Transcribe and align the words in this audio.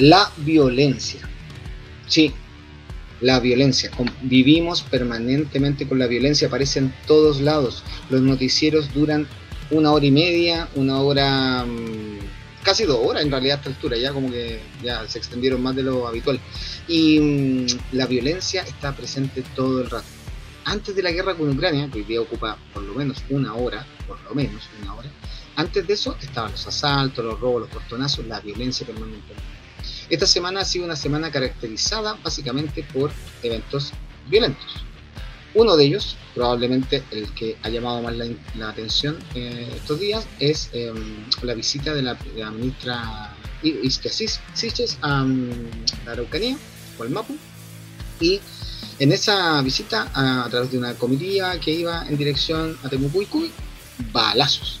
La 0.00 0.30
violencia. 0.36 1.20
Sí, 2.06 2.32
la 3.20 3.40
violencia. 3.40 3.90
Vivimos 4.22 4.82
permanentemente 4.82 5.88
con 5.88 5.98
la 5.98 6.06
violencia, 6.06 6.46
aparece 6.46 6.78
en 6.78 6.94
todos 7.08 7.40
lados. 7.40 7.82
Los 8.08 8.22
noticieros 8.22 8.94
duran 8.94 9.26
una 9.72 9.90
hora 9.90 10.06
y 10.06 10.12
media, 10.12 10.68
una 10.76 11.00
hora, 11.00 11.64
mm, 11.64 12.18
casi 12.62 12.84
dos 12.84 13.00
horas 13.02 13.24
en 13.24 13.32
realidad 13.32 13.56
a 13.56 13.58
esta 13.58 13.70
altura, 13.70 13.96
ya 13.96 14.12
como 14.12 14.30
que 14.30 14.60
ya 14.84 15.04
se 15.08 15.18
extendieron 15.18 15.60
más 15.64 15.74
de 15.74 15.82
lo 15.82 16.06
habitual. 16.06 16.38
Y 16.86 17.18
mm, 17.18 17.66
la 17.96 18.06
violencia 18.06 18.62
está 18.62 18.94
presente 18.94 19.42
todo 19.56 19.80
el 19.80 19.90
rato. 19.90 20.06
Antes 20.64 20.94
de 20.94 21.02
la 21.02 21.10
guerra 21.10 21.34
con 21.34 21.50
Ucrania, 21.50 21.90
que 21.90 21.98
hoy 21.98 22.04
día 22.04 22.20
ocupa 22.20 22.56
por 22.72 22.84
lo 22.84 22.94
menos 22.94 23.18
una 23.30 23.52
hora, 23.54 23.84
por 24.06 24.22
lo 24.22 24.32
menos 24.32 24.62
una 24.80 24.94
hora, 24.94 25.10
antes 25.56 25.84
de 25.88 25.94
eso 25.94 26.16
estaban 26.22 26.52
los 26.52 26.64
asaltos, 26.68 27.24
los 27.24 27.40
robos, 27.40 27.62
los 27.62 27.70
portonazos, 27.70 28.24
la 28.28 28.38
violencia 28.38 28.86
permanente. 28.86 29.34
Esta 30.10 30.26
semana 30.26 30.60
ha 30.60 30.64
sido 30.64 30.86
una 30.86 30.96
semana 30.96 31.30
caracterizada 31.30 32.18
básicamente 32.22 32.82
por 32.82 33.10
eventos 33.42 33.92
violentos. 34.28 34.84
Uno 35.54 35.76
de 35.76 35.84
ellos, 35.84 36.16
probablemente 36.34 37.02
el 37.10 37.32
que 37.34 37.56
ha 37.62 37.68
llamado 37.68 38.02
más 38.02 38.14
la, 38.16 38.68
atención 38.68 39.18
eh, 39.34 39.70
estos 39.74 39.98
días, 40.00 40.26
es 40.38 40.70
em, 40.72 41.24
la 41.42 41.54
visita 41.54 41.94
de 41.94 42.02
la, 42.02 42.16
ministra 42.52 43.34
Isquia 43.62 44.10
a 45.00 45.22
um, 45.22 45.50
la 46.04 46.12
Araucanía 46.12 46.56
o 46.98 47.04
el 47.04 47.10
Mapu. 47.10 47.36
Y 48.20 48.40
en 48.98 49.12
esa 49.12 49.60
visita, 49.62 50.10
a, 50.14 50.48
través 50.48 50.70
de 50.70 50.78
una 50.78 50.94
comitiva 50.94 51.58
que 51.58 51.72
iba 51.72 52.06
en 52.08 52.16
dirección 52.16 52.78
a 52.82 52.88
Temucuicuy, 52.88 53.50
balazos. 54.12 54.80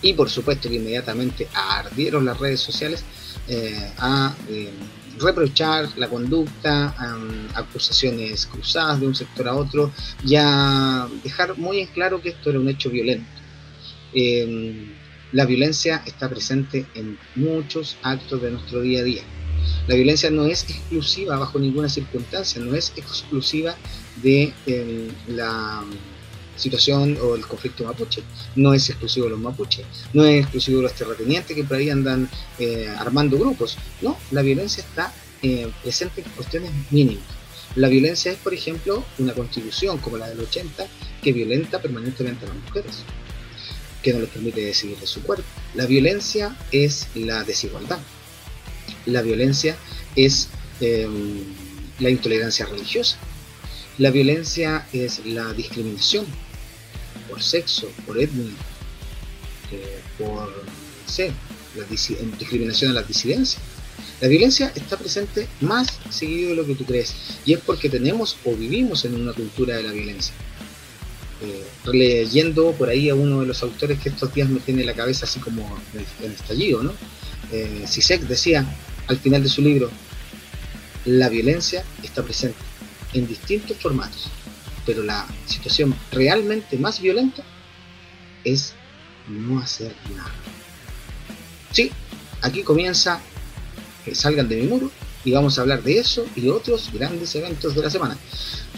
Y 0.00 0.12
por 0.12 0.30
supuesto 0.30 0.68
que 0.68 0.76
inmediatamente 0.76 1.48
ardieron 1.52 2.24
las 2.24 2.38
redes 2.38 2.60
sociales 2.60 3.04
eh, 3.48 3.90
a 3.98 4.34
eh, 4.48 4.70
reprochar 5.18 5.88
la 5.96 6.08
conducta, 6.08 6.94
acusaciones 7.54 8.46
cruzadas 8.46 9.00
de 9.00 9.06
un 9.06 9.14
sector 9.14 9.48
a 9.48 9.54
otro 9.54 9.90
y 10.24 10.36
a 10.36 11.08
dejar 11.24 11.58
muy 11.58 11.80
en 11.80 11.86
claro 11.88 12.20
que 12.20 12.30
esto 12.30 12.50
era 12.50 12.60
un 12.60 12.68
hecho 12.68 12.90
violento. 12.90 13.26
Em, 14.12 14.92
la 15.32 15.44
violencia 15.44 16.02
está 16.06 16.28
presente 16.28 16.86
en 16.94 17.18
muchos 17.34 17.96
actos 18.02 18.40
de 18.40 18.50
nuestro 18.52 18.80
día 18.80 19.00
a 19.00 19.04
día. 19.04 19.22
La 19.88 19.96
violencia 19.96 20.30
no 20.30 20.46
es 20.46 20.64
exclusiva 20.64 21.36
bajo 21.36 21.58
ninguna 21.58 21.88
circunstancia, 21.88 22.60
no 22.60 22.74
es 22.74 22.92
exclusiva 22.96 23.74
de 24.22 24.52
la 25.26 25.82
situación 26.58 27.16
o 27.22 27.34
el 27.34 27.46
conflicto 27.46 27.84
mapuche. 27.84 28.22
No 28.56 28.74
es 28.74 28.88
exclusivo 28.90 29.26
de 29.26 29.30
los 29.30 29.40
mapuches, 29.40 29.86
no 30.12 30.24
es 30.24 30.42
exclusivo 30.42 30.78
de 30.78 30.82
los 30.84 30.94
terratenientes 30.94 31.56
que 31.56 31.64
por 31.64 31.76
ahí 31.76 31.90
andan 31.90 32.28
eh, 32.58 32.88
armando 32.98 33.38
grupos. 33.38 33.76
No, 34.02 34.16
la 34.30 34.42
violencia 34.42 34.82
está 34.82 35.12
eh, 35.42 35.70
presente 35.82 36.22
en 36.22 36.30
cuestiones 36.30 36.70
mínimas. 36.90 37.24
La 37.76 37.88
violencia 37.88 38.32
es, 38.32 38.38
por 38.38 38.54
ejemplo, 38.54 39.04
una 39.18 39.34
constitución 39.34 39.98
como 39.98 40.16
la 40.16 40.28
del 40.28 40.40
80 40.40 40.86
que 41.22 41.32
violenta 41.32 41.80
permanentemente 41.80 42.44
a 42.44 42.48
las 42.48 42.56
mujeres, 42.56 43.02
que 44.02 44.12
no 44.12 44.20
les 44.20 44.30
permite 44.30 44.62
decidir 44.62 44.98
de 44.98 45.06
su 45.06 45.22
cuerpo. 45.22 45.44
La 45.74 45.86
violencia 45.86 46.56
es 46.72 47.08
la 47.14 47.44
desigualdad. 47.44 47.98
La 49.06 49.22
violencia 49.22 49.76
es 50.16 50.48
em, 50.80 51.44
la 52.00 52.10
intolerancia 52.10 52.66
religiosa. 52.66 53.18
La 53.98 54.10
violencia 54.10 54.86
es 54.92 55.24
la 55.26 55.52
discriminación 55.52 56.26
por 57.28 57.42
sexo, 57.42 57.88
por 58.06 58.20
etnia, 58.20 58.52
eh, 59.72 60.00
por, 60.18 60.48
la 61.76 61.84
discriminación 61.84 62.90
a 62.92 62.94
las 62.94 63.08
disidencias. 63.08 63.62
La 64.20 64.28
violencia 64.28 64.72
está 64.74 64.96
presente 64.96 65.48
más 65.60 65.86
seguido 66.10 66.50
de 66.50 66.56
lo 66.56 66.66
que 66.66 66.74
tú 66.74 66.84
crees 66.84 67.14
y 67.44 67.52
es 67.54 67.60
porque 67.60 67.88
tenemos 67.88 68.36
o 68.44 68.54
vivimos 68.54 69.04
en 69.04 69.14
una 69.14 69.32
cultura 69.32 69.76
de 69.76 69.84
la 69.84 69.92
violencia. 69.92 70.34
Eh, 71.40 71.64
leyendo 71.92 72.72
por 72.72 72.88
ahí 72.88 73.08
a 73.08 73.14
uno 73.14 73.40
de 73.40 73.46
los 73.46 73.62
autores 73.62 74.00
que 74.00 74.08
estos 74.08 74.34
días 74.34 74.48
me 74.48 74.58
tiene 74.58 74.84
la 74.84 74.94
cabeza 74.94 75.24
así 75.24 75.38
como 75.38 75.78
el, 75.94 76.32
estallido, 76.32 76.82
¿no? 76.82 76.92
Eh, 77.52 77.84
decía 78.28 78.66
al 79.06 79.18
final 79.18 79.42
de 79.42 79.48
su 79.48 79.62
libro, 79.62 79.88
la 81.04 81.28
violencia 81.28 81.84
está 82.02 82.22
presente 82.24 82.58
en 83.14 83.26
distintos 83.26 83.76
formatos, 83.78 84.28
pero 84.88 85.02
la 85.02 85.26
situación 85.44 85.94
realmente 86.10 86.78
más 86.78 86.98
violenta 86.98 87.42
es 88.42 88.72
no 89.28 89.60
hacer 89.60 89.94
nada. 90.16 90.32
Sí, 91.72 91.90
aquí 92.40 92.62
comienza 92.62 93.20
que 94.02 94.14
salgan 94.14 94.48
de 94.48 94.56
mi 94.56 94.66
muro 94.66 94.90
y 95.26 95.32
vamos 95.32 95.58
a 95.58 95.60
hablar 95.60 95.82
de 95.82 95.98
eso 95.98 96.24
y 96.34 96.48
otros 96.48 96.90
grandes 96.90 97.34
eventos 97.34 97.74
de 97.74 97.82
la 97.82 97.90
semana. 97.90 98.16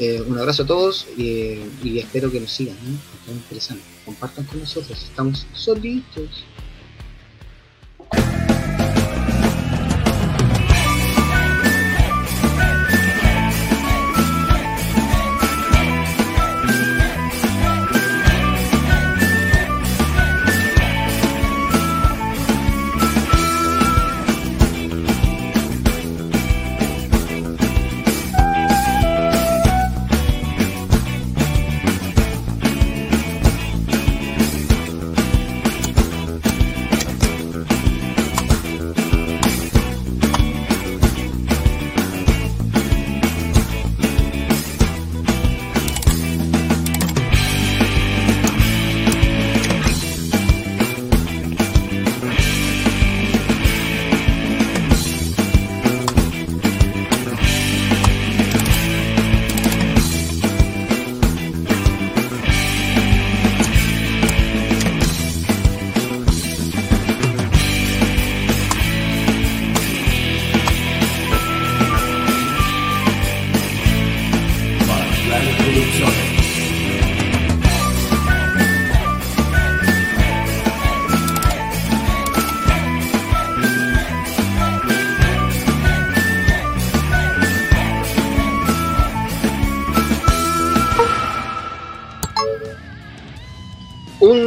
Eh, 0.01 0.21
un 0.27 0.37
abrazo 0.37 0.65
a 0.65 0.67
todos 0.67 1.07
y 1.17 1.99
espero 2.01 2.29
que 2.33 2.41
nos 2.41 2.51
sigan, 2.51 2.77
¿no? 2.85 3.33
interesante. 3.33 3.85
Compartan 4.05 4.47
con 4.47 4.59
nosotros, 4.59 5.01
estamos 5.01 5.47
solitos. 5.55 6.45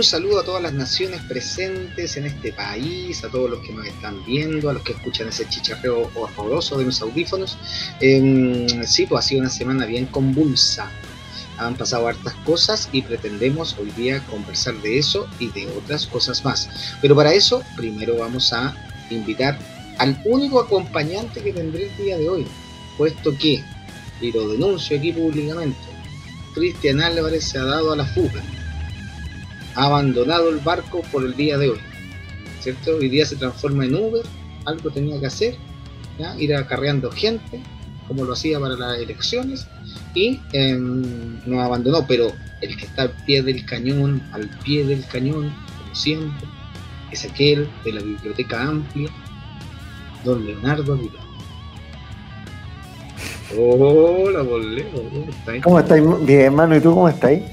Un 0.03 0.09
saludo 0.09 0.41
a 0.41 0.43
todas 0.43 0.61
las 0.61 0.73
naciones 0.73 1.21
presentes 1.29 2.17
en 2.17 2.25
este 2.25 2.51
país, 2.51 3.23
a 3.23 3.29
todos 3.29 3.49
los 3.49 3.59
que 3.61 3.71
nos 3.71 3.87
están 3.87 4.21
viendo, 4.25 4.69
a 4.69 4.73
los 4.73 4.83
que 4.83 4.91
escuchan 4.91 5.29
ese 5.29 5.47
chicharreo 5.47 6.11
horroroso 6.13 6.77
de 6.77 6.83
mis 6.83 7.01
audífonos. 7.01 7.57
Em, 8.01 8.67
sí, 8.85 9.05
pues 9.05 9.23
ha 9.23 9.27
sido 9.29 9.39
una 9.39 9.49
semana 9.49 9.85
bien 9.85 10.07
convulsa. 10.07 10.91
Han 11.57 11.77
pasado 11.77 12.09
hartas 12.09 12.33
cosas 12.43 12.89
y 12.91 13.01
pretendemos 13.01 13.77
hoy 13.79 13.91
día 13.91 14.19
conversar 14.25 14.75
de 14.81 14.99
eso 14.99 15.25
y 15.39 15.47
de 15.51 15.67
otras 15.67 16.05
cosas 16.05 16.43
más. 16.43 16.69
Pero 17.01 17.15
para 17.15 17.33
eso, 17.33 17.63
primero 17.77 18.17
vamos 18.17 18.51
a 18.51 18.75
invitar 19.09 19.57
al 19.99 20.21
único 20.25 20.59
acompañante 20.59 21.41
que 21.41 21.53
tendré 21.53 21.89
el 21.89 21.95
día 21.95 22.17
de 22.17 22.27
hoy, 22.27 22.45
puesto 22.97 23.37
que, 23.37 23.63
y 24.19 24.33
lo 24.33 24.49
denuncio 24.49 24.97
aquí 24.97 25.13
públicamente, 25.13 25.79
Cristian 26.53 26.99
Álvarez 26.99 27.45
se 27.45 27.57
ha 27.57 27.63
dado 27.63 27.93
a 27.93 27.95
la 27.95 28.05
fuga 28.05 28.43
ha 29.75 29.85
abandonado 29.85 30.49
el 30.49 30.57
barco 30.57 31.01
por 31.11 31.23
el 31.23 31.35
día 31.35 31.57
de 31.57 31.69
hoy. 31.71 31.79
¿Cierto? 32.59 32.97
Hoy 32.97 33.09
día 33.09 33.25
se 33.25 33.35
transforma 33.35 33.85
en 33.85 33.95
Uber, 33.95 34.23
algo 34.65 34.89
tenía 34.89 35.19
que 35.19 35.27
hacer, 35.27 35.55
ir 36.37 36.55
acarreando 36.55 37.11
gente, 37.11 37.61
como 38.07 38.23
lo 38.23 38.33
hacía 38.33 38.59
para 38.59 38.75
las 38.75 38.99
elecciones, 38.99 39.67
y 40.13 40.39
em, 40.53 41.39
nos 41.45 41.59
abandonó, 41.59 42.05
pero 42.07 42.31
el 42.61 42.77
que 42.77 42.85
está 42.85 43.03
al 43.03 43.11
pie 43.25 43.41
del 43.41 43.65
cañón, 43.65 44.21
al 44.31 44.47
pie 44.63 44.85
del 44.85 45.05
cañón, 45.07 45.53
como 45.77 45.95
siempre, 45.95 46.47
es 47.11 47.25
aquel 47.25 47.67
de 47.83 47.93
la 47.93 48.01
biblioteca 48.01 48.61
amplia, 48.63 49.09
Don 50.23 50.45
Leonardo 50.45 50.93
Aguilar. 50.93 51.23
Hola, 53.57 54.41
Leo, 54.41 54.85
¿cómo 54.93 55.29
estáis? 55.29 55.63
¿Cómo 55.63 55.79
estáis? 55.79 56.03
Bien, 56.25 56.41
hermano, 56.41 56.75
¿y 56.75 56.79
tú 56.79 56.93
cómo 56.93 57.09
estáis? 57.09 57.43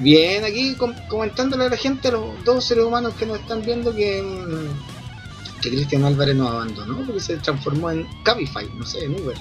Bien, 0.00 0.44
aquí 0.44 0.76
comentándole 1.08 1.66
a 1.66 1.68
la 1.68 1.76
gente, 1.76 2.08
a 2.08 2.12
los 2.12 2.44
dos 2.44 2.64
seres 2.64 2.84
humanos 2.84 3.12
que 3.18 3.26
nos 3.26 3.38
están 3.38 3.60
viendo, 3.62 3.94
que, 3.94 4.22
mm, 4.22 5.60
que 5.60 5.68
Cristian 5.68 6.04
Álvarez 6.04 6.34
nos 6.34 6.50
abandonó 6.50 7.04
porque 7.04 7.20
se 7.20 7.36
transformó 7.36 7.90
en 7.90 8.06
Cabify, 8.24 8.66
no 8.76 8.86
sé, 8.86 9.04
en 9.04 9.14
Uber. 9.20 9.36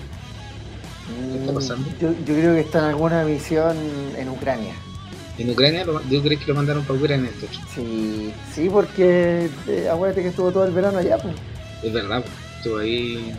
¿Qué 1.31 1.39
está 1.39 1.53
pasando? 1.53 1.89
Yo, 2.01 2.11
yo 2.11 2.35
creo 2.35 2.55
que 2.55 2.59
está 2.59 2.79
en 2.79 2.85
alguna 2.85 3.23
misión 3.23 3.75
en 4.17 4.29
Ucrania. 4.29 4.73
¿En 5.37 5.49
Ucrania? 5.49 5.85
¿Tú 5.85 6.21
crees 6.21 6.41
que 6.41 6.47
lo 6.47 6.55
mandaron 6.55 6.83
para 6.83 6.99
Ucrania? 6.99 7.31
Sí, 7.73 8.33
sí, 8.53 8.69
porque 8.69 9.49
eh, 9.67 9.89
acuérdate 9.89 10.23
que 10.23 10.27
estuvo 10.27 10.51
todo 10.51 10.65
el 10.65 10.73
verano 10.73 10.97
allá. 10.97 11.17
Pues. 11.17 11.35
Es 11.81 11.93
verdad, 11.93 12.21
pues, 12.21 12.33
estuvo 12.57 12.79
ahí 12.79 13.33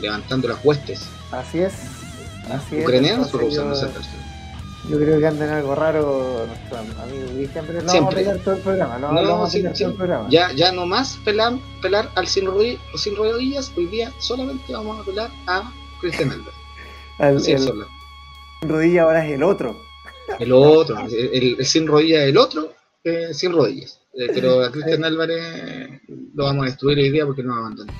levantando 0.00 0.48
las 0.48 0.64
huestes. 0.64 1.02
Así 1.30 1.58
es. 1.58 1.74
Así 2.50 2.80
¿Ucranianos 2.80 3.34
o 3.34 3.44
usando 3.44 3.74
esa 3.74 3.88
yo 4.88 4.98
creo 4.98 5.18
que 5.18 5.26
anda 5.26 5.44
en 5.46 5.52
algo 5.52 5.74
raro 5.74 6.46
nuestro 6.46 6.78
amigo 6.78 7.26
Cristian, 7.34 7.64
pero 7.66 7.82
no 7.82 7.92
vamos 7.92 8.12
a 8.12 8.16
pegar 8.16 8.38
todo 8.38 8.54
el 8.54 8.60
programa. 8.62 8.98
No, 8.98 9.12
no 9.12 9.22
vamos 9.22 9.50
a 9.50 9.52
pegar 9.52 9.72
todo 9.74 9.88
el 9.88 9.94
programa. 9.94 10.28
Ya, 10.30 10.52
ya 10.52 10.72
no 10.72 10.86
más 10.86 11.18
pelar, 11.24 11.54
pelar 11.82 12.10
al 12.14 12.26
sin, 12.26 12.46
rodillas, 12.46 12.80
sin 12.94 13.16
rodillas, 13.16 13.72
hoy 13.76 13.86
día 13.86 14.12
solamente 14.18 14.72
vamos 14.72 15.00
a 15.00 15.04
pelar 15.04 15.30
a 15.46 15.72
Cristian 16.00 16.30
Álvarez. 16.32 16.54
Así 17.18 17.52
el, 17.52 17.84
el 18.62 18.68
rodilla 18.68 19.02
ahora 19.02 19.26
es 19.26 19.32
el 19.32 19.42
otro. 19.42 19.80
El 20.38 20.52
otro, 20.52 20.98
el, 20.98 21.64
sin 21.64 21.86
rodillas 21.86 22.22
el 22.22 22.36
otro, 22.36 22.72
eh, 23.04 23.32
sin 23.32 23.52
rodillas. 23.52 24.00
Eh, 24.18 24.30
pero 24.34 24.64
a 24.64 24.72
Cristian 24.72 25.04
Álvarez 25.04 26.00
lo 26.34 26.44
vamos 26.44 26.64
a 26.64 26.66
destruir 26.66 26.98
hoy 26.98 27.10
día 27.10 27.24
porque 27.24 27.44
nos 27.44 27.56
abandonó. 27.56 27.92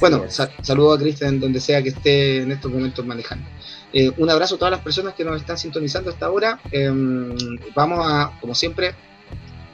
bueno, 0.00 0.24
saludo 0.62 0.94
a 0.94 0.98
Cristian 0.98 1.38
donde 1.38 1.60
sea 1.60 1.82
que 1.82 1.90
esté 1.90 2.42
en 2.42 2.52
estos 2.52 2.72
momentos 2.72 3.04
manejando. 3.04 3.46
Eh, 3.92 4.10
un 4.16 4.30
abrazo 4.30 4.54
a 4.54 4.58
todas 4.58 4.72
las 4.72 4.80
personas 4.80 5.12
que 5.12 5.22
nos 5.22 5.38
están 5.38 5.58
sintonizando 5.58 6.10
hasta 6.10 6.24
ahora. 6.24 6.58
Em, 6.72 7.36
vamos 7.74 7.98
a, 8.02 8.32
como 8.40 8.54
siempre, 8.54 8.94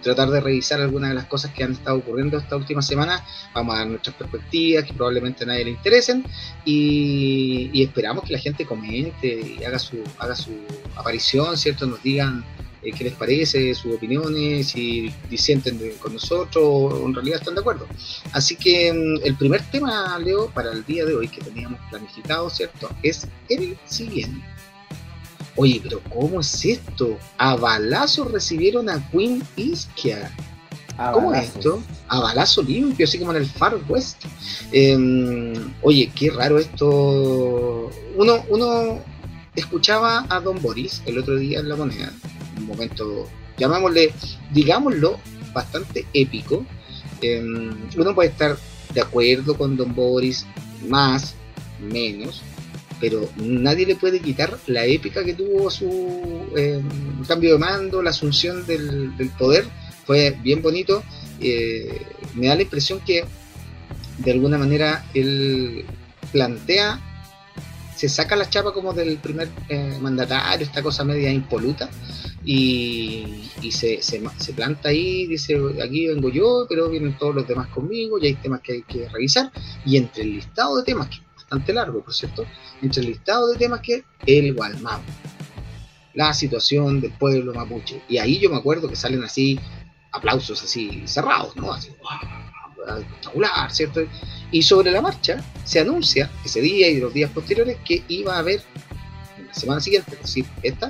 tratar 0.02 0.28
de 0.30 0.40
revisar 0.40 0.80
algunas 0.80 1.10
de 1.10 1.14
las 1.14 1.26
cosas 1.26 1.52
que 1.52 1.62
han 1.62 1.72
estado 1.72 1.98
ocurriendo 1.98 2.36
esta 2.36 2.56
última 2.56 2.82
semana. 2.82 3.24
Vamos 3.54 3.76
a 3.76 3.78
dar 3.78 3.86
nuestras 3.86 4.16
perspectivas 4.16 4.84
que 4.84 4.92
probablemente 4.92 5.44
a 5.44 5.46
nadie 5.46 5.66
le 5.66 5.70
interesen 5.70 6.24
y, 6.64 7.80
esperamos 7.80 8.24
que 8.24 8.32
la 8.32 8.40
gente 8.40 8.66
comente 8.66 9.28
y 9.28 9.62
haga 9.62 9.78
su, 9.78 10.02
haga 10.18 10.34
su 10.34 10.50
aparición, 10.96 11.56
¿cierto? 11.56 11.86
Nos 11.86 12.02
digan 12.02 12.44
eh, 12.86 12.92
qué 12.96 13.04
les 13.04 13.14
parece, 13.14 13.74
sus 13.74 13.96
opiniones, 13.96 14.68
si 14.68 15.12
disienten 15.28 15.78
con 15.98 16.12
nosotros 16.12 16.64
o 16.64 17.06
en 17.06 17.14
realidad 17.14 17.38
están 17.40 17.54
de 17.54 17.60
acuerdo. 17.60 17.86
Así 18.32 18.56
que 18.56 18.92
mm, 18.92 19.26
el 19.26 19.36
primer 19.36 19.62
tema, 19.70 20.18
Leo, 20.18 20.48
para 20.50 20.72
el 20.72 20.84
día 20.84 21.04
de 21.04 21.14
hoy 21.14 21.28
que 21.28 21.40
teníamos 21.40 21.80
planificado, 21.90 22.48
¿cierto? 22.48 22.88
Es 23.02 23.26
el 23.48 23.76
siguiente. 23.86 24.44
Oye, 25.56 25.80
pero 25.82 26.00
¿cómo 26.10 26.40
es 26.40 26.64
esto? 26.64 27.18
A 27.38 27.56
balazo 27.56 28.24
recibieron 28.24 28.88
a 28.88 29.10
Queen 29.10 29.42
Iskia. 29.56 30.30
¿Cómo 31.12 31.34
es 31.34 31.48
esto? 31.48 31.82
A 32.08 32.20
balazo 32.20 32.62
limpio, 32.62 33.04
así 33.04 33.18
como 33.18 33.32
en 33.32 33.38
el 33.38 33.46
Far 33.46 33.78
West. 33.88 34.24
Em, 34.72 35.72
oye, 35.82 36.10
qué 36.14 36.30
raro 36.30 36.58
esto. 36.58 37.90
Uno, 38.16 38.44
uno 38.48 39.02
escuchaba 39.56 40.26
a 40.28 40.40
Don 40.40 40.60
Boris 40.62 41.02
el 41.06 41.18
otro 41.18 41.36
día 41.36 41.60
en 41.60 41.68
La 41.68 41.76
Moneda, 41.76 42.12
momento, 42.66 43.28
llamámosle, 43.58 44.12
digámoslo, 44.52 45.18
bastante 45.52 46.06
épico. 46.12 46.64
Em, 47.22 47.74
uno 47.96 48.14
puede 48.14 48.30
estar 48.30 48.56
de 48.92 49.00
acuerdo 49.00 49.56
con 49.56 49.76
Don 49.76 49.94
Boris, 49.94 50.46
más, 50.88 51.34
menos, 51.80 52.42
pero 53.00 53.28
nadie 53.36 53.86
le 53.86 53.96
puede 53.96 54.20
quitar 54.20 54.58
la 54.66 54.86
épica 54.86 55.24
que 55.24 55.34
tuvo 55.34 55.70
su 55.70 56.46
eh, 56.56 56.82
cambio 57.26 57.52
de 57.52 57.58
mando, 57.58 58.02
la 58.02 58.10
asunción 58.10 58.66
del, 58.66 59.12
poder, 59.38 59.64
fue 60.04 60.30
bien 60.42 60.62
bonito. 60.62 61.02
Eh, 61.40 62.00
me 62.34 62.46
da 62.46 62.54
la 62.54 62.62
impresión 62.62 63.00
que 63.00 63.24
de 64.18 64.32
alguna 64.32 64.58
manera 64.58 65.04
él 65.14 65.84
plantea, 66.32 67.00
se 67.94 68.08
saca 68.08 68.36
la 68.36 68.48
chapa 68.48 68.72
como 68.72 68.92
del 68.92 69.16
primer 69.18 69.48
eh, 69.68 69.96
mandatario, 70.00 70.66
esta 70.66 70.82
cosa 70.82 71.04
media 71.04 71.30
impoluta, 71.30 71.88
y, 72.48 73.70
se, 73.72 74.00
se, 74.00 74.22
se, 74.38 74.52
planta 74.52 74.90
ahí, 74.90 75.26
dice, 75.26 75.60
aquí 75.82 76.06
vengo 76.06 76.28
yo, 76.30 76.64
pero 76.68 76.88
vienen 76.88 77.18
todos 77.18 77.34
los 77.34 77.48
demás 77.48 77.66
conmigo, 77.68 78.18
y 78.18 78.26
hay 78.26 78.34
temas 78.34 78.60
que 78.60 78.74
hay 78.74 78.82
que 78.82 79.08
revisar, 79.08 79.50
y 79.84 79.96
entre 79.96 80.22
el 80.22 80.34
listado 80.34 80.76
de 80.76 80.84
temas 80.84 81.08
que 81.08 81.16
bastante 81.34 81.72
largo, 81.72 82.02
por 82.04 82.14
cierto, 82.14 82.46
entre 82.80 83.02
el 83.02 83.08
listado 83.08 83.48
de 83.48 83.58
temas 83.58 83.80
que 83.80 84.04
el 84.26 84.54
Gualmao, 84.54 85.00
la 86.14 86.32
situación 86.32 87.00
del 87.00 87.12
pueblo 87.12 87.52
mapuche. 87.52 88.00
Y 88.08 88.18
ahí 88.18 88.38
yo 88.38 88.48
me 88.48 88.56
acuerdo 88.56 88.88
que 88.88 88.96
salen 88.96 89.24
así 89.24 89.58
aplausos 90.12 90.62
así 90.62 91.02
cerrados, 91.04 91.54
¿no? 91.56 91.72
Así, 91.72 91.90
espectacular, 92.98 93.72
¿cierto? 93.72 94.02
Y 94.52 94.62
sobre 94.62 94.92
la 94.92 95.02
marcha 95.02 95.42
se 95.64 95.80
anuncia 95.80 96.30
ese 96.44 96.60
día 96.60 96.88
y 96.88 97.00
los 97.00 97.12
días 97.12 97.30
posteriores 97.32 97.78
que 97.84 98.04
iba 98.06 98.36
a 98.36 98.38
haber, 98.38 98.62
en 99.36 99.48
la 99.48 99.54
semana 99.54 99.80
siguiente, 99.80 100.12
es 100.14 100.22
decir, 100.22 100.46
esta, 100.62 100.88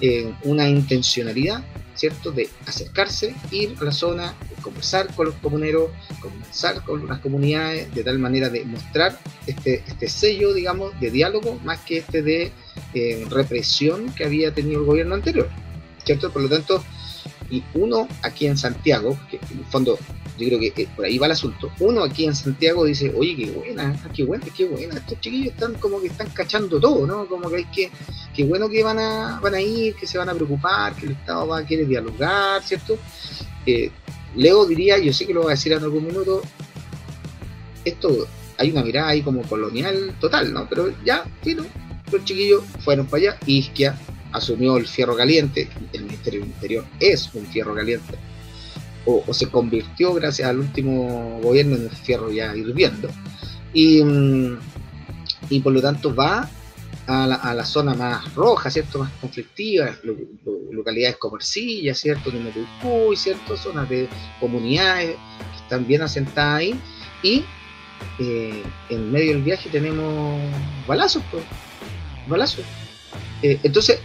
eh, 0.00 0.32
una 0.44 0.68
intencionalidad 0.68 1.64
¿cierto? 1.98 2.30
De 2.30 2.48
acercarse, 2.64 3.34
ir 3.50 3.74
a 3.80 3.84
la 3.84 3.90
zona, 3.90 4.34
conversar 4.62 5.12
con 5.14 5.26
los 5.26 5.34
comuneros, 5.36 5.90
conversar 6.20 6.84
con 6.84 7.08
las 7.08 7.18
comunidades, 7.18 7.92
de 7.92 8.04
tal 8.04 8.20
manera 8.20 8.48
de 8.48 8.64
mostrar 8.64 9.18
este, 9.48 9.82
este 9.86 10.08
sello, 10.08 10.54
digamos, 10.54 10.98
de 11.00 11.10
diálogo, 11.10 11.58
más 11.64 11.80
que 11.80 11.98
este 11.98 12.22
de 12.22 12.52
eh, 12.94 13.26
represión 13.28 14.12
que 14.14 14.24
había 14.24 14.54
tenido 14.54 14.80
el 14.80 14.86
gobierno 14.86 15.16
anterior, 15.16 15.48
¿cierto? 16.04 16.32
Por 16.32 16.42
lo 16.42 16.48
tanto, 16.48 16.84
y 17.50 17.64
uno 17.74 18.06
aquí 18.22 18.46
en 18.46 18.56
Santiago, 18.56 19.18
que 19.28 19.40
en 19.50 19.58
el 19.58 19.64
fondo 19.64 19.98
yo 20.38 20.46
creo 20.46 20.60
que 20.60 20.88
por 20.94 21.04
ahí 21.04 21.18
va 21.18 21.26
el 21.26 21.32
asunto. 21.32 21.70
Uno 21.80 22.04
aquí 22.04 22.24
en 22.24 22.34
Santiago 22.34 22.84
dice, 22.84 23.12
oye, 23.14 23.36
qué 23.36 23.50
buena, 23.50 24.10
qué 24.14 24.24
buena, 24.24 24.46
qué 24.56 24.64
buena, 24.66 24.94
estos 24.94 25.20
chiquillos 25.20 25.52
están 25.52 25.74
como 25.74 26.00
que 26.00 26.06
están 26.06 26.28
cachando 26.30 26.78
todo, 26.80 27.06
¿no? 27.06 27.26
Como 27.26 27.50
que 27.50 27.56
hay 27.56 27.64
que, 27.64 27.90
qué 28.34 28.44
bueno 28.44 28.68
que 28.68 28.82
van 28.82 28.98
a, 28.98 29.40
van 29.40 29.54
a 29.54 29.60
ir, 29.60 29.94
que 29.94 30.06
se 30.06 30.18
van 30.18 30.28
a 30.28 30.34
preocupar, 30.34 30.94
que 30.94 31.06
el 31.06 31.12
Estado 31.12 31.46
va 31.46 31.58
a 31.58 31.66
querer 31.66 31.86
dialogar, 31.88 32.62
¿cierto? 32.62 32.98
Eh, 33.66 33.90
Leo 34.36 34.64
diría, 34.66 34.98
yo 34.98 35.12
sé 35.12 35.26
que 35.26 35.34
lo 35.34 35.42
va 35.42 35.48
a 35.48 35.54
decir 35.54 35.72
en 35.72 35.82
algún 35.82 36.06
minuto, 36.06 36.42
esto, 37.84 38.26
hay 38.56 38.70
una 38.70 38.82
mirada 38.82 39.08
ahí 39.08 39.22
como 39.22 39.42
colonial 39.42 40.14
total, 40.20 40.52
¿no? 40.52 40.68
Pero 40.68 40.92
ya, 41.04 41.24
pero 41.42 41.64
los 42.12 42.24
chiquillos 42.24 42.64
fueron 42.80 43.06
para 43.06 43.22
allá, 43.22 43.38
Isquia 43.46 43.98
asumió 44.32 44.76
el 44.76 44.86
fierro 44.86 45.16
caliente, 45.16 45.68
el 45.92 46.04
Ministerio 46.04 46.40
del 46.40 46.50
Interior 46.50 46.84
es 47.00 47.32
un 47.34 47.46
fierro 47.46 47.74
caliente, 47.74 48.14
o, 49.08 49.32
se 49.32 49.48
convirtió 49.48 50.12
gracias 50.14 50.48
al 50.48 50.58
último 50.58 51.40
gobierno 51.42 51.76
en 51.76 51.84
el 51.84 51.90
fierro 51.90 52.30
ya 52.30 52.54
hirviendo. 52.54 53.08
Y, 53.72 54.02
mm, 54.02 54.58
y 55.48 55.60
por 55.60 55.72
lo 55.72 55.80
tanto 55.80 56.14
va 56.14 56.48
a 57.06 57.26
la, 57.26 57.36
a 57.36 57.54
la, 57.54 57.64
zona 57.64 57.94
más 57.94 58.34
roja, 58.34 58.70
¿cierto? 58.70 58.98
Más 58.98 59.10
conflictiva, 59.20 59.96
localidades 60.70 61.16
como 61.16 61.36
Ercilla, 61.36 61.94
¿cierto? 61.94 62.30
De 62.30 62.52
¿cierto? 63.16 63.56
Zonas 63.56 63.88
de 63.88 64.08
comunidades 64.40 65.16
que 65.16 65.62
están 65.62 65.86
bien 65.86 66.02
asentadas 66.02 66.60
ahí. 66.60 66.78
Y 67.22 67.44
eh, 68.18 68.62
en 68.90 69.10
medio 69.10 69.32
del 69.32 69.42
viaje 69.42 69.70
tenemos 69.70 70.38
balazos, 70.86 71.22
pues, 71.30 71.44
balazos. 72.28 72.64
Eh, 73.42 73.58
entonces, 73.62 74.00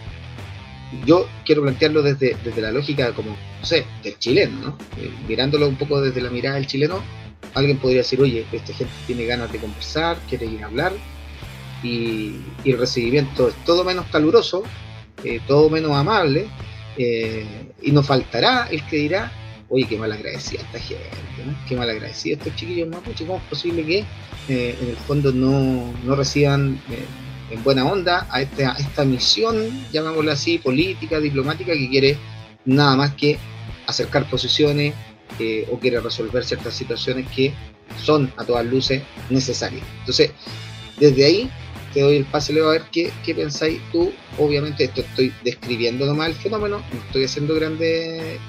yo 1.06 1.28
quiero 1.46 1.62
plantearlo 1.62 2.02
desde, 2.02 2.36
desde 2.44 2.62
la 2.62 2.72
lógica 2.72 3.14
como, 3.14 3.32
no 3.32 3.66
sé, 3.66 3.86
del 4.04 4.18
chileno, 4.20 4.60
¿no? 4.60 4.78
Eh, 4.98 5.12
mirándolo 5.28 5.68
un 5.68 5.76
poco 5.76 6.02
desde 6.02 6.22
la 6.22 6.30
mirada 6.30 6.56
del 6.56 6.68
chileno, 6.68 7.02
alguien 7.54 7.78
podría 7.78 8.00
decir, 8.00 8.22
oye, 8.22 8.46
esta 8.52 8.74
gente 8.74 8.94
tiene 9.06 9.26
ganas 9.26 9.52
de 9.52 9.60
conversar, 9.60 10.18
quiere 10.30 10.46
ir 10.46 10.64
a 10.64 10.68
hablar, 10.68 10.94
y, 11.84 12.38
el 12.64 12.78
recibimiento 12.78 13.50
es 13.50 13.56
todo 13.66 13.84
menos 13.84 14.06
caluroso, 14.08 14.64
eh, 15.24 15.40
todo 15.48 15.70
menos 15.70 15.92
amable, 15.92 16.48
eh, 16.98 17.46
y 17.82 17.92
nos 17.92 18.08
faltará 18.08 18.68
el 18.72 18.86
que 18.88 18.98
dirá, 18.98 19.32
oye, 19.70 19.86
qué 19.86 19.98
mal 19.98 20.12
agradecida 20.12 20.62
esta 20.62 20.80
gente, 20.80 21.10
¿no? 21.46 21.56
qué 21.68 21.76
mal 21.76 21.90
agradecida 21.90 22.36
estos 22.36 22.56
chiquillos 22.56 22.88
mapuche, 22.88 23.26
¿cómo 23.26 23.40
es 23.40 23.44
posible 23.44 23.86
que 23.86 24.06
en 24.48 24.90
el 24.90 24.98
fondo 25.08 25.32
no, 25.32 25.94
no 26.04 26.16
reciban 26.16 26.80
en 27.54 27.64
buena 27.64 27.86
onda 27.86 28.28
a 28.32 28.42
esta, 28.42 28.74
esta 28.74 29.06
misión, 29.06 29.56
llamémoslo 29.92 30.32
así, 30.32 30.58
política, 30.58 31.20
diplomática, 31.20 31.74
que 31.74 31.90
quiere 31.90 32.18
nada 32.66 32.96
más 32.96 33.14
que 33.14 33.38
acercar 33.86 34.30
posiciones 34.30 34.94
eh, 35.40 35.68
o 35.72 35.80
quiere 35.80 36.00
resolver 36.00 36.44
ciertas 36.44 36.74
situaciones 36.74 37.28
que 37.36 37.54
son 38.02 38.32
a 38.38 38.44
todas 38.44 38.66
luces 38.66 39.04
necesarias. 39.30 39.84
Entonces, 40.00 40.32
desde 41.00 41.26
ahí 41.26 41.52
te 41.94 42.02
doy 42.02 42.18
el 42.18 42.26
pase, 42.26 42.54
Leo, 42.54 42.70
a 42.70 42.72
ver 42.72 42.84
qué, 42.92 43.12
qué 43.24 43.36
pensáis 43.36 43.80
tú. 43.92 44.12
Obviamente, 44.40 44.86
esto 44.86 45.02
estoy 45.02 45.32
describiendo 45.44 46.06
nomás 46.06 46.30
el 46.30 46.36
fenómeno, 46.36 46.84
no 46.92 47.00
estoy 47.06 47.26
haciendo 47.26 47.54
grandes 47.54 48.40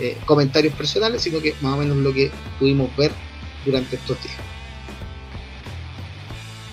eh, 0.00 0.16
comentarios 0.24 0.74
personales, 0.74 1.20
sino 1.22 1.40
que 1.40 1.54
más 1.60 1.74
o 1.74 1.76
menos 1.76 1.96
lo 1.98 2.12
que 2.12 2.30
pudimos 2.58 2.94
ver 2.96 3.12
durante 3.66 3.96
estos 3.96 4.22
días. 4.22 4.55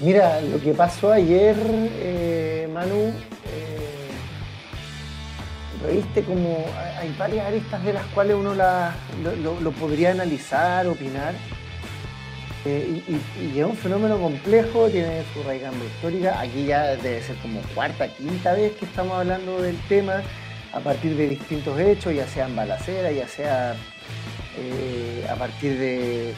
Mira, 0.03 0.41
lo 0.41 0.59
que 0.59 0.73
pasó 0.73 1.13
ayer, 1.13 1.55
eh, 1.61 2.67
Manu, 2.73 3.13
eh, 5.87 5.93
viste 5.93 6.23
como 6.23 6.65
hay 6.99 7.15
varias 7.17 7.47
aristas 7.47 7.81
de 7.85 7.93
las 7.93 8.05
cuales 8.07 8.35
uno 8.35 8.53
lo, 8.53 9.71
podría 9.71 10.11
analizar, 10.11 10.87
opinar. 10.87 11.33
Eh, 12.65 13.01
y, 13.07 13.57
es 13.57 13.65
un 13.65 13.77
fenómeno 13.77 14.17
complejo, 14.19 14.89
tiene 14.89 15.23
su 15.33 15.41
raigamba 15.43 15.85
histórica. 15.85 16.37
Aquí 16.37 16.65
ya 16.65 16.97
debe 16.97 17.21
ser 17.21 17.37
como 17.37 17.61
cuarta, 17.73 18.09
quinta 18.09 18.55
vez 18.55 18.73
que 18.73 18.83
estamos 18.83 19.17
hablando 19.17 19.61
del 19.61 19.77
tema 19.87 20.21
a 20.73 20.81
partir 20.81 21.15
de 21.15 21.29
distintos 21.29 21.79
hechos, 21.79 22.13
ya 22.13 22.27
sean 22.27 22.53
balaceras, 22.57 23.15
ya 23.15 23.27
sea 23.29 23.75
eh, 24.57 25.25
a 25.29 25.35
partir 25.35 25.79
de 25.79 26.33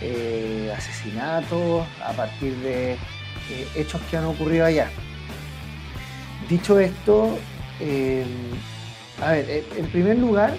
eh, 0.00 0.72
asesinatos, 0.76 1.86
a 2.04 2.12
partir 2.12 2.54
de 2.56 2.92
eh, 2.92 2.98
hechos 3.74 4.00
que 4.10 4.16
han 4.16 4.24
ocurrido 4.24 4.64
allá. 4.64 4.90
Dicho 6.48 6.78
esto, 6.78 7.38
a 9.22 9.32
ver, 9.32 9.64
en 9.76 9.86
primer 9.86 10.18
lugar, 10.18 10.54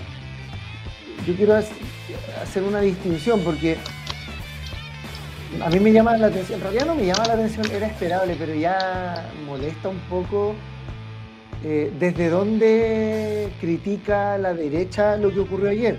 yo 1.26 1.36
quiero 1.36 1.56
hacer 1.56 2.64
una 2.64 2.82
distinción 2.82 3.40
porque 3.42 3.78
a 5.62 5.70
mí 5.70 5.80
me 5.80 5.92
llama 5.92 6.18
la 6.18 6.28
atención, 6.28 6.60
en 6.60 6.64
realidad 6.64 6.86
no 6.86 6.96
me 6.96 7.06
llama 7.06 7.26
la 7.26 7.34
atención, 7.34 7.66
era 7.72 7.88
esperable, 7.88 8.36
pero 8.38 8.54
ya 8.54 9.30
molesta 9.46 9.90
un 9.90 10.00
poco 10.10 10.56
eh, 11.64 11.92
desde 12.00 12.30
dónde 12.30 13.50
critica 13.60 14.38
la 14.38 14.54
derecha 14.54 15.18
lo 15.18 15.34
que 15.34 15.40
ocurrió 15.40 15.70
ayer. 15.70 15.98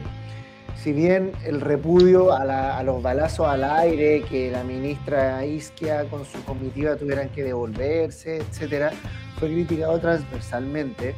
Si 0.82 0.92
bien 0.92 1.32
el 1.44 1.60
repudio 1.60 2.32
a, 2.32 2.82
los 2.84 3.02
balazos 3.02 3.48
al 3.48 3.64
aire, 3.64 4.22
que 4.22 4.50
la 4.50 4.62
ministra 4.62 5.44
Isquia 5.44 6.04
con 6.04 6.24
su 6.24 6.42
comitiva 6.44 6.96
tuvieran 6.96 7.30
que 7.30 7.42
devolverse, 7.42 8.36
etcétera, 8.36 8.92
fue 9.38 9.48
criticado 9.48 9.98
transversalmente. 9.98 11.14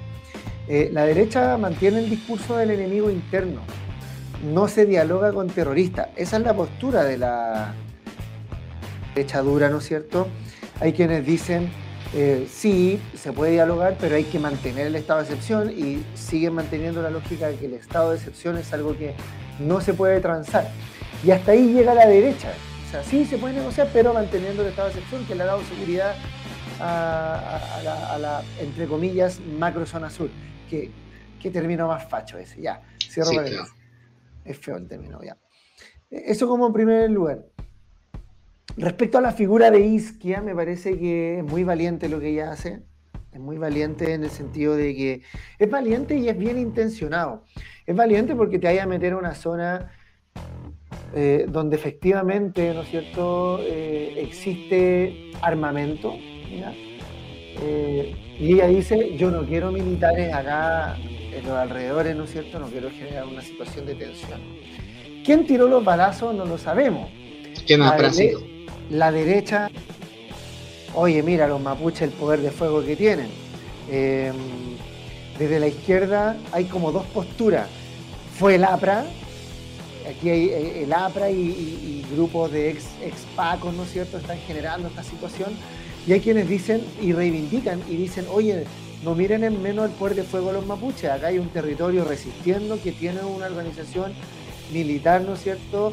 Eh, 0.67 0.89
la 0.93 1.05
derecha 1.05 1.59
mantiene 1.59 1.99
el 1.99 2.09
discurso 2.09 2.57
del 2.57 2.71
enemigo 2.71 3.11
interno, 3.11 3.61
no 4.51 4.67
se 4.67 4.87
dialoga 4.87 5.33
con 5.33 5.49
terroristas. 5.49 6.09
Esa 6.17 6.39
es 6.39 6.43
la 6.43 6.55
postura 6.55 7.05
de 7.05 7.19
la 7.19 7.75
derecha 9.15 9.43
dura, 9.43 9.69
¿no 9.69 9.79
es 9.79 9.85
cierto? 9.85 10.27
Hay 10.81 10.95
quienes 10.95 11.27
dicen 11.27 11.71
eh, 12.13 12.49
sí, 12.51 13.01
se 13.15 13.33
puede 13.33 13.53
dialogar, 13.53 13.97
pero 14.01 14.17
hay 14.17 14.25
que 14.25 14.41
mantener 14.41 14.89
el 14.89 14.97
estado 14.97 15.21
de 15.21 15.27
excepción 15.27 15.71
y 15.71 16.03
siguen 16.15 16.55
manteniendo 16.55 17.03
la 17.03 17.11
lógica 17.11 17.49
de 17.49 17.57
que 17.57 17.67
el 17.67 17.75
estado 17.75 18.11
de 18.11 18.17
excepción 18.17 18.57
es 18.57 18.73
algo 18.73 18.97
que 18.97 19.15
no 19.61 19.81
se 19.81 19.95
puede 19.95 20.21
transar. 20.21 20.69
Y 21.23 21.31
hasta 21.31 21.53
ahí 21.53 21.73
llega 21.73 21.95
la 21.95 22.07
derecha. 22.07 22.53
O 22.87 22.91
sea, 22.91 23.05
sí 23.05 23.25
se 23.25 23.39
puede 23.39 23.55
negociar, 23.55 23.89
pero 23.93 24.13
manteniendo 24.13 24.63
el 24.63 24.69
estado 24.69 24.89
de 24.89 24.95
excepción 24.95 25.25
que 25.27 25.35
le 25.35 25.43
ha 25.43 25.47
dado 25.47 25.63
seguridad 25.63 26.15
a, 26.81 28.19
la, 28.21 28.43
entre 28.59 28.87
comillas, 28.87 29.39
macro 29.59 29.87
zona 29.87 30.11
sur. 30.11 30.31
Que, 30.69 30.91
que 31.41 31.51
término 31.51 31.89
más 31.89 32.09
facho 32.09 32.39
ese. 32.39 32.61
Ya, 32.61 32.83
cierro 33.09 33.31
sí, 33.31 33.57
Es 34.45 34.59
feo 34.59 34.77
el 34.77 34.89
término, 34.89 35.21
ya. 35.23 35.37
Eso 36.11 36.49
como 36.49 36.73
primer 36.73 37.11
lugar. 37.11 37.45
Respecto 38.77 39.19
a 39.19 39.21
la 39.21 39.33
figura 39.33 39.71
de 39.71 39.81
Isquia, 39.81 40.41
me 40.41 40.55
parece 40.55 40.99
que 40.99 41.39
es 41.39 41.45
muy 41.45 41.65
valiente 41.65 42.09
lo 42.09 42.21
que 42.21 42.31
ella 42.31 42.53
hace. 42.53 42.83
Es 43.33 43.39
muy 43.39 43.59
valiente 43.59 44.13
en 44.13 44.25
el 44.25 44.31
sentido 44.31 44.75
de 44.75 44.95
que 44.95 45.23
es 45.59 45.71
valiente 45.71 46.17
y 46.17 46.29
es 46.29 46.37
bien 46.37 46.59
intencionado. 46.59 47.45
Es 47.91 47.97
valiente 47.97 48.37
porque 48.37 48.61
te 48.61 48.69
vaya 48.69 48.85
a 48.85 48.87
meter 48.87 49.15
a 49.15 49.17
una 49.17 49.35
zona 49.35 49.91
eh, 51.13 51.47
donde 51.49 51.75
efectivamente, 51.75 52.73
¿no 52.73 52.83
es 52.83 52.89
cierto?, 52.89 53.59
eh, 53.63 54.15
existe 54.17 55.33
armamento. 55.43 56.15
Eh, 57.61 58.15
y 58.39 58.53
ella 58.53 58.69
dice, 58.69 59.17
yo 59.17 59.33
no 59.33 59.45
quiero 59.45 59.73
militares 59.73 60.33
acá 60.33 60.97
en 60.99 61.45
los 61.45 61.57
alrededores, 61.57 62.15
¿no 62.15 62.23
es 62.23 62.31
cierto?, 62.31 62.61
no 62.61 62.69
quiero 62.69 62.91
generar 62.91 63.27
una 63.27 63.43
situación 63.43 63.87
de 63.87 63.97
tensión. 63.97 64.41
¿Quién 65.25 65.45
tiró 65.45 65.67
los 65.67 65.85
balazos? 65.85 66.33
No 66.33 66.45
lo 66.45 66.59
sabemos. 66.59 67.11
¿Quién 67.67 67.83
ha 67.83 67.97
la 68.91 69.11
derecha, 69.11 69.69
oye, 70.95 71.25
mira 71.25 71.49
los 71.49 71.61
mapuches 71.61 72.03
el 72.03 72.11
poder 72.11 72.41
de 72.41 72.53
fuego 72.53 72.85
que 72.85 72.95
tienen. 72.95 73.31
Em, 73.91 74.37
desde 75.41 75.59
la 75.59 75.69
izquierda 75.69 76.37
hay 76.53 76.67
como 76.67 76.93
dos 76.93 77.07
posturas. 77.07 77.80
Fue 78.41 78.55
el 78.55 78.65
APRA, 78.65 79.05
aquí 80.09 80.31
hay 80.31 80.49
eh, 80.49 80.85
el 80.85 80.93
APRA 80.95 81.31
y, 81.31 82.03
grupos 82.11 82.51
de 82.51 82.71
ex, 82.71 82.87
ex, 83.05 83.27
pacos, 83.37 83.75
¿no 83.75 83.83
es 83.83 83.93
cierto?, 83.93 84.17
están 84.17 84.39
generando 84.47 84.89
esta 84.89 85.05
situación. 85.05 85.51
Y 86.07 86.15
hay 86.15 86.21
quienes 86.21 86.49
dicen 86.49 86.83
y 87.03 87.13
reivindican 87.13 87.83
y 87.87 87.97
dicen, 87.97 88.25
oye, 88.33 88.65
no 89.05 89.15
miren 89.15 89.45
en 89.45 89.61
menos 89.61 89.85
el 89.85 89.91
poder 89.91 90.17
de 90.17 90.23
fuego 90.23 90.53
los 90.53 90.65
mapuches, 90.65 91.11
acá 91.11 91.27
hay 91.27 91.39
un 91.39 91.51
territorio 91.51 92.03
resistiendo 92.07 92.81
que 92.83 92.93
tiene 92.93 93.21
una 93.21 93.45
organización 93.45 94.15
militar, 94.73 95.21
¿no 95.21 95.35
es 95.35 95.43
cierto?, 95.43 95.93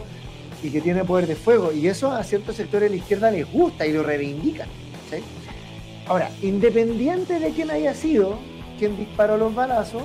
y 0.63 0.69
que 0.69 0.79
tiene 0.79 1.03
poder 1.03 1.27
de 1.27 1.35
fuego. 1.35 1.73
Y 1.73 1.89
eso 1.89 2.13
a 2.13 2.23
ciertos 2.23 2.55
sectores 2.55 2.89
de 2.89 2.95
la 2.95 3.01
izquierda 3.01 3.29
les 3.29 3.51
gusta 3.51 3.85
y 3.85 3.91
lo 3.91 4.03
reivindican. 4.03 4.69
Ahora, 6.07 6.31
independiente 6.41 7.41
de 7.41 7.49
quién 7.49 7.71
haya 7.71 7.93
sido 7.93 8.39
quien 8.79 8.95
disparó 8.95 9.35
los 9.35 9.53
balazos 9.53 10.03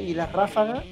y 0.00 0.14
las 0.14 0.32
ráfagas, 0.32 0.84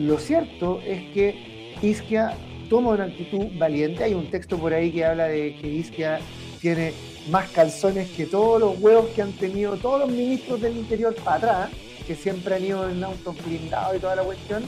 lo 0.00 0.18
cierto 0.18 0.80
es 0.86 1.02
que 1.12 1.74
Isquia 1.82 2.34
toma 2.68 2.90
una 2.90 3.04
actitud 3.04 3.46
valiente. 3.58 4.04
Hay 4.04 4.14
un 4.14 4.30
texto 4.30 4.58
por 4.58 4.72
ahí 4.72 4.90
que 4.90 5.04
habla 5.04 5.24
de 5.24 5.56
que 5.56 5.68
Isquia 5.68 6.20
tiene 6.60 6.92
más 7.30 7.48
calzones 7.50 8.08
que 8.10 8.26
todos 8.26 8.60
los 8.60 8.80
huevos 8.80 9.06
que 9.14 9.22
han 9.22 9.32
tenido 9.32 9.76
todos 9.76 10.00
los 10.00 10.10
ministros 10.10 10.60
del 10.60 10.76
interior 10.76 11.14
para 11.16 11.36
atrás, 11.36 11.70
que 12.06 12.14
siempre 12.14 12.54
han 12.56 12.64
ido 12.64 12.88
en 12.88 13.02
autos 13.02 13.36
blindados 13.44 13.96
y 13.96 14.00
toda 14.00 14.16
la 14.16 14.22
cuestión 14.22 14.62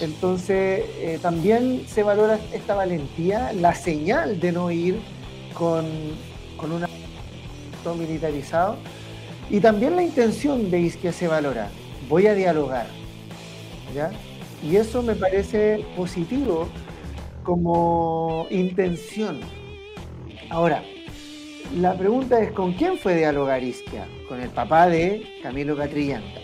entonces, 0.00 0.84
eh, 0.98 1.18
también 1.22 1.84
se 1.86 2.02
valora 2.02 2.38
esta 2.52 2.74
valentía, 2.74 3.52
la 3.52 3.74
señal 3.74 4.40
de 4.40 4.52
no 4.52 4.70
ir 4.70 4.98
con, 5.52 5.86
con 6.56 6.72
un 6.72 6.84
militarizado 7.98 8.76
y 9.50 9.60
también 9.60 9.94
la 9.94 10.02
intención 10.02 10.70
de 10.70 10.80
Isquia 10.80 11.12
se 11.12 11.28
valora. 11.28 11.68
Voy 12.08 12.26
a 12.26 12.34
dialogar. 12.34 12.86
Y 14.62 14.76
eso 14.76 15.02
me 15.02 15.14
parece 15.14 15.84
positivo 15.96 16.68
como 17.42 18.46
intención. 18.50 19.40
Ahora, 20.50 20.82
la 21.76 21.96
pregunta 21.96 22.40
es, 22.40 22.52
¿con 22.52 22.72
quién 22.72 22.98
fue 22.98 23.16
dialogar 23.16 23.62
Isquia? 23.62 24.06
Con 24.28 24.40
el 24.40 24.50
papá 24.50 24.88
de 24.88 25.26
Camilo 25.42 25.76
Catrillanca. 25.76 26.40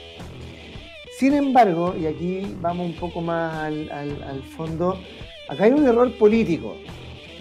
Sin 1.18 1.34
embargo, 1.34 1.94
y 2.00 2.06
aquí 2.06 2.56
vamos 2.60 2.86
un 2.86 2.94
poco 2.94 3.20
más 3.20 3.54
al, 3.54 4.42
fondo, 4.56 4.98
acá 5.48 5.64
hay 5.64 5.72
un 5.72 5.86
error 5.86 6.12
político. 6.18 6.76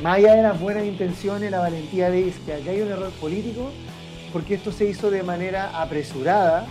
Más 0.02 0.18
allá 0.18 0.36
de 0.36 0.44
las 0.44 0.60
buenas 0.60 0.86
intenciones, 0.86 1.52
la 1.52 1.60
valentía 1.60 2.10
de 2.10 2.32
que 2.46 2.54
acá 2.54 2.72
hay 2.72 2.82
un 2.82 2.90
error 2.90 3.12
político 3.12 3.72
porque 4.32 4.56
esto 4.56 4.72
se 4.72 4.86
hizo 4.86 5.10
de 5.10 5.24
manera 5.24 5.82
apresurada 5.82 6.68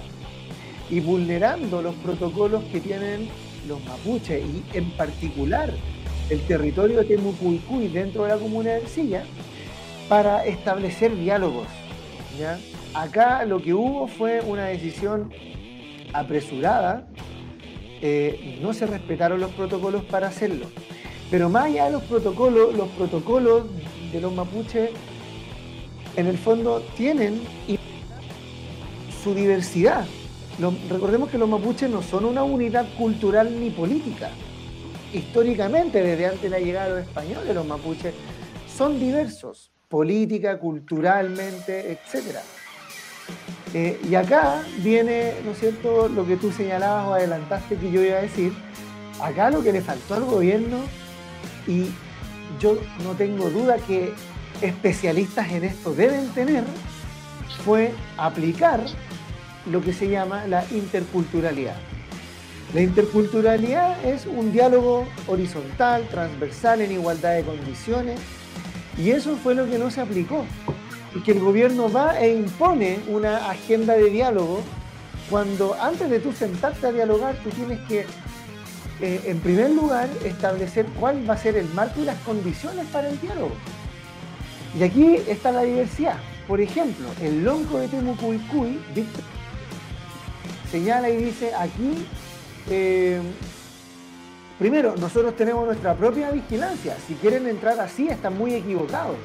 y 0.91 1.01
vulnerando 1.01 1.83
los 1.83 1.95
protocolos 1.97 2.65
que 2.65 2.81
tienen 2.81 3.29
los 3.67 3.83
mapuches 3.85 4.43
y 4.43 4.65
en 4.77 4.91
particular 4.93 5.73
el 6.31 6.41
territorio 6.43 6.99
de 6.99 7.05
Temucuicuy 7.05 7.89
dentro 7.89 8.25
de 8.25 8.31
la 8.31 8.37
comuna 8.37 8.71
de 8.73 8.87
Silla 8.87 9.25
para 10.09 10.45
establecer 10.45 11.17
diálogos. 11.17 11.67
Acá 12.95 13.45
lo 13.45 13.61
que 13.63 13.75
hubo 13.75 14.07
fue 14.07 14.41
una 14.41 14.67
decisión 14.67 15.33
apresurada, 16.13 17.07
eh, 18.01 18.59
no 18.63 18.73
se 18.73 18.87
respetaron 18.87 19.41
los 19.41 19.51
protocolos 19.53 20.05
para 20.05 20.29
hacerlo. 20.29 20.67
Pero 21.31 21.51
más 21.51 21.67
allá 21.67 21.87
de 21.87 21.93
los 21.93 22.03
protocolos, 22.05 22.75
los 22.75 22.89
protocolos 22.91 23.65
de 24.13 24.21
los 24.21 24.33
mapuches 24.33 24.91
en 26.17 26.27
el 26.27 26.39
fondo 26.39 26.83
tienen 26.97 27.41
su 29.23 29.35
diversidad. 29.35 30.07
Recordemos 30.89 31.31
que 31.31 31.39
los 31.39 31.49
mapuches 31.49 31.89
no 31.89 32.03
son 32.03 32.25
una 32.25 32.43
unidad 32.43 32.87
cultural 32.97 33.59
ni 33.61 33.71
política. 33.71 34.31
Históricamente, 35.13 36.03
desde 36.03 36.27
antes 36.27 36.43
de 36.43 36.51
la 36.51 36.59
llegada 36.59 36.89
de 36.89 36.95
los 36.97 37.09
españoles, 37.09 37.55
los 37.55 37.67
mapuches 37.67 38.15
son 38.77 38.99
diversos, 38.99 39.71
política, 39.89 40.59
culturalmente, 40.59 41.93
etcétera. 41.93 42.43
Eh, 43.75 44.01
y 44.09 44.15
acá 44.15 44.63
viene, 44.79 45.35
¿no 45.45 45.53
es 45.53 45.61
cierto?, 45.61 46.09
lo 46.09 46.27
que 46.27 46.37
tú 46.37 46.51
señalabas 46.51 47.07
o 47.07 47.15
adelantaste 47.15 47.77
que 47.77 47.91
yo 47.91 48.03
iba 48.03 48.19
a 48.19 48.23
decir. 48.23 48.53
Acá 49.23 49.51
lo 49.51 49.63
que 49.63 49.73
le 49.73 49.81
faltó 49.81 50.15
al 50.15 50.25
gobierno, 50.25 50.79
y 51.67 51.87
yo 52.61 52.79
no 53.05 53.13
tengo 53.15 53.51
duda 53.51 53.77
que 53.77 54.13
especialistas 54.63 55.51
en 55.53 55.65
esto 55.65 55.93
deben 55.93 56.29
tener, 56.31 56.65
fue 57.65 57.93
aplicar 58.17 58.81
lo 59.71 59.81
que 59.81 59.93
se 59.93 60.09
llama 60.09 60.47
la 60.47 60.65
interculturalidad. 60.71 61.77
La 62.75 62.83
interculturalidad 62.83 64.05
es 64.05 64.27
un 64.27 64.53
diálogo 64.53 65.07
horizontal, 65.27 66.07
transversal, 66.11 66.83
en 66.83 66.93
igualdad 66.93 67.35
de 67.37 67.43
condiciones, 67.43 68.21
Y 68.99 69.13
eso 69.13 69.37
fue 69.37 69.55
lo 69.55 69.71
que 69.71 69.79
no 69.79 69.93
se 69.93 70.01
aplicó. 70.01 70.45
Y 71.15 71.21
que 71.21 71.31
el 71.31 71.39
gobierno 71.39 71.91
va 71.91 72.19
e 72.19 72.35
impone 72.35 72.99
una 73.07 73.49
agenda 73.49 73.95
de 73.95 74.11
diálogo 74.11 74.61
cuando 75.31 75.77
antes 75.81 76.11
de 76.11 76.19
tú 76.19 76.33
sentarte 76.33 76.87
a 76.87 76.93
dialogar, 76.93 77.37
tú 77.45 77.51
tienes 77.51 77.79
que, 77.87 78.07
eh, 79.01 79.21
en 79.25 79.39
primer 79.39 79.71
lugar, 79.71 80.09
establecer 80.25 80.87
cuál 80.99 81.29
va 81.29 81.35
a 81.35 81.37
ser 81.39 81.57
el 81.57 81.69
marco 81.75 82.01
y 82.01 82.07
las 82.07 82.19
condiciones 82.23 82.87
para 82.87 83.09
el 83.09 83.21
diálogo. 83.21 83.53
Y 84.79 84.83
aquí 84.83 85.17
está 85.29 85.53
la 85.53 85.63
diversidad. 85.63 86.17
Por 86.47 86.61
ejemplo, 86.61 87.07
el 87.23 87.45
lonco 87.45 87.79
de 87.79 87.89
Temucuicuy, 87.89 88.81
señala 90.71 91.09
y 91.11 91.17
dice 91.17 91.55
aquí, 91.55 92.07
eh, 92.71 93.21
primero, 94.59 94.95
nosotros 94.97 95.37
tenemos 95.37 95.67
nuestra 95.67 95.95
propia 95.95 96.31
vigilancia. 96.31 96.97
Si 97.07 97.15
quieren 97.15 97.47
entrar 97.47 97.79
así, 97.81 98.09
están 98.09 98.37
muy 98.37 98.55
equivocados. 98.55 99.17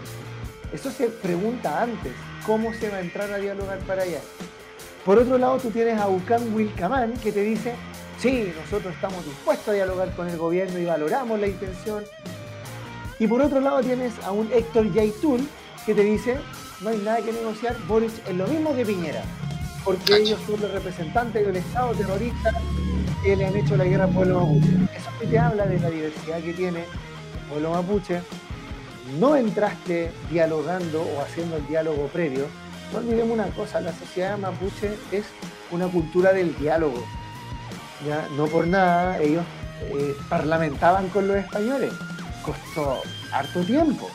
Eso 0.72 0.92
se 0.92 1.08
pregunta 1.08 1.82
antes, 1.82 2.14
¿cómo 2.46 2.74
se 2.74 2.90
va 2.90 2.98
a 2.98 3.02
entrar 3.02 3.32
a 3.32 3.38
dialogar 3.38 3.80
para 3.80 4.04
allá? 4.04 4.20
Por 5.06 5.20
otro 5.20 5.38
lado, 5.38 5.60
tú 5.60 5.70
tienes 5.70 6.00
a 6.00 6.10
Ucán 6.10 6.54
Wilcamán 6.56 7.14
que 7.22 7.32
te 7.32 7.42
dice, 7.42 7.76
sí, 8.20 8.52
nosotros 8.60 8.96
estamos 8.96 9.24
dispuestos 9.26 9.68
a 9.70 9.74
dialogar 9.74 10.16
con 10.16 10.30
el 10.30 10.38
gobierno 10.38 10.80
y 10.80 10.86
valoramos 10.86 11.40
la 11.40 11.48
intención. 11.48 12.04
Y 13.20 13.28
por 13.28 13.42
otro 13.42 13.60
lado 13.60 13.82
tienes 13.82 14.14
a 14.24 14.32
un 14.32 14.52
Héctor 14.52 14.92
Yaitul 14.94 15.48
que 15.86 15.94
te 15.94 16.02
dice, 16.04 16.38
no 16.82 16.90
hay 16.90 16.98
nada 16.98 17.18
que 17.18 17.34
negociar, 17.34 17.76
Boris 17.88 18.14
es 18.28 18.36
lo 18.36 18.48
mismo 18.48 18.74
que 18.74 18.86
Piñera, 18.86 19.24
porque 19.84 20.18
ellos 20.18 20.40
son 20.46 20.62
los 20.62 20.72
representantes 20.72 21.46
del 21.46 21.56
Estado 21.58 21.94
terrorista 21.94 22.52
que 23.24 23.36
le 23.36 23.46
han 23.46 23.56
hecho 23.56 23.78
la 23.78 23.86
guerra 23.86 24.06
al 24.06 24.14
pueblo 24.14 24.42
mapuche. 24.42 24.74
Eso 24.96 25.10
que 25.20 25.28
te 25.28 25.40
habla 25.40 25.66
de 25.66 25.80
la 25.80 25.90
diversidad 25.90 26.40
que 26.40 26.54
tiene 26.54 26.80
el 26.80 27.50
pueblo 27.50 27.72
mapuche. 27.72 28.22
No 29.20 29.36
entraste 29.36 30.12
dialogando 30.32 31.02
o 31.02 31.22
haciendo 31.22 31.58
el 31.58 31.68
diálogo 31.68 32.08
previo, 32.08 32.48
no 32.94 33.00
olvidemos 33.00 33.34
una 33.34 33.48
cosa, 33.48 33.82
la 33.82 33.92
sociedad 33.92 34.38
mapuche 34.38 34.96
es 35.12 35.26
una 35.72 35.88
cultura 35.88 36.32
del 36.32 36.56
diálogo. 36.58 37.04
¿ya? 38.06 38.28
No 38.38 38.46
por 38.46 38.68
nada 38.68 39.20
ellos 39.20 39.44
eh, 39.82 40.16
parlamentaban 40.30 41.10
con 41.10 41.28
los 41.28 41.38
españoles. 41.38 41.92
Costó 42.44 43.02
harto 43.32 43.62
tiempo. 43.64 44.10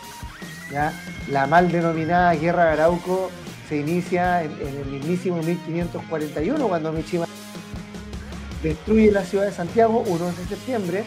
¿ya? 0.71 0.93
La 1.29 1.47
mal 1.47 1.71
denominada 1.73 2.35
Guerra 2.35 2.67
de 2.67 2.73
Arauco 2.73 3.31
se 3.69 3.77
inicia 3.77 4.43
en, 4.43 4.53
el 4.53 4.87
mismísimo 4.87 5.43
1541, 5.43 6.69
cuando 6.69 6.93
Michima 6.93 7.27
destruye 8.63 9.11
la 9.11 9.25
ciudad 9.25 9.47
de 9.47 9.53
Santiago, 9.53 10.03
1 10.07 10.27
de 10.27 10.47
septiembre, 10.49 11.05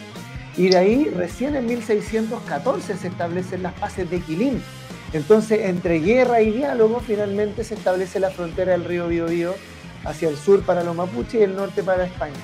y 0.58 0.70
de 0.70 0.78
ahí 0.78 1.06
recién 1.06 1.56
en 1.56 1.66
1614 1.66 2.98
se 2.98 3.08
establecen 3.08 3.64
las 3.64 3.74
paces 3.74 4.10
de 4.10 4.20
Quilín, 4.20 4.62
entonces, 5.14 5.66
entre 5.66 6.00
guerra 6.00 6.42
y 6.42 6.52
diálogo, 6.52 7.02
finalmente 7.06 7.64
se 7.64 7.76
establece 7.76 8.20
la 8.20 8.30
frontera 8.30 8.72
del 8.72 8.86
río 8.86 9.08
Biobío 9.08 9.56
hacia 10.06 10.30
el 10.30 10.38
sur 10.38 10.64
para 10.64 10.84
los 10.84 10.96
mapuches 10.96 11.36
y 11.36 11.44
el 11.44 11.56
norte 11.56 11.84
para 11.84 12.06
España. 12.06 12.40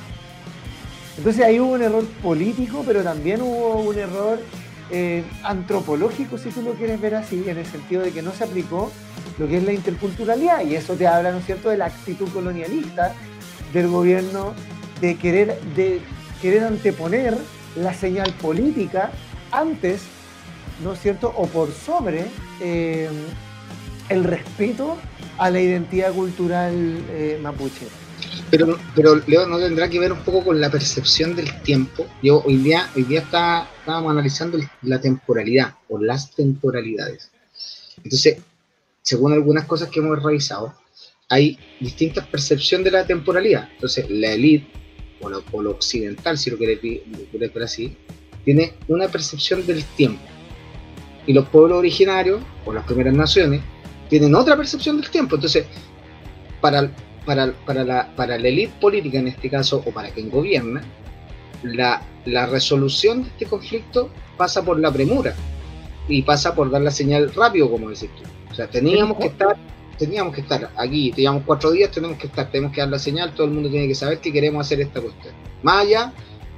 Entonces 1.17 1.45
ahí 1.45 1.59
hubo 1.59 1.73
un 1.73 1.81
error 1.81 2.05
político, 2.21 2.83
pero 2.85 3.03
también 3.03 3.41
hubo 3.41 3.79
un 3.79 3.97
error 3.97 4.39
eh, 4.91 5.23
antropológico, 5.43 6.37
si 6.37 6.49
tú 6.49 6.61
lo 6.61 6.73
quieres 6.73 6.99
ver 6.99 7.15
así, 7.15 7.43
en 7.47 7.57
el 7.57 7.65
sentido 7.65 8.01
de 8.01 8.11
que 8.11 8.21
no 8.21 8.31
se 8.31 8.43
aplicó 8.43 8.91
lo 9.37 9.47
que 9.47 9.57
es 9.57 9.63
la 9.63 9.73
interculturalidad, 9.73 10.65
y 10.65 10.75
eso 10.75 10.95
te 10.95 11.07
habla, 11.07 11.31
¿no 11.31 11.41
cierto?, 11.41 11.69
de 11.69 11.77
la 11.77 11.85
actitud 11.85 12.27
colonialista 12.29 13.13
del 13.73 13.87
gobierno 13.87 14.53
de 15.01 15.15
querer, 15.17 15.59
de 15.75 15.99
querer 16.41 16.63
anteponer 16.63 17.37
la 17.75 17.93
señal 17.93 18.33
política 18.41 19.11
antes 19.51 20.01
¿no 20.83 20.93
es 20.93 20.99
cierto?, 20.99 21.33
o 21.35 21.47
por 21.47 21.71
sobre 21.71 22.25
eh, 22.61 23.09
el 24.09 24.23
respeto 24.23 24.97
a 25.37 25.49
la 25.49 25.59
identidad 25.59 26.13
cultural 26.13 26.73
eh, 27.09 27.39
mapuche. 27.41 27.87
Pero, 28.49 28.79
pero 28.95 29.21
Leo, 29.27 29.47
¿no 29.47 29.59
tendrá 29.59 29.89
que 29.89 29.99
ver 29.99 30.13
un 30.13 30.19
poco 30.19 30.43
con 30.45 30.61
la 30.61 30.69
percepción 30.69 31.35
del 31.35 31.61
tiempo? 31.61 32.07
Yo 32.23 32.41
hoy 32.45 32.57
día, 32.57 32.89
hoy 32.95 33.03
día 33.03 33.21
está, 33.21 33.69
estábamos 33.79 34.11
analizando 34.11 34.57
la 34.83 35.01
temporalidad 35.01 35.75
o 35.89 35.99
las 35.99 36.31
temporalidades. 36.31 37.31
Entonces, 38.03 38.37
según 39.01 39.33
algunas 39.33 39.65
cosas 39.65 39.89
que 39.89 39.99
hemos 39.99 40.21
revisado, 40.21 40.73
hay 41.29 41.59
distintas 41.79 42.25
percepciones 42.27 42.85
de 42.85 42.91
la 42.91 43.05
temporalidad. 43.05 43.69
Entonces, 43.73 44.09
la 44.09 44.31
élite, 44.31 44.67
o 45.19 45.29
lo, 45.29 45.71
occidental, 45.71 46.37
si 46.37 46.49
lo 46.49 46.57
querés 46.57 46.79
ver 46.81 47.63
así, 47.63 47.97
tiene 48.45 48.73
una 48.87 49.07
percepción 49.07 49.65
del 49.65 49.83
tiempo 49.83 50.21
y 51.27 51.33
los 51.33 51.47
pueblos 51.49 51.77
originarios, 51.77 52.41
o 52.65 52.73
las 52.73 52.85
primeras 52.85 53.13
naciones, 53.13 53.61
tienen 54.09 54.33
otra 54.33 54.55
percepción 54.55 54.99
del 54.99 55.09
tiempo. 55.11 55.35
Entonces, 55.35 55.65
para, 56.61 56.89
para, 57.27 57.51
para, 57.65 57.83
la, 57.83 58.15
para 58.15 58.39
la 58.39 58.47
élite 58.47 58.73
política 58.79 59.19
en 59.19 59.27
este 59.27 59.49
caso, 59.49 59.83
o 59.85 59.91
para 59.91 60.09
quien 60.09 60.29
gobierna, 60.29 60.81
la, 61.61 62.01
la 62.25 62.45
resolución 62.45 63.23
de 63.23 63.29
este 63.29 63.45
conflicto 63.45 64.09
pasa 64.37 64.63
por 64.63 64.79
la 64.79 64.91
premura 64.91 65.35
y 66.07 66.21
pasa 66.21 66.55
por 66.55 66.71
dar 66.71 66.81
la 66.81 66.91
señal 66.91 67.33
rápido, 67.35 67.69
como 67.69 67.89
decís 67.89 68.09
tú. 68.15 68.23
O 68.49 68.55
sea, 68.55 68.69
teníamos 68.69 69.17
que 69.17 69.27
estar, 69.27 69.57
teníamos 69.99 70.33
que 70.33 70.41
estar 70.41 70.71
aquí, 70.77 71.11
teníamos 71.11 71.43
cuatro 71.45 71.71
días, 71.71 71.91
tenemos 71.91 72.17
que 72.17 72.27
estar, 72.27 72.49
tenemos 72.49 72.73
que 72.73 72.79
dar 72.79 72.89
la 72.89 72.99
señal, 72.99 73.33
todo 73.33 73.47
el 73.47 73.53
mundo 73.53 73.69
tiene 73.69 73.89
que 73.89 73.95
saber 73.95 74.19
que 74.19 74.31
queremos 74.31 74.65
hacer 74.65 74.79
esta 74.79 75.01
cuestión. 75.01 75.33
Más 75.63 75.85
allá 75.85 76.13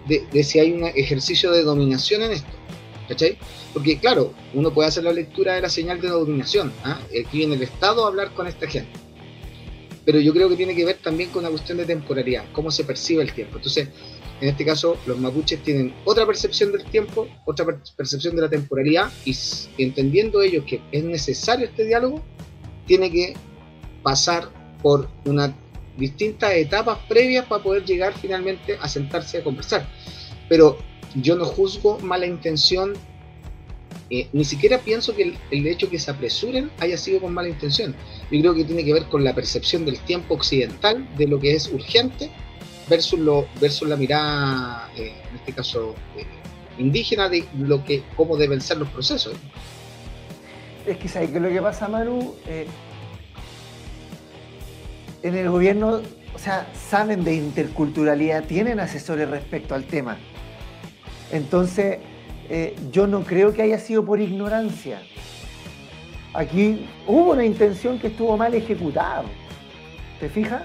de, 0.08 0.24
de 0.32 0.44
si 0.44 0.60
hay 0.60 0.72
un 0.72 0.84
ejercicio 0.84 1.52
de 1.52 1.64
dominación 1.64 2.22
en 2.22 2.34
esto. 2.34 2.52
¿Cachai? 3.08 3.40
Porque 3.74 3.98
claro, 3.98 4.34
uno 4.54 4.72
puede 4.72 4.88
hacer 4.88 5.04
la 5.04 5.12
lectura 5.12 5.56
de 5.56 5.62
la 5.62 5.70
señal 5.70 6.00
de 6.00 6.10
dominación. 6.10 6.72
¿ah? 6.84 7.00
Aquí 7.08 7.40
viene 7.40 7.56
el 7.56 7.64
Estado 7.64 8.06
hablar 8.06 8.36
con 8.36 8.46
esta 8.46 8.68
gente. 8.68 9.09
Pero 10.10 10.22
yo 10.22 10.34
creo 10.34 10.50
que 10.50 10.56
tiene 10.56 10.74
que 10.74 10.84
ver 10.84 10.98
también 10.98 11.30
con 11.30 11.42
una 11.42 11.52
cuestión 11.52 11.78
de 11.78 11.86
temporalidad, 11.86 12.44
cómo 12.52 12.72
se 12.72 12.84
percibe 12.84 13.22
el 13.22 13.32
tiempo. 13.32 13.58
Entonces, 13.58 13.90
en 14.42 14.50
este 14.50 14.66
caso, 14.66 14.98
los 15.06 15.20
mapuches 15.20 15.62
tienen 15.62 15.94
otra 16.04 16.26
percepción 16.26 16.72
del 16.72 16.84
tiempo, 16.86 17.28
otra 17.46 17.64
percepción 17.96 18.36
de 18.36 18.42
la 18.42 18.50
temporalidad, 18.50 19.12
y 19.24 19.38
entendiendo 19.78 20.42
ellos 20.42 20.66
que 20.66 20.82
es 20.92 21.04
necesario 21.04 21.68
este 21.68 21.86
diálogo, 21.86 22.24
tiene 22.88 23.12
que 23.12 23.36
pasar 24.02 24.50
por 24.82 25.08
una 25.26 25.56
distintas 25.96 26.54
etapas 26.54 26.98
previas 27.08 27.46
para 27.46 27.62
poder 27.62 27.86
llegar 27.86 28.16
finalmente 28.20 28.80
a 28.82 28.90
sentarse 28.90 29.38
a 29.38 29.44
conversar. 29.44 29.88
Pero 30.50 30.80
yo 31.22 31.36
no 31.36 31.46
juzgo 31.46 32.00
mala 32.00 32.26
intención, 32.26 32.94
eh, 34.10 34.28
ni 34.34 34.44
siquiera 34.44 34.80
pienso 34.80 35.16
que 35.16 35.36
el, 35.52 35.68
hecho 35.68 35.90
que 35.90 36.00
se 36.00 36.12
apresuren 36.12 36.72
haya 36.80 36.98
sido 36.98 37.22
con 37.22 37.34
mala 37.34 37.50
intención. 37.50 37.96
Yo 38.32 38.40
creo 38.40 38.56
que 38.56 38.64
tiene 38.64 38.84
que 38.84 38.94
ver 38.94 39.06
con 39.06 39.24
la 39.24 39.34
percepción 39.34 39.86
del 39.86 40.00
tiempo 40.00 40.34
occidental 40.34 41.08
de 41.18 41.28
lo 41.28 41.40
que 41.40 41.54
es 41.54 41.68
urgente 41.72 42.32
versus, 42.90 43.20
la 43.88 43.96
mirada, 43.96 44.90
eh, 44.96 45.14
en 45.30 45.36
este 45.36 45.54
caso, 45.54 45.96
eh, 46.18 46.26
indígena 46.80 47.30
de 47.30 47.46
lo 47.60 47.84
que, 47.84 48.04
cómo 48.16 48.36
deben 48.36 48.62
ser 48.62 48.78
los 48.78 48.90
procesos. 48.90 49.34
Es 50.88 50.98
que 50.98 51.08
¿sabes 51.08 51.32
lo 51.32 51.50
que 51.50 51.62
pasa, 51.62 51.88
Maru? 51.88 52.36
en 55.22 55.36
el 55.36 55.50
gobierno, 55.50 56.02
o 56.34 56.40
sea, 56.40 56.72
saben 56.74 57.26
de 57.26 57.34
interculturalidad, 57.34 58.46
tienen 58.46 58.80
asesores 58.80 59.30
respecto 59.30 59.76
al 59.76 59.84
tema 59.84 60.18
entonces, 61.32 62.00
eh, 62.50 62.76
yo 62.92 63.06
no 63.06 63.24
creo 63.24 63.54
que 63.54 63.62
haya 63.62 63.78
sido 63.78 64.04
por 64.04 64.20
ignorancia. 64.20 65.02
Aquí 66.34 66.86
hubo 67.08 67.32
una 67.32 67.46
intención 67.46 68.00
que 68.00 68.08
estuvo 68.08 68.38
mal 68.38 68.54
ejecutada. 68.54 69.24
¿Te 70.20 70.30
fijas? 70.30 70.64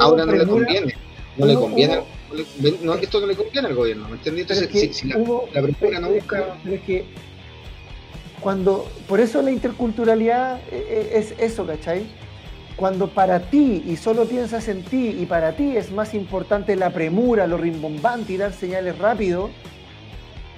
Ahora 0.00 0.26
no 0.26 0.32
le 0.32 0.46
conviene. 0.46 0.94
No 1.36 1.46
le 1.46 1.54
conviene. 1.54 2.00
no, 2.82 2.94
esto 2.94 3.20
no 3.20 3.26
le 3.26 3.36
conviene 3.36 3.68
al 3.68 3.74
gobierno, 3.74 4.08
¿me 4.08 4.16
entendí? 4.16 4.42
Entonces, 4.42 4.96
si, 4.96 5.08
la, 5.08 5.16
hubo, 5.16 5.48
la 5.52 6.00
no 6.00 6.10
busca. 6.10 6.58
es 6.70 6.80
que 6.82 7.04
cuando. 8.40 8.86
Por 9.08 9.20
eso 9.20 9.40
la 9.42 9.50
interculturalidad 9.50 10.58
eh, 10.70 10.86
eh, 10.88 11.10
es 11.14 11.34
eso, 11.38 11.66
¿cachai? 11.66 12.06
Cuando 12.76 13.08
para 13.08 13.40
ti 13.50 13.82
y 13.86 13.96
solo 13.96 14.26
piensas 14.26 14.68
en 14.68 14.82
ti 14.84 15.16
y 15.20 15.26
para 15.26 15.56
ti 15.56 15.76
es 15.76 15.90
más 15.90 16.14
importante 16.14 16.76
la 16.76 16.90
premura, 16.90 17.46
lo 17.46 17.56
rimbombante 17.56 18.34
y 18.34 18.36
dar 18.36 18.52
señales 18.52 18.98
rápido, 18.98 19.50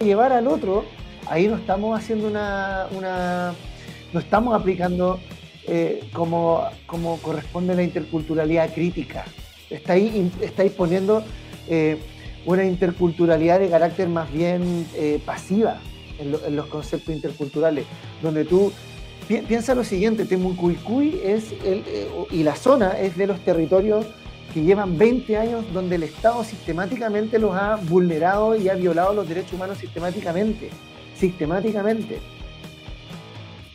llevar 0.05 0.33
al 0.33 0.47
otro, 0.47 0.87
ahí 1.27 1.47
no 1.47 1.57
estamos 1.57 1.99
haciendo 1.99 2.27
una, 2.27 2.87
una 2.97 3.55
no 4.15 4.21
estamos 4.21 4.59
aplicando 4.59 5.21
eh, 5.67 6.09
como, 6.15 6.65
como 6.87 7.19
corresponde 7.19 7.75
la 7.75 7.83
interculturalidad 7.83 8.73
crítica. 8.73 9.27
Estáis, 9.69 10.13
estáis 10.41 10.73
poniendo 10.73 11.23
eh, 11.69 11.99
una 12.47 12.65
interculturalidad 12.65 13.61
de 13.61 13.69
carácter 13.69 14.09
más 14.09 14.33
bien 14.33 14.87
eh, 14.95 15.21
pasiva 15.25 15.81
en, 16.19 16.57
los 16.57 16.67
conceptos 16.67 17.15
interculturales, 17.15 17.85
donde 18.23 18.47
tú 18.47 18.73
piensa 19.29 19.75
lo 19.75 19.85
siguiente, 19.85 20.25
Temucuicuy 20.25 21.21
es 21.23 21.53
el, 21.65 21.85
y 22.31 22.43
la 22.43 22.57
zona 22.57 22.99
es 22.99 23.17
de 23.17 23.27
los 23.27 23.41
territorios 23.41 24.07
que 24.53 24.63
llevan 24.63 24.99
20 24.99 25.37
años 25.37 25.73
donde 25.73 25.97
el 25.97 26.03
Estado 26.03 26.43
sistemáticamente 26.45 27.39
los 27.39 27.55
ha 27.55 27.77
vulnerado 27.77 28.57
y 28.57 28.69
ha 28.69 28.75
violado 28.75 29.15
los 29.15 29.29
derechos 29.29 29.53
humanos 29.55 29.79
sistemáticamente, 29.79 30.71
sistemáticamente. 31.15 32.19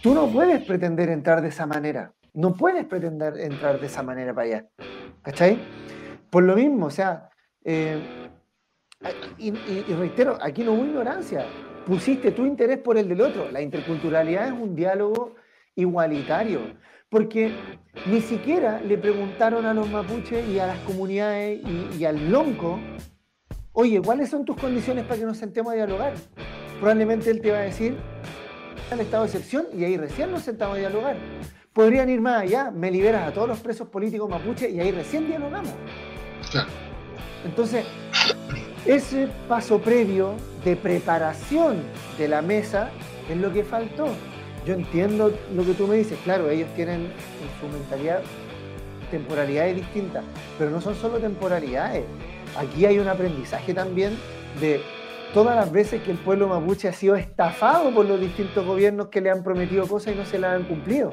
tú 0.02 0.14
no 0.14 0.28
puedes 0.28 0.64
pretender 0.64 1.10
entrar 1.10 1.42
de 1.42 1.50
esa 1.50 1.66
manera. 1.66 2.14
No 2.34 2.54
puedes 2.54 2.86
pretender 2.86 3.40
entrar 3.40 3.80
de 3.80 3.88
esa 3.88 4.04
manera 4.04 4.34
para 4.34 4.48
allá. 4.48 4.68
¿Cachai? 5.22 5.58
Por 6.30 6.44
lo 6.44 6.56
mismo, 6.56 6.88
o 6.88 6.92
sea, 6.92 7.30
eh, 7.64 8.30
y, 9.38 9.52
reitero, 9.94 10.38
aquí 10.42 10.64
no 10.64 10.74
hubo 10.74 10.86
ignorancia. 10.86 11.46
Pusiste 11.86 12.32
tu 12.32 12.46
interés 12.46 12.80
por 12.80 12.98
el 12.98 13.08
del 13.08 13.22
otro. 13.22 13.52
La 13.52 13.62
interculturalidad 13.62 14.48
es 14.48 14.54
un 14.54 14.76
diálogo 14.76 15.36
igualitario, 15.76 16.60
porque 17.16 17.54
ni 18.08 18.20
siquiera 18.20 18.82
le 18.82 18.98
preguntaron 18.98 19.66
a 19.66 19.74
los 19.74 19.90
mapuches 19.90 20.46
y 20.50 20.60
a 20.60 20.68
las 20.68 20.80
comunidades 20.80 21.62
y, 21.66 22.00
y 22.00 22.04
al 22.04 22.30
lonco, 22.30 22.78
oye, 23.72 24.02
¿cuáles 24.02 24.30
son 24.30 24.44
tus 24.44 24.58
condiciones 24.58 25.06
para 25.06 25.22
que 25.22 25.26
nos 25.26 25.38
sentemos 25.38 25.72
a 25.72 25.78
dialogar? 25.78 26.14
Probablemente 26.78 27.30
él 27.30 27.40
te 27.40 27.52
va 27.52 27.60
a 27.60 27.62
decir, 27.62 27.96
el 28.92 29.00
estado 29.00 29.24
de 29.24 29.30
excepción 29.30 29.68
y 29.74 29.86
ahí 29.86 29.96
recién 29.96 30.30
nos 30.30 30.42
sentamos 30.42 30.76
a 30.76 30.80
dialogar. 30.80 31.16
Podrían 31.72 32.10
ir 32.10 32.20
más 32.20 32.42
allá, 32.42 32.70
me 32.70 32.92
liberas 32.92 33.30
a 33.30 33.34
todos 33.34 33.48
los 33.48 33.60
presos 33.62 33.88
políticos 33.88 34.30
mapuches 34.30 34.74
y 34.74 34.82
ahí 34.82 34.92
recién 34.92 35.26
dialogamos. 35.26 35.72
Entonces, 37.46 37.86
ese 38.86 39.30
paso 39.48 39.80
previo 39.80 40.34
de 40.66 40.76
preparación 40.76 41.78
de 42.18 42.28
la 42.28 42.42
mesa 42.42 42.90
es 43.30 43.38
lo 43.38 43.54
que 43.54 43.64
faltó. 43.64 44.10
Yo 44.66 44.74
entiendo 44.74 45.32
lo 45.54 45.64
que 45.64 45.74
tú 45.74 45.88
me 45.88 45.96
dices, 45.96 46.18
claro, 46.24 46.50
ellos 46.50 46.68
tienen 46.76 47.02
en 47.02 47.60
su 47.60 47.68
mentalidad 47.72 48.22
temporalidades 49.12 49.76
distintas, 49.76 50.24
pero 50.58 50.72
no 50.72 50.82
son 50.82 50.96
solo 50.96 51.20
temporalidades. 51.20 52.04
Aquí 52.58 52.86
hay 52.86 53.00
un 53.00 53.08
aprendizaje 53.08 53.74
también 53.74 54.18
de 54.60 54.82
todas 55.34 55.56
las 55.56 55.72
veces 55.72 56.02
que 56.02 56.12
el 56.12 56.18
pueblo 56.18 56.48
mapuche 56.48 56.88
ha 56.88 56.94
sido 56.94 57.16
estafado 57.16 57.92
por 57.92 58.06
los 58.06 58.20
distintos 58.20 58.66
gobiernos 58.66 59.10
que 59.10 59.22
le 59.22 59.30
han 59.30 59.44
prometido 59.44 59.88
cosas 59.88 60.14
y 60.14 60.18
no 60.18 60.26
se 60.26 60.40
las 60.40 60.56
han 60.56 60.64
cumplido. 60.64 61.12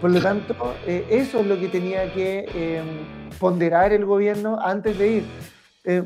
Por 0.00 0.10
lo 0.10 0.20
tanto, 0.20 0.54
eh, 0.86 1.06
eso 1.08 1.40
es 1.40 1.46
lo 1.46 1.58
que 1.58 1.68
tenía 1.68 2.12
que 2.12 2.44
em, 2.54 3.38
ponderar 3.38 3.92
el 3.92 4.04
gobierno 4.04 4.58
antes 4.60 4.98
de 4.98 5.08
ir. 5.08 5.24
Eh, 5.84 6.02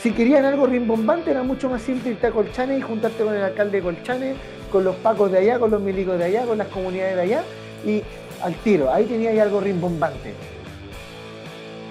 si 0.00 0.10
querían 0.12 0.44
algo 0.44 0.66
rimbombante, 0.66 1.30
era 1.30 1.42
mucho 1.42 1.68
más 1.68 1.82
simple 1.82 2.10
irte 2.10 2.26
a 2.26 2.30
Colchane 2.30 2.78
y 2.78 2.80
juntarte 2.80 3.22
con 3.22 3.34
el 3.34 3.42
alcalde 3.42 3.78
de 3.78 3.82
Colchane, 3.82 4.34
con 4.70 4.84
los 4.84 4.96
pacos 4.96 5.32
de 5.32 5.38
allá, 5.38 5.58
con 5.58 5.70
los 5.70 5.80
milicos 5.80 6.18
de 6.18 6.24
allá, 6.24 6.44
con 6.44 6.58
las 6.58 6.68
comunidades 6.68 7.16
de 7.16 7.22
allá, 7.22 7.42
y 7.84 8.02
al 8.42 8.54
tiro. 8.56 8.92
Ahí 8.92 9.04
tenía 9.04 9.30
ahí 9.30 9.38
algo 9.38 9.60
rimbombante. 9.60 10.34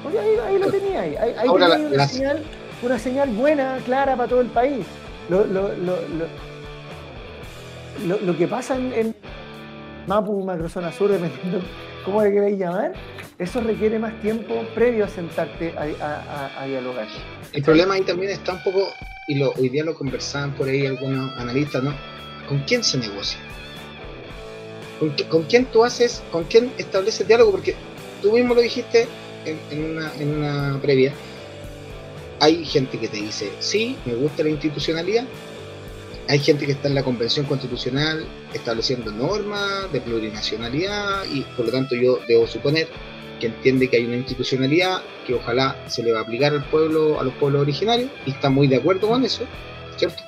Porque 0.03 0.19
ahí, 0.19 0.59
lo 0.59 0.71
tenía 0.71 1.01
ahí. 1.01 1.15
Ahí, 1.15 1.49
tenía 1.49 1.87
una, 1.91 2.07
señal, 2.07 2.43
una 2.83 2.99
señal 2.99 3.29
buena, 3.29 3.79
clara 3.85 4.15
para 4.15 4.29
todo 4.29 4.41
el 4.41 4.47
país. 4.47 4.85
Lo, 5.29 5.45
lo, 5.45 5.69
lo 8.03 8.37
que 8.37 8.47
pasa 8.47 8.75
en, 8.75 9.15
Mapu, 10.07 10.43
Macrozona 10.43 10.91
Sur, 10.91 11.11
dependiendo 11.11 11.61
cómo 12.05 12.21
le 12.21 12.31
queréis 12.31 12.59
llamar, 12.59 12.93
eso 13.39 13.61
requiere 13.61 13.99
más 13.99 14.19
tiempo 14.21 14.63
previo 14.73 15.05
a 15.05 15.07
sentarte 15.07 15.73
a, 15.77 16.65
dialogar. 16.65 17.07
El 17.51 17.63
problema 17.63 17.95
ahí 17.95 18.01
también 18.01 18.31
está 18.31 18.53
un 18.53 18.63
poco, 18.63 18.87
y 19.27 19.35
lo, 19.35 19.51
hoy 19.53 19.69
día 19.69 19.83
lo 19.83 19.95
conversaban 19.95 20.53
por 20.53 20.67
ahí 20.67 20.85
algunos 20.85 21.35
analistas, 21.37 21.83
¿no? 21.83 21.93
¿Con 22.47 22.59
quién 22.59 22.83
se 22.83 22.97
negocia? 22.97 23.39
¿Con, 25.29 25.43
quién 25.43 25.65
tú 25.65 25.83
haces, 25.83 26.23
con 26.31 26.45
quién 26.45 26.71
estableces 26.77 27.27
diálogo? 27.27 27.51
Porque 27.51 27.75
tú 28.21 28.31
mismo 28.31 28.55
lo 28.55 28.61
dijiste 28.61 29.07
en, 29.45 29.91
una, 29.91 30.13
en 30.15 30.37
una 30.37 30.79
previa. 30.81 31.13
Hay 32.39 32.65
gente 32.65 32.97
que 32.97 33.07
te 33.07 33.17
dice, 33.17 33.51
sí, 33.59 33.97
me 34.05 34.15
gusta 34.15 34.43
la 34.43 34.49
institucionalidad, 34.49 35.25
hay 36.27 36.39
gente 36.39 36.65
que 36.65 36.71
está 36.71 36.87
en 36.87 36.95
la 36.95 37.03
Convención 37.03 37.45
Constitucional 37.45 38.25
estableciendo 38.53 39.11
normas 39.11 39.91
de 39.91 40.01
plurinacionalidad 40.01 41.23
y 41.31 41.41
por 41.55 41.65
lo 41.65 41.71
tanto 41.71 41.95
yo 41.95 42.19
debo 42.27 42.47
suponer 42.47 42.87
que 43.39 43.47
entiende 43.47 43.89
que 43.89 43.97
hay 43.97 44.05
una 44.05 44.17
institucionalidad 44.17 45.03
que 45.27 45.35
ojalá 45.35 45.77
se 45.87 46.01
le 46.01 46.11
va 46.11 46.19
a 46.19 46.21
aplicar 46.23 46.53
al 46.53 46.63
pueblo, 46.65 47.19
a 47.19 47.23
los 47.23 47.33
pueblos 47.35 47.61
originarios 47.61 48.09
y 48.25 48.31
está 48.31 48.49
muy 48.49 48.67
de 48.67 48.77
acuerdo 48.77 49.07
con 49.07 49.23
eso, 49.23 49.43
¿cierto? 49.97 50.23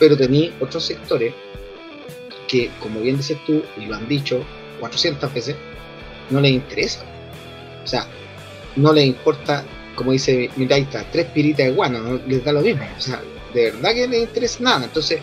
Pero 0.00 0.16
tenía 0.16 0.50
otros 0.58 0.84
sectores 0.84 1.32
que, 2.48 2.68
como 2.80 3.00
bien 3.00 3.18
dices 3.18 3.38
tú, 3.46 3.62
y 3.76 3.86
lo 3.86 3.94
han 3.94 4.08
dicho 4.08 4.44
400 4.80 5.32
veces, 5.32 5.54
no 6.30 6.40
les 6.40 6.50
interesa. 6.50 7.04
O 7.84 7.86
sea, 7.86 8.06
no 8.76 8.92
les 8.92 9.06
importa, 9.06 9.64
como 9.94 10.10
dice 10.12 10.50
mi 10.56 10.66
taita, 10.66 11.04
tres 11.12 11.26
piritas 11.26 11.66
de 11.66 11.72
guano, 11.72 12.00
no 12.00 12.20
les 12.26 12.44
da 12.44 12.52
lo 12.52 12.60
mismo. 12.60 12.84
O 12.96 13.00
sea, 13.00 13.22
de 13.54 13.70
verdad 13.70 13.94
que 13.94 14.08
les 14.08 14.22
interesa 14.22 14.64
nada. 14.64 14.84
Entonces, 14.84 15.20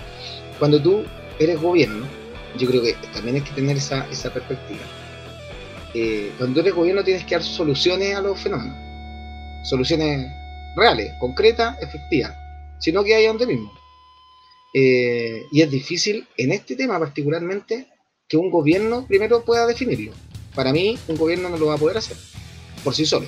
cuando 0.60 0.82
tú 0.82 1.04
eres 1.40 1.60
gobierno, 1.60 2.06
yo 2.58 2.68
creo 2.70 2.82
que 2.82 2.94
también 3.14 3.36
hay 3.36 3.42
que 3.42 3.52
tener 3.52 3.76
esa, 3.78 4.08
esa 4.10 4.32
perspectiva. 4.32 4.82
Eh, 5.94 6.32
cuando 6.38 6.60
eres 6.60 6.74
gobierno 6.74 7.04
tienes 7.04 7.26
que 7.26 7.36
dar 7.36 7.44
soluciones 7.44 8.16
a 8.16 8.22
los 8.22 8.40
fenómenos. 8.40 8.78
Soluciones 9.64 10.32
reales, 10.76 11.14
concretas, 11.20 11.82
efectivas. 11.82 12.34
Sino 12.80 13.04
que 13.04 13.16
hay 13.16 13.26
donde 13.28 13.48
mismo. 13.48 13.72
Eh, 14.80 15.48
y 15.52 15.64
es 15.64 15.72
difícil 15.72 16.28
en 16.38 16.52
este 16.52 16.76
tema 16.76 17.00
particularmente 17.00 17.88
que 18.28 18.38
un 18.38 18.52
gobierno 18.52 19.08
primero 19.08 19.44
pueda 19.44 19.66
definirlo. 19.66 20.12
Para 20.54 20.72
mí, 20.72 21.00
un 21.08 21.18
gobierno 21.18 21.50
no 21.50 21.58
lo 21.58 21.66
va 21.66 21.74
a 21.74 21.78
poder 21.80 21.98
hacer 21.98 22.16
por 22.84 22.94
sí 22.94 23.04
solo. 23.04 23.26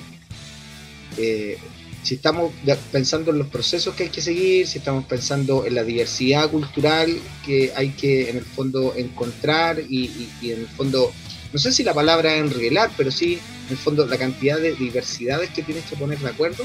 Eh, 1.17 1.57
si 2.03 2.15
estamos 2.15 2.53
pensando 2.91 3.31
en 3.31 3.39
los 3.39 3.47
procesos 3.47 3.95
que 3.95 4.03
hay 4.03 4.09
que 4.09 4.21
seguir, 4.21 4.67
si 4.67 4.77
estamos 4.77 5.05
pensando 5.05 5.65
en 5.65 5.73
la 5.73 5.83
diversidad 5.83 6.51
cultural 6.51 7.19
que 7.43 7.71
hay 7.75 7.89
que 7.89 8.29
en 8.29 8.37
el 8.37 8.45
fondo 8.45 8.93
encontrar 8.95 9.79
y, 9.79 10.29
en 10.43 10.59
el 10.59 10.67
fondo, 10.67 11.11
no 11.51 11.57
sé 11.57 11.71
si 11.71 11.81
la 11.83 11.95
palabra 11.95 12.35
es 12.35 12.41
enreguelar, 12.41 12.91
pero 12.95 13.09
sí 13.09 13.39
en 13.65 13.71
el 13.71 13.77
fondo 13.77 14.05
la 14.05 14.19
cantidad 14.19 14.59
de 14.59 14.75
diversidades 14.75 15.49
que 15.49 15.63
tienes 15.63 15.83
que 15.85 15.95
poner 15.95 16.19
de 16.19 16.29
acuerdo, 16.29 16.63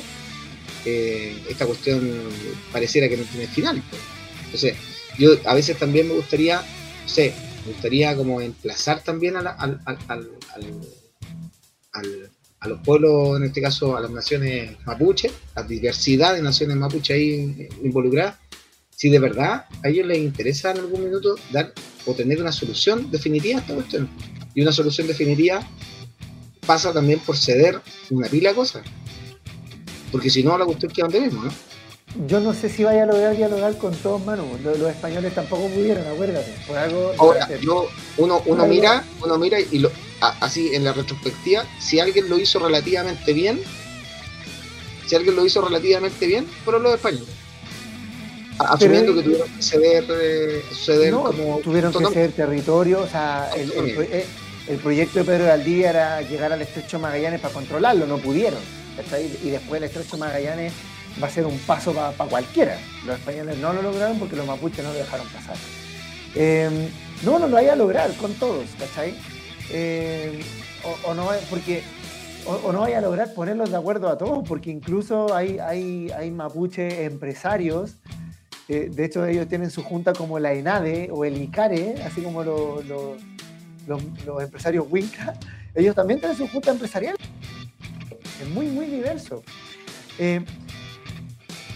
eh, 0.84 1.38
esta 1.48 1.64
cuestión 1.64 2.12
pareciera 2.70 3.08
que 3.08 3.16
no 3.16 3.24
tiene 3.24 3.46
final. 3.46 3.82
Pues. 3.88 4.23
Entonces, 4.54 4.76
yo 5.18 5.32
a 5.46 5.54
veces 5.54 5.76
también 5.78 6.06
me 6.06 6.14
gustaría, 6.14 6.58
no 6.58 7.08
sé, 7.08 7.34
me 7.66 7.72
gustaría 7.72 8.14
como 8.14 8.40
emplazar 8.40 9.02
también 9.02 9.36
al, 9.36 9.48
al, 9.48 9.80
al, 9.84 10.30
al 11.92 12.30
a 12.60 12.68
los 12.68 12.80
pueblos, 12.80 13.36
en 13.36 13.44
este 13.44 13.60
caso 13.60 13.96
a 13.96 14.00
las 14.00 14.10
naciones 14.10 14.76
mapuche, 14.86 15.30
la 15.54 15.64
diversidad 15.64 16.34
de 16.34 16.40
naciones 16.40 16.76
mapuche 16.76 17.12
ahí 17.12 17.68
involucradas, 17.82 18.36
si 18.90 19.10
de 19.10 19.18
verdad 19.18 19.66
a 19.82 19.88
ellos 19.88 20.06
les 20.06 20.18
interesa 20.18 20.70
en 20.70 20.78
algún 20.78 21.04
minuto 21.04 21.36
dar 21.52 21.74
o 22.06 22.14
tener 22.14 22.40
una 22.40 22.52
solución 22.52 23.10
definitiva 23.10 23.58
a 23.58 23.60
esta 23.60 23.74
cuestión. 23.74 24.08
Y 24.54 24.62
una 24.62 24.72
solución 24.72 25.06
definitiva 25.06 25.66
pasa 26.66 26.92
también 26.92 27.18
por 27.18 27.36
ceder 27.36 27.80
una 28.08 28.28
pila 28.28 28.50
de 28.50 28.54
cosas. 28.54 28.82
Porque 30.10 30.30
si 30.30 30.42
no, 30.42 30.56
la 30.56 30.64
cuestión 30.64 30.90
queda 30.90 31.06
donde 31.06 31.20
mismo, 31.20 31.44
¿no? 31.44 31.73
Yo 32.28 32.38
no 32.38 32.54
sé 32.54 32.68
si 32.68 32.84
vaya 32.84 33.02
a 33.02 33.06
lograr 33.06 33.36
dialogar 33.36 33.76
con 33.76 33.92
todos, 33.96 34.24
Manu. 34.24 34.44
Los, 34.62 34.78
españoles 34.78 35.34
tampoco 35.34 35.68
pudieron, 35.68 36.06
acuérdate. 36.06 36.54
Por 36.66 36.78
algo 36.78 37.12
Ahora, 37.18 37.48
uno, 38.18 38.40
uno 38.46 38.66
mira, 38.66 39.04
uno 39.20 39.36
mira 39.36 39.58
y 39.58 39.80
lo, 39.80 39.90
así 40.20 40.74
en 40.74 40.84
la 40.84 40.92
retrospectiva, 40.92 41.64
si 41.80 41.98
alguien 41.98 42.28
lo 42.28 42.38
hizo 42.38 42.60
relativamente 42.60 43.32
bien, 43.32 43.60
si 45.06 45.16
alguien 45.16 45.34
lo 45.34 45.44
hizo 45.44 45.60
relativamente 45.60 46.26
bien, 46.26 46.46
fueron 46.64 46.84
los 46.84 46.94
españoles. 46.94 47.28
Asumiendo 48.58 49.12
que 49.16 49.22
tuvieron 49.22 49.48
que 49.48 49.62
ceder, 49.62 50.04
eh, 50.08 51.10
como. 51.10 51.58
Tuvieron 51.58 51.92
que 51.92 52.06
ceder 52.06 52.32
territorio, 52.32 53.00
o 53.00 53.08
sea, 53.08 53.50
el, 53.56 54.78
proyecto 54.78 55.18
de 55.18 55.24
Pedro 55.24 55.44
de 55.44 55.50
Aldía 55.50 55.90
era 55.90 56.22
llegar 56.22 56.52
al 56.52 56.62
estrecho 56.62 57.00
Magallanes 57.00 57.40
para 57.40 57.52
controlarlo, 57.52 58.06
no 58.06 58.18
pudieron. 58.18 58.60
Y 59.42 59.50
después 59.50 59.82
el 59.82 59.88
estrecho 59.88 60.16
Magallanes 60.16 60.72
va 61.22 61.28
a 61.28 61.30
ser 61.30 61.46
un 61.46 61.58
paso 61.60 61.92
para 61.92 62.30
cualquiera. 62.30 62.78
Los 63.06 63.18
españoles 63.18 63.58
no 63.58 63.72
lo 63.72 63.82
lograron 63.82 64.18
porque 64.18 64.36
los 64.36 64.46
mapuches 64.46 64.84
no 64.84 64.92
lo 64.92 64.98
dejaron 64.98 65.26
pasar. 65.28 65.56
Em, 66.34 66.88
no, 67.24 67.38
no 67.38 67.46
lo 67.46 67.54
vaya 67.54 67.74
a 67.74 67.76
lograr 67.76 68.12
con 68.14 68.34
todos, 68.34 68.66
¿cachai? 68.78 69.14
Eh, 69.70 70.40
o, 71.04 71.14
no 71.14 71.28
porque 71.48 71.82
o, 72.46 72.72
no 72.72 72.80
vaya 72.80 72.98
a 72.98 73.00
lograr 73.00 73.32
ponerlos 73.32 73.70
de 73.70 73.76
acuerdo 73.76 74.08
a 74.08 74.18
todos, 74.18 74.46
porque 74.46 74.70
incluso 74.70 75.34
hay, 75.34 75.58
hay, 75.58 76.10
hay 76.10 76.30
mapuche 76.30 77.04
empresarios, 77.04 77.96
eh, 78.68 78.90
de 78.92 79.04
hecho 79.04 79.24
ellos 79.24 79.48
tienen 79.48 79.70
su 79.70 79.82
junta 79.82 80.12
como 80.12 80.38
la 80.38 80.52
ENADE 80.52 81.10
o 81.12 81.24
el 81.24 81.40
ICARE, 81.40 82.02
así 82.04 82.22
como 82.22 82.42
los, 82.42 82.82
empresarios 84.42 84.86
Winca, 84.90 85.34
ellos 85.74 85.94
también 85.94 86.18
tienen 86.18 86.36
su 86.36 86.48
junta 86.48 86.70
empresarial. 86.70 87.16
Es 88.42 88.48
muy, 88.48 88.66
muy 88.66 88.86
diverso. 88.86 89.42
Eh, 90.18 90.44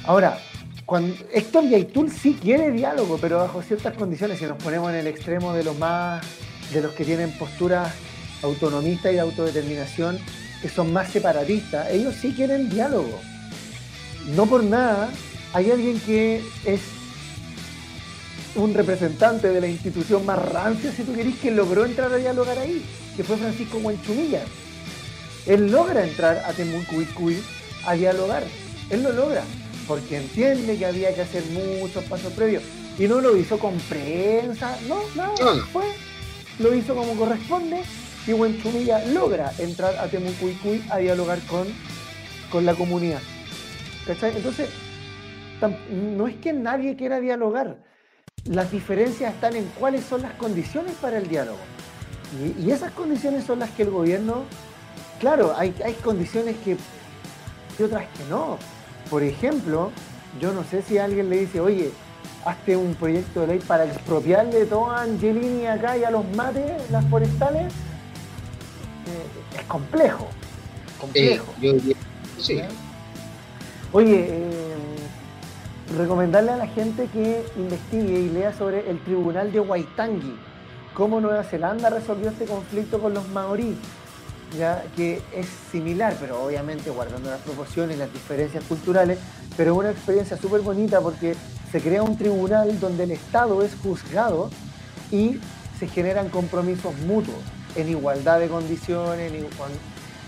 ahora, 0.08 0.38
cuando, 0.86 1.14
Héctor 1.32 1.68
Yaitul 1.68 2.10
sí 2.10 2.36
quiere 2.40 2.72
diálogo, 2.72 3.18
pero 3.20 3.38
bajo 3.38 3.62
ciertas 3.62 3.94
condiciones, 3.94 4.38
si 4.38 4.46
nos 4.46 4.56
ponemos 4.56 4.90
en 4.90 4.96
el 4.96 5.06
extremo 5.06 5.52
de 5.52 5.62
los 5.62 5.78
más 5.78 6.24
de 6.72 6.80
los 6.80 6.92
que 6.92 7.04
tienen 7.04 7.30
posturas 7.38 7.92
autonomistas 8.42 9.12
y 9.12 9.16
de 9.16 9.20
autodeterminación 9.20 10.18
que 10.62 10.68
son 10.70 10.92
más 10.92 11.10
separatistas, 11.10 11.90
ellos 11.90 12.14
sí 12.14 12.32
quieren 12.32 12.70
diálogo. 12.70 13.20
No 14.34 14.46
por 14.46 14.64
nada, 14.64 15.10
hay 15.52 15.70
alguien 15.70 16.00
que 16.00 16.42
es 16.64 16.80
un 18.54 18.72
representante 18.72 19.50
de 19.50 19.60
la 19.60 19.68
institución 19.68 20.24
más 20.24 20.38
rancia, 20.38 20.90
si 20.90 21.04
tú 21.04 21.14
querés, 21.14 21.36
que 21.36 21.50
logró 21.50 21.84
entrar 21.84 22.12
a 22.12 22.16
dialogar 22.16 22.58
ahí, 22.58 22.82
que 23.14 23.24
fue 23.24 23.36
Francisco 23.36 23.78
Huenchumilla. 23.78 24.42
Él 25.46 25.70
logra 25.70 26.02
entrar 26.02 26.38
a 26.46 26.52
Temucuicui 26.52 27.42
a 27.86 27.92
dialogar. 27.92 28.42
Él 28.90 29.02
lo 29.02 29.12
logra, 29.12 29.44
porque 29.88 30.18
entiende 30.18 30.76
que 30.76 30.86
había 30.86 31.14
que 31.14 31.22
hacer 31.22 31.42
muchos 31.46 32.04
pasos 32.04 32.32
previos. 32.34 32.62
Y 32.98 33.08
no 33.08 33.20
lo 33.20 33.36
hizo 33.36 33.58
con 33.58 33.76
prensa, 33.88 34.78
no, 34.86 35.00
no, 35.14 35.34
fue, 35.72 35.84
lo 36.58 36.74
hizo 36.74 36.94
como 36.94 37.14
corresponde 37.14 37.82
y 38.26 38.32
Huenchumilla 38.32 39.06
logra 39.06 39.50
entrar 39.58 39.96
a 39.96 40.08
Temucuicui 40.08 40.82
a 40.90 40.98
dialogar 40.98 41.40
con, 41.46 41.66
con 42.52 42.66
la 42.66 42.74
comunidad. 42.74 43.22
¿Cachai? 44.06 44.36
Entonces, 44.36 44.68
no 45.90 46.28
es 46.28 46.36
que 46.36 46.52
nadie 46.52 46.94
quiera 46.96 47.20
dialogar, 47.20 47.78
las 48.44 48.70
diferencias 48.70 49.34
están 49.34 49.56
en 49.56 49.64
cuáles 49.78 50.04
son 50.04 50.22
las 50.22 50.32
condiciones 50.34 50.92
para 51.00 51.18
el 51.18 51.28
diálogo. 51.28 51.58
Y, 52.58 52.70
esas 52.70 52.92
condiciones 52.92 53.44
son 53.44 53.60
las 53.60 53.70
que 53.70 53.84
el 53.84 53.90
gobierno, 53.90 54.44
claro, 55.18 55.54
hay, 55.56 55.74
hay 55.82 55.94
condiciones 55.94 56.56
que 56.64 56.76
y 57.78 57.82
otras 57.82 58.06
que 58.16 58.24
no. 58.28 58.58
Por 59.10 59.22
ejemplo, 59.22 59.90
yo 60.40 60.52
no 60.52 60.64
sé 60.64 60.82
si 60.82 60.98
alguien 60.98 61.30
le 61.30 61.38
dice, 61.38 61.60
oye, 61.60 61.90
hazte 62.44 62.76
un 62.76 62.94
proyecto 62.94 63.40
de 63.42 63.46
ley 63.46 63.58
para 63.58 63.84
expropiarle 63.84 64.66
todo 64.66 64.90
a 64.90 65.02
Angelini 65.02 65.66
acá 65.66 65.96
y 65.96 66.04
a 66.04 66.10
los 66.10 66.24
mates, 66.36 66.90
las 66.90 67.04
forestales. 67.06 67.72
Eh, 69.06 69.58
es 69.58 69.64
complejo. 69.66 70.28
Complejo. 71.00 71.46
sí. 72.38 72.60
Oye, 73.92 74.26
eh, 74.28 74.58
recomendarle 75.96 76.50
a 76.50 76.56
la 76.56 76.66
gente 76.66 77.08
que 77.12 77.42
investigue 77.56 78.20
y 78.20 78.28
lea 78.28 78.52
sobre 78.52 78.90
el 78.90 79.00
tribunal 79.00 79.50
de 79.50 79.60
Waitangi, 79.60 80.36
cómo 80.92 81.20
Nueva 81.20 81.42
Zelanda 81.44 81.88
resolvió 81.88 82.28
este 82.28 82.44
conflicto 82.44 83.00
con 83.00 83.14
los 83.14 83.26
maoríes, 83.30 83.78
ya 84.56 84.84
que 84.96 85.20
es 85.34 85.46
similar, 85.70 86.16
pero 86.20 86.42
obviamente 86.42 86.90
guardando 86.90 87.30
las 87.30 87.40
proporciones 87.40 87.98
las 87.98 88.12
diferencias 88.12 88.64
culturales, 88.64 89.18
pero 89.56 89.72
es 89.72 89.78
una 89.78 89.90
experiencia 89.90 90.36
súper 90.36 90.60
bonita 90.60 91.00
porque 91.00 91.34
se 91.70 91.80
crea 91.80 92.02
un 92.02 92.16
tribunal 92.16 92.78
donde 92.80 93.04
el 93.04 93.10
Estado 93.10 93.62
es 93.62 93.74
juzgado 93.82 94.50
y 95.10 95.38
se 95.78 95.86
generan 95.86 96.28
compromisos 96.28 96.96
mutuos 97.00 97.36
en 97.76 97.88
igualdad 97.88 98.40
de 98.40 98.48
condiciones, 98.48 99.32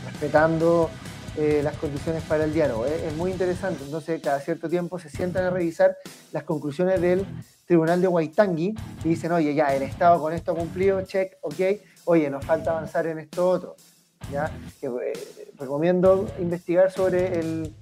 respetando 0.07 0.91
eh, 1.37 1.61
las 1.63 1.77
condiciones 1.77 2.23
para 2.25 2.45
el 2.45 2.53
diálogo. 2.53 2.87
Es 2.87 3.15
muy 3.17 3.31
interesante. 3.31 3.85
Entonces, 3.85 4.21
cada 4.23 4.41
cierto 4.41 4.69
tiempo 4.69 4.99
se 4.99 5.09
sientan 5.09 5.45
a 5.45 5.51
revisar 5.51 5.97
las 6.33 6.45
conclusiones 6.45 7.01
del 7.01 7.25
Tribunal 7.67 8.01
de 8.01 8.09
Waitangi 8.09 8.75
y 9.05 9.09
dicen, 9.09 9.33
oye, 9.33 9.55
ya, 9.55 9.75
el 9.75 9.83
Estado 9.83 10.21
con 10.21 10.33
esto 10.33 10.53
ha 10.53 10.55
cumplido, 10.57 11.01
check, 11.03 11.37
ok, 11.41 11.81
oye, 12.05 12.29
nos 12.29 12.45
falta 12.45 12.73
avanzar 12.73 13.07
en 13.07 13.21
esto 13.21 13.49
otro. 13.49 13.77
¿Ya? 14.33 14.51
Eh, 14.83 15.13
recomiendo 15.59 16.29
investigar 16.39 16.91
sobre 16.91 17.39
el 17.39 17.73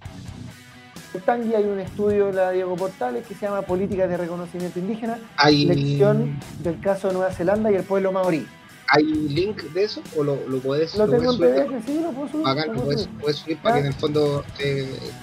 Waitangi. 1.15 1.55
Hay 1.55 1.65
un 1.65 1.81
estudio 1.81 2.27
de 2.27 2.33
la 2.35 2.51
Diego 2.51 2.77
Portales 2.77 3.27
que 3.27 3.35
se 3.35 3.47
llama 3.47 3.63
Políticas 3.63 4.09
de 4.09 4.17
Reconocimiento 4.17 4.79
Indígena, 4.79 5.19
Hay... 5.37 5.65
lección 5.67 6.39
del 6.63 6.81
caso 6.81 7.09
de 7.09 7.15
Nueva 7.15 7.33
Zelanda 7.33 7.71
y 7.71 7.75
el 7.75 7.85
pueblo 7.85 8.13
maorí. 8.13 8.47
¿Hay 8.91 9.05
link 9.05 9.61
de 9.75 9.85
eso 9.85 10.01
o 10.17 10.25
lo, 10.25 10.37
lo 10.49 10.61
puedes 10.61 10.97
Lo 10.97 11.07
tengo 11.07 11.35
en 11.35 11.39
PDF, 11.39 11.87
sí, 11.87 12.01
lo 12.01 12.11
puedo 12.11 12.29
subir. 12.29 12.47
lo 12.47 12.85
puedes, 13.21 13.37
subir 13.37 13.59
para 13.59 13.75
que 13.75 13.81
en 13.81 13.87
el 13.89 13.93
fondo 13.93 14.43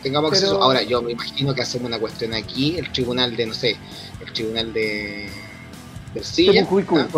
tengamos 0.04 0.34
acceso. 0.34 0.62
Ahora, 0.62 0.84
yo 0.84 1.01
me 1.01 1.13
imagino 1.13 1.56
que 1.56 1.63
hacemos 1.63 1.88
una 1.88 1.97
cuestión 1.97 2.36
aquí, 2.36 2.78
el 2.78 2.91
tribunal 2.91 3.36
de, 3.36 3.47
no 3.47 3.56
sé, 3.56 3.75
el 4.23 4.34
tribunal 4.34 4.71
de 4.71 5.32
Tercilla. 6.13 6.62
¿ah? 6.62 7.10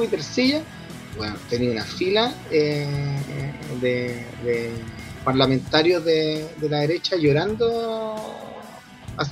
De 0.00 0.08
Tercilla. 0.08 0.62
Bueno, 1.18 1.34
tenía 1.50 1.72
una 1.72 1.84
fila 1.84 2.32
eh, 2.52 2.86
de, 3.80 4.24
de, 4.44 4.70
parlamentarios 5.24 6.04
de, 6.04 6.48
de, 6.56 6.68
la 6.68 6.78
derecha 6.78 7.16
llorando, 7.16 8.14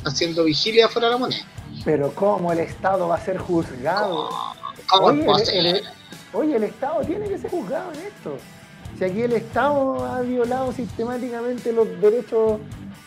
haciendo 0.04 0.42
vigilia 0.44 0.88
fuera 0.88 1.06
de 1.06 1.12
la 1.12 1.18
moneda. 1.18 1.44
Pero 1.84 2.12
¿cómo 2.12 2.52
el 2.52 2.58
Estado 2.58 3.06
va 3.06 3.14
a 3.14 3.20
ser 3.20 3.38
juzgado? 3.38 4.28
oye, 6.32 6.56
el, 6.56 6.64
Estado 6.64 7.00
tiene 7.02 7.28
que 7.28 7.38
ser 7.38 7.52
juzgado 7.52 7.92
en 7.92 8.00
esto. 8.00 8.36
Si 8.98 9.04
aquí 9.04 9.22
el 9.22 9.32
Estado 9.32 10.04
ha 10.04 10.20
violado 10.22 10.72
sistemáticamente 10.72 11.72
los 11.72 11.88
derechos 12.00 12.58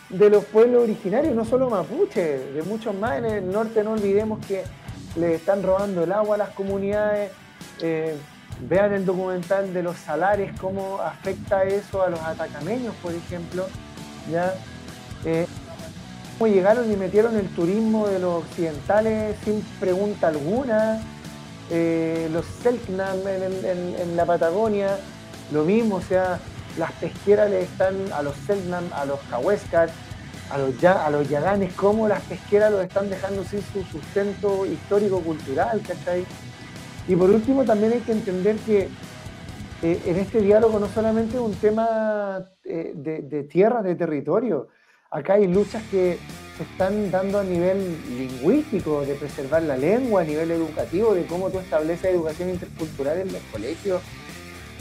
de 0.08 0.30
los 0.30 0.44
pueblos 0.46 0.84
originarios, 0.84 1.34
no 1.34 1.44
solo 1.44 1.68
mapuche, 1.68 2.38
de 2.38 2.62
muchos 2.62 2.94
más 2.94 3.18
en 3.18 3.26
el 3.26 3.52
norte, 3.52 3.84
no 3.84 3.92
olvidemos 3.92 4.44
que 4.46 4.64
le 5.16 5.34
están 5.34 5.62
robando 5.62 6.04
el 6.04 6.12
agua 6.12 6.36
a 6.36 6.38
las 6.38 6.50
comunidades. 6.50 7.30
Eh, 7.82 8.16
vean 8.68 8.92
el 8.92 9.06
documental 9.06 9.72
de 9.72 9.82
los 9.82 9.96
salares, 9.96 10.58
cómo 10.60 11.00
afecta 11.00 11.64
eso 11.64 12.02
a 12.02 12.10
los 12.10 12.20
atacameños, 12.20 12.94
por 13.02 13.14
ejemplo. 13.14 13.66
¿ya? 14.30 14.54
Eh, 15.24 15.46
cómo 16.38 16.52
llegaron 16.52 16.90
y 16.90 16.96
metieron 16.96 17.36
el 17.36 17.48
turismo 17.48 18.08
de 18.08 18.18
los 18.18 18.44
occidentales 18.44 19.36
sin 19.44 19.60
pregunta 19.78 20.28
alguna. 20.28 21.00
Eh, 21.70 22.28
los 22.32 22.44
Selknam 22.62 23.18
en, 23.26 24.16
la 24.16 24.24
Patagonia, 24.24 24.98
lo 25.52 25.64
mismo, 25.64 25.96
o 25.96 26.02
sea, 26.02 26.40
las 26.78 26.90
pesqueras 26.92 27.48
le 27.48 27.62
están 27.62 27.94
a 28.12 28.22
los 28.22 28.34
Selknam, 28.46 28.84
a 28.92 29.04
los 29.04 29.20
Cahuéscar, 29.30 29.88
a 30.50 30.58
los, 30.58 30.82
a 30.82 31.10
los 31.10 31.28
Yaganes, 31.28 31.72
cómo 31.74 32.08
las 32.08 32.22
pesqueras 32.22 32.72
los 32.72 32.82
están 32.82 33.08
dejando 33.08 33.44
sin 33.44 33.62
su 33.72 33.84
sustento 33.84 34.66
histórico-cultural, 34.66 35.80
¿cachai? 35.86 36.26
Y 37.10 37.16
por 37.16 37.28
último 37.28 37.64
también 37.64 37.92
hay 37.92 37.98
que 37.98 38.12
entender 38.12 38.54
que 38.58 38.86
eh, 39.82 40.00
en 40.06 40.16
este 40.16 40.40
diálogo 40.40 40.78
no 40.78 40.86
solamente 40.86 41.34
es 41.34 41.42
un 41.42 41.54
tema 41.54 42.44
eh, 42.64 42.92
de, 42.94 43.22
de 43.22 43.42
tierras, 43.42 43.82
de 43.82 43.96
territorio, 43.96 44.68
acá 45.10 45.32
hay 45.32 45.48
luchas 45.48 45.82
que 45.90 46.18
se 46.56 46.62
están 46.62 47.10
dando 47.10 47.40
a 47.40 47.42
nivel 47.42 47.96
lingüístico, 48.16 49.04
de 49.04 49.14
preservar 49.14 49.64
la 49.64 49.76
lengua, 49.76 50.20
a 50.20 50.24
nivel 50.24 50.52
educativo, 50.52 51.12
de 51.12 51.24
cómo 51.26 51.50
tú 51.50 51.58
estableces 51.58 52.12
educación 52.12 52.50
intercultural 52.50 53.18
en 53.18 53.32
los 53.32 53.42
colegios. 53.50 54.00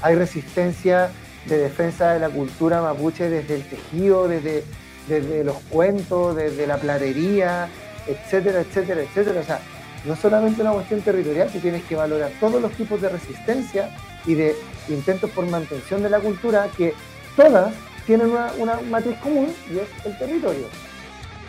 Hay 0.04 0.14
resistencia 0.14 1.10
de 1.48 1.58
defensa 1.58 2.14
de 2.14 2.20
la 2.20 2.30
cultura 2.30 2.80
mapuche 2.84 3.28
desde 3.28 3.56
el 3.56 3.64
tejido, 3.64 4.28
desde, 4.28 4.64
desde 5.08 5.44
los 5.44 5.58
cuentos, 5.72 6.36
desde 6.36 6.68
la 6.68 6.78
platería, 6.78 7.70
etcétera, 8.06 8.62
etcétera, 8.62 9.02
etcétera. 9.02 9.42
O 9.42 9.44
sea, 9.44 9.60
no 10.06 10.16
solamente 10.16 10.62
una 10.62 10.72
cuestión 10.72 11.02
territorial, 11.02 11.52
que 11.52 11.60
tienes 11.60 11.84
que 11.84 11.96
valorar 11.96 12.32
todos 12.40 12.62
los 12.62 12.72
tipos 12.74 13.02
de 13.02 13.10
resistencia 13.10 13.96
y 14.26 14.34
de 14.34 14.56
intentos 14.88 15.30
por 15.32 15.46
mantención 15.48 16.02
de 16.04 16.10
la 16.10 16.20
cultura, 16.20 16.68
que 16.76 16.94
todas 17.36 17.74
tienen 18.06 18.32
una, 18.32 18.52
una 18.58 18.82
matriz 18.82 19.18
común 19.20 19.54
y 19.70 19.78
es 19.78 20.06
el 20.06 20.18
territorio 20.18 20.66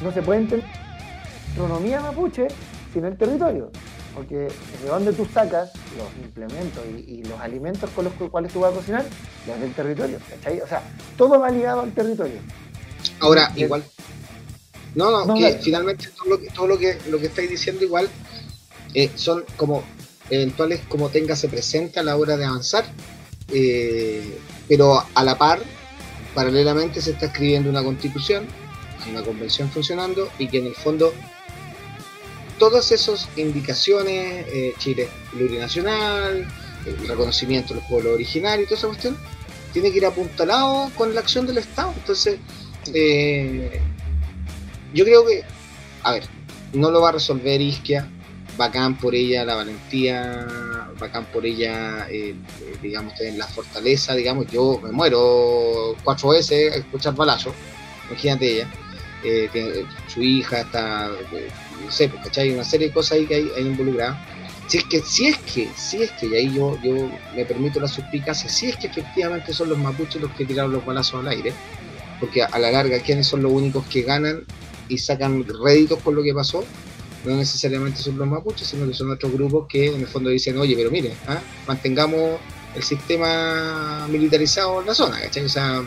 no 0.03 0.13
se 0.13 0.23
puede 0.23 0.41
entender 0.41 0.69
astronomía 1.51 2.01
mapuche 2.01 2.47
sin 2.93 3.05
el 3.05 3.17
territorio. 3.17 3.71
Porque 4.15 4.37
de 4.37 4.89
dónde 4.89 5.13
tú 5.13 5.27
sacas 5.33 5.71
los 5.97 6.25
implementos 6.25 6.83
y, 7.07 7.23
los 7.25 7.41
alimentos 7.41 7.89
con 7.91 8.05
los 8.05 8.15
cuales 8.15 8.53
tú 8.53 8.61
vas 8.61 8.73
a 8.73 8.77
cocinar, 8.77 9.05
los 9.47 9.61
del 9.61 9.73
territorio. 9.73 10.19
O 10.65 10.67
sea, 10.67 10.83
todo 11.17 11.39
va 11.39 11.51
ligado 11.51 11.83
al 11.83 11.93
territorio. 11.93 12.41
Ahora, 13.21 13.53
igual. 13.55 13.85
No, 14.95 15.25
no, 15.25 15.35
que 15.35 15.59
finalmente 15.63 16.09
todo 16.09 16.29
lo 16.31 16.41
que, 16.41 16.49
todo 16.49 16.67
lo 16.67 16.79
que, 16.79 16.99
lo 17.09 17.19
que 17.19 17.27
estáis 17.27 17.49
diciendo 17.49 17.85
igual 17.85 18.09
eh, 18.95 19.11
son 19.15 19.45
como 19.57 19.85
eventuales 20.31 20.81
como 20.89 21.09
tenga 21.09 21.37
se 21.37 21.49
presenta 21.49 22.01
a 22.01 22.03
la 22.03 22.17
hora 22.17 22.37
de 22.37 22.45
avanzar, 22.45 22.85
eh, 23.53 24.39
pero 24.69 25.05
a 25.15 25.25
la 25.25 25.39
par, 25.39 25.61
paralelamente 26.35 27.01
se 27.01 27.13
está 27.13 27.27
escribiendo 27.27 27.71
una 27.71 27.83
constitución 27.83 28.47
una 29.09 29.23
convención 29.23 29.71
funcionando 29.71 30.31
y 30.39 30.49
que 30.49 30.59
en 30.59 30.67
el 30.67 30.75
fondo 30.75 31.13
todas 32.59 32.93
esas 32.93 33.29
indicaciones, 33.37 34.47
eh, 34.49 34.75
Chile 34.79 35.09
plurinacional, 35.31 36.47
el 36.87 37.09
reconocimiento 37.09 37.75
de 37.75 37.81
los 37.81 37.89
pueblos 37.89 38.15
originarios 38.15 38.67
y 38.67 38.69
toda 38.69 38.79
esa 38.79 38.89
cuestión, 38.89 39.17
tiene 39.73 39.91
que 39.91 39.99
ir 39.99 40.07
apuntalado 40.07 40.91
con 40.97 41.15
la 41.15 41.21
acción 41.21 41.47
del 41.47 41.59
Estado. 41.59 41.93
Entonces, 41.97 42.39
eh, 42.93 43.81
yo 44.93 45.05
creo 45.05 45.27
que, 45.27 45.43
a 46.03 46.13
ver, 46.13 46.25
no 46.73 46.91
lo 46.91 47.01
va 47.01 47.11
a 47.11 47.13
resolver 47.13 47.61
Isquia, 47.61 48.09
bacán 48.57 48.97
por 48.99 49.15
ella 49.15 49.45
la 49.45 49.55
valentía, 49.55 50.47
bacán 50.99 51.25
por 51.27 51.47
ella, 51.47 52.07
eh, 52.11 52.35
digamos, 52.83 53.19
en 53.21 53.39
la 53.39 53.47
fortaleza, 53.47 54.15
digamos, 54.15 54.47
yo 54.49 54.81
me 54.83 54.93
muero 54.93 55.97
cuatro 56.05 56.31
veces 56.31 56.73
a 56.73 56.77
escuchar 56.77 57.15
balazos, 57.15 57.55
imagínate 58.09 58.53
ella 58.53 58.69
eh, 59.25 59.85
su 60.09 60.23
hija, 60.23 60.61
está, 60.61 61.11
eh, 61.33 61.49
no 61.85 61.93
sé, 61.93 62.09
pues, 62.09 62.23
¿cachai? 62.25 62.51
Una 62.53 62.65
serie 62.65 62.89
de 62.89 62.95
cosas 62.95 63.13
ahí 63.13 63.27
que 63.27 63.35
hay, 63.35 63.51
hay 63.57 63.67
involucradas. 63.67 64.19
Si 64.69 64.79
es 64.79 64.85
que, 64.85 65.01
si 65.01 65.27
es 65.27 65.39
que, 65.39 65.69
si 65.77 66.03
es 66.03 66.11
que, 66.13 66.27
y 66.27 66.35
ahí 66.35 66.55
yo, 66.55 66.79
yo 66.83 67.11
me 67.35 67.45
permito 67.45 67.81
la 67.81 67.89
suspicacia, 67.89 68.49
si 68.49 68.69
es 68.69 68.77
que 68.77 68.87
efectivamente 68.87 69.53
son 69.53 69.69
los 69.69 69.79
mapuches 69.79 70.23
los 70.23 70.31
que 70.33 70.45
tiraron 70.45 70.73
los 70.73 70.85
balazos 70.85 71.21
al 71.21 71.29
aire, 71.29 71.53
porque 72.21 72.43
a 72.43 72.59
la 72.59 72.71
larga, 72.71 73.01
¿quiénes 73.01 73.27
son 73.27 73.43
los 73.43 73.51
únicos 73.51 73.85
que 73.87 74.03
ganan 74.03 74.45
y 74.91 74.99
sacan 74.99 75.45
réditos 75.65 75.99
por 76.01 76.13
lo 76.13 76.23
que 76.23 76.35
pasó? 76.35 76.65
no 77.25 77.37
necesariamente 77.37 78.01
son 78.01 78.17
los 78.19 78.27
mapuches, 78.27 78.67
sino 78.67 78.87
que 78.87 78.95
son 78.95 79.11
otros 79.11 79.33
grupos 79.33 79.67
que 79.69 79.87
en 79.87 80.01
el 80.01 80.07
fondo 80.07 80.31
dicen, 80.31 80.57
oye, 80.59 80.75
pero 80.75 80.91
mire, 80.91 81.15
¿ah? 81.29 81.41
mantengamos 81.67 82.41
el 82.75 82.83
sistema 82.83 84.07
militarizado 84.09 84.81
en 84.81 84.87
la 84.87 84.95
zona, 84.95 85.21
¿cachai? 85.21 85.45
O 85.45 85.49
sea, 85.49 85.83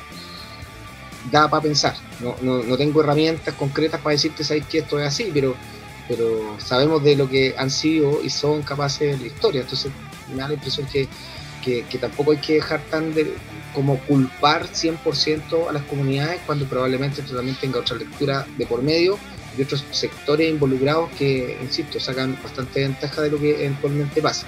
da 1.32 1.50
para 1.50 1.64
pensar. 1.64 1.96
No, 2.20 2.36
no, 2.42 2.64
no, 2.64 2.78
tengo 2.78 3.02
herramientas 3.02 3.56
concretas 3.56 4.00
para 4.02 4.14
decirte, 4.14 4.44
sabes 4.44 4.66
que 4.68 4.80
esto 4.80 5.00
es 5.00 5.08
así, 5.08 5.32
pero, 5.34 5.56
pero 6.08 6.56
sabemos 6.60 7.04
de 7.04 7.16
lo 7.16 7.30
que 7.30 7.56
han 7.58 7.72
sido 7.72 8.24
y 8.24 8.30
son 8.30 8.62
capaces 8.62 9.18
de 9.18 9.18
la 9.18 9.34
historia. 9.34 9.62
Entonces, 9.62 9.92
me 10.30 10.36
da 10.36 10.50
la 10.50 10.54
impresión 10.54 10.86
que, 10.88 11.08
que, 11.64 11.98
tampoco 12.00 12.32
hay 12.32 12.38
que 12.38 12.56
dejar 12.56 12.82
tan 12.90 13.14
de 13.14 13.34
como 13.74 13.98
culpar 14.00 14.64
100% 14.68 15.70
a 15.70 15.72
las 15.72 15.84
comunidades 15.84 16.42
cuando 16.46 16.66
probablemente 16.66 17.22
esto 17.22 17.36
también 17.36 17.58
tenga 17.60 17.80
otra 17.80 17.98
lectura 17.98 18.46
de 18.58 18.66
por 18.68 18.84
medio 18.84 19.18
y 19.58 19.62
otros 19.62 19.86
sectores 19.92 20.50
involucrados 20.50 21.10
que, 21.12 21.58
insisto, 21.62 22.00
sacan 22.00 22.38
bastante 22.44 22.82
ventaja 22.82 23.22
de 23.22 23.32
lo 23.32 23.40
que 23.40 23.66
eventualmente 23.66 24.22
pasa. 24.22 24.48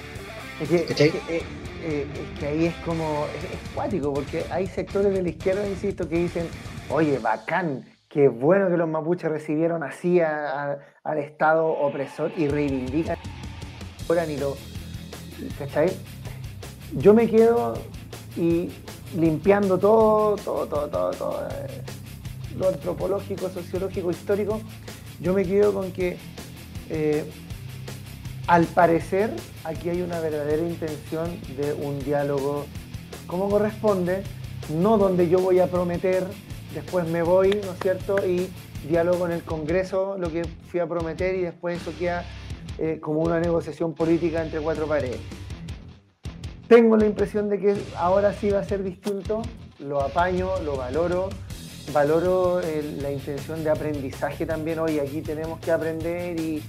Es 0.60 0.68
que, 0.68 1.06
eh, 1.28 1.42
eh, 1.82 2.06
que 2.40 2.46
ahí 2.46 2.66
es 2.66 2.74
como, 2.76 3.26
es, 3.36 3.74
cuático, 3.74 4.12
porque 4.12 4.44
hay 4.50 4.66
sectores 4.66 5.12
de 5.12 5.22
la 5.22 5.28
izquierda, 5.28 5.68
insisto, 5.68 6.08
que 6.08 6.16
dicen, 6.16 6.48
oye, 6.88 7.18
bacán, 7.18 7.84
qué 8.08 8.28
bueno 8.28 8.68
que 8.68 8.76
los 8.76 8.88
mapuches 8.88 9.30
recibieron 9.30 9.82
así 9.82 10.20
al 10.20 11.18
Estado 11.18 11.66
opresor 11.66 12.32
y 12.36 12.48
reivindican 12.48 13.16
ahora 14.08 14.26
ni 14.26 14.36
lo, 14.36 14.56
¿cachai? 15.58 15.90
Yo 16.92 17.14
me 17.14 17.28
quedo 17.28 17.74
y 18.36 18.70
limpiando 19.16 19.78
todo, 19.78 20.36
todo, 20.36 20.66
todo, 20.66 20.88
todo, 20.88 21.10
todo 21.10 21.48
eh, 21.48 21.82
lo 22.58 22.68
antropológico, 22.68 23.48
sociológico, 23.48 24.10
histórico, 24.10 24.60
yo 25.20 25.32
me 25.32 25.44
quedo 25.44 25.72
con 25.72 25.92
que 25.92 26.16
eh, 26.90 27.24
al 28.46 28.64
parecer 28.66 29.30
aquí 29.64 29.88
hay 29.88 30.02
una 30.02 30.20
verdadera 30.20 30.62
intención 30.62 31.28
de 31.56 31.72
un 31.72 31.98
diálogo 31.98 32.66
como 33.26 33.48
corresponde, 33.48 34.22
no 34.68 34.98
donde 34.98 35.28
yo 35.28 35.40
voy 35.40 35.58
a 35.58 35.66
prometer, 35.66 36.24
después 36.74 37.06
me 37.08 37.22
voy, 37.22 37.50
¿no 37.64 37.72
es 37.72 37.78
cierto? 37.80 38.24
Y 38.26 38.48
diálogo 38.88 39.26
en 39.26 39.32
el 39.32 39.42
Congreso 39.42 40.16
lo 40.18 40.30
que 40.30 40.44
fui 40.70 40.80
a 40.80 40.86
prometer 40.86 41.34
y 41.34 41.42
después 41.42 41.82
eso 41.82 41.92
queda 41.98 42.24
eh, 42.78 42.98
como 43.00 43.20
una 43.20 43.40
negociación 43.40 43.94
política 43.94 44.44
entre 44.44 44.60
cuatro 44.60 44.86
paredes. 44.86 45.20
Tengo 46.68 46.96
la 46.96 47.06
impresión 47.06 47.48
de 47.48 47.60
que 47.60 47.76
ahora 47.96 48.32
sí 48.32 48.50
va 48.50 48.58
a 48.58 48.64
ser 48.64 48.82
distinto, 48.82 49.42
lo 49.78 50.02
apaño, 50.02 50.48
lo 50.64 50.76
valoro, 50.76 51.28
valoro 51.92 52.60
la 53.00 53.12
intención 53.12 53.62
de 53.62 53.70
aprendizaje 53.70 54.44
también, 54.46 54.80
hoy 54.80 54.98
aquí 54.98 55.22
tenemos 55.22 55.60
que 55.60 55.70
aprender 55.70 56.40
y, 56.40 56.64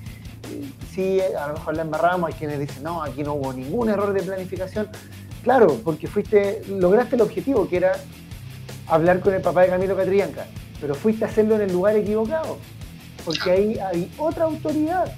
sí, 0.93 1.19
a 1.19 1.47
lo 1.47 1.55
mejor 1.55 1.75
la 1.75 1.81
embarramos, 1.81 2.27
hay 2.27 2.35
quienes 2.35 2.59
dicen, 2.59 2.83
no, 2.83 3.01
aquí 3.01 3.23
no 3.23 3.33
hubo 3.33 3.51
ningún 3.53 3.89
error 3.89 4.13
de 4.13 4.21
planificación. 4.21 4.87
Claro, 5.43 5.79
porque 5.83 6.07
fuiste, 6.07 6.61
lograste 6.67 7.15
el 7.15 7.23
objetivo, 7.23 7.67
que 7.67 7.77
era 7.77 7.93
hablar 8.85 9.19
con 9.19 9.33
el 9.33 9.41
papá 9.41 9.63
de 9.63 9.69
Camilo 9.69 9.97
Catrillanca, 9.97 10.45
pero 10.79 10.93
fuiste 10.93 11.25
a 11.25 11.27
hacerlo 11.27 11.55
en 11.55 11.61
el 11.61 11.73
lugar 11.73 11.95
equivocado, 11.95 12.59
porque 13.25 13.49
ahí 13.49 13.79
hay 13.79 14.13
otra 14.19 14.45
autoridad 14.45 15.11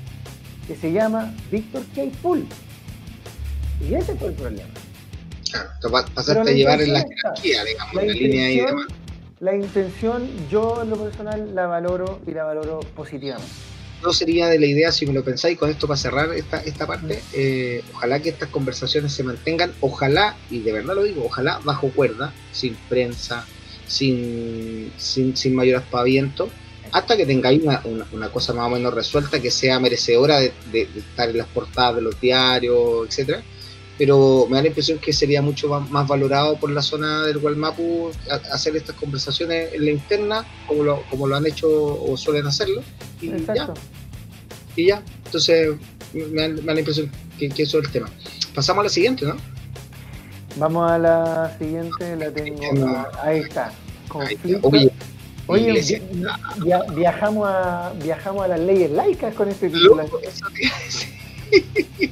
que 0.65 0.77
se 0.77 0.93
llama 0.93 1.33
Víctor 1.51 1.83
K. 1.93 2.03
Pool. 2.21 2.45
Y 3.87 3.93
ese 3.93 4.15
fue 4.15 4.29
el 4.29 4.33
problema. 4.33 4.69
Claro, 5.49 5.69
pasaste 6.13 6.51
a 6.51 6.53
llevar 6.53 6.81
en 6.81 6.93
la 6.93 7.01
jerarquía, 7.01 7.63
digamos, 7.63 7.95
la, 7.95 8.03
línea 8.03 8.45
ahí 8.45 8.57
de 8.57 8.73
La 9.39 9.55
intención, 9.55 10.29
yo 10.49 10.81
en 10.83 10.89
lo 10.89 10.97
personal 10.97 11.55
la 11.55 11.65
valoro 11.65 12.19
y 12.27 12.31
la 12.31 12.43
valoro 12.43 12.81
positivamente. 12.95 13.49
No 14.03 14.13
sería 14.13 14.47
de 14.47 14.59
la 14.59 14.65
idea, 14.65 14.91
si 14.91 15.05
me 15.05 15.13
lo 15.13 15.23
pensáis, 15.23 15.57
con 15.57 15.69
esto 15.69 15.87
para 15.87 15.97
cerrar 15.97 16.33
esta, 16.33 16.61
esta 16.61 16.87
parte, 16.87 17.21
eh, 17.33 17.83
ojalá 17.93 18.21
que 18.21 18.29
estas 18.29 18.49
conversaciones 18.49 19.11
se 19.11 19.23
mantengan, 19.23 19.73
ojalá, 19.81 20.37
y 20.49 20.59
de 20.59 20.71
verdad 20.71 20.95
lo 20.95 21.03
digo, 21.03 21.25
ojalá 21.25 21.59
bajo 21.63 21.89
cuerda, 21.89 22.33
sin 22.53 22.75
prensa, 22.87 23.45
sin, 23.87 24.93
sin, 24.97 25.35
sin 25.35 25.55
mayor 25.55 25.81
aspaviento, 25.81 26.49
hasta 26.91 27.17
que 27.17 27.25
tengáis 27.25 27.61
una, 27.63 27.83
una, 28.11 28.29
cosa 28.29 28.53
más 28.53 28.67
o 28.67 28.69
menos 28.69 28.93
resuelta 28.93 29.41
que 29.41 29.51
sea 29.51 29.79
merecedora 29.79 30.39
de, 30.39 30.53
estar 30.95 31.29
en 31.29 31.37
las 31.37 31.47
portadas 31.47 31.97
de 31.97 32.01
los 32.03 32.19
diarios, 32.21 33.07
etcétera 33.07 33.43
pero 33.99 34.47
me 34.49 34.55
da 34.55 34.61
la 34.61 34.69
impresión 34.69 34.97
que 34.97 35.11
sería 35.11 35.41
mucho 35.41 35.67
más 35.67 36.07
valorado 36.07 36.57
por 36.57 36.71
la 36.71 36.81
zona 36.81 37.25
del 37.25 37.37
Gualmapu 37.37 38.09
hacer 38.49 38.77
estas 38.77 38.95
conversaciones 38.95 39.73
en 39.73 39.83
la 39.83 39.91
interna, 39.91 40.45
como 40.67 40.83
lo, 40.85 41.03
como 41.09 41.27
lo 41.27 41.35
han 41.35 41.45
hecho 41.45 41.67
o 41.69 42.15
suelen 42.15 42.47
hacerlo, 42.47 42.81
y 43.19 43.29
ya. 43.53 43.73
Y 44.77 44.85
ya, 44.87 45.03
entonces 45.25 45.75
me 46.13 46.47
da, 46.47 46.73
la 46.73 46.79
impresión 46.79 47.11
que, 47.37 47.47
eso 47.47 47.79
es 47.79 47.85
el 47.87 47.91
tema. 47.91 48.09
Pasamos 48.55 48.79
a 48.79 48.83
la 48.85 48.89
siguiente, 48.89 49.25
¿no? 49.25 49.35
Vamos 50.55 50.89
a 50.89 50.97
la 50.97 51.57
siguiente, 51.59 52.15
la 52.15 52.31
tengo. 52.31 53.05
ahí 53.21 53.39
está. 53.39 53.73
Oye, 54.13 54.89
Oye 55.47 56.01
viajamos 56.95 57.49
a 57.49 57.91
viajamos 58.01 58.45
a 58.45 58.47
las 58.47 58.59
leyes 58.61 58.91
laicas 58.91 59.35
con 59.35 59.49
este 59.49 59.69
título. 59.69 60.03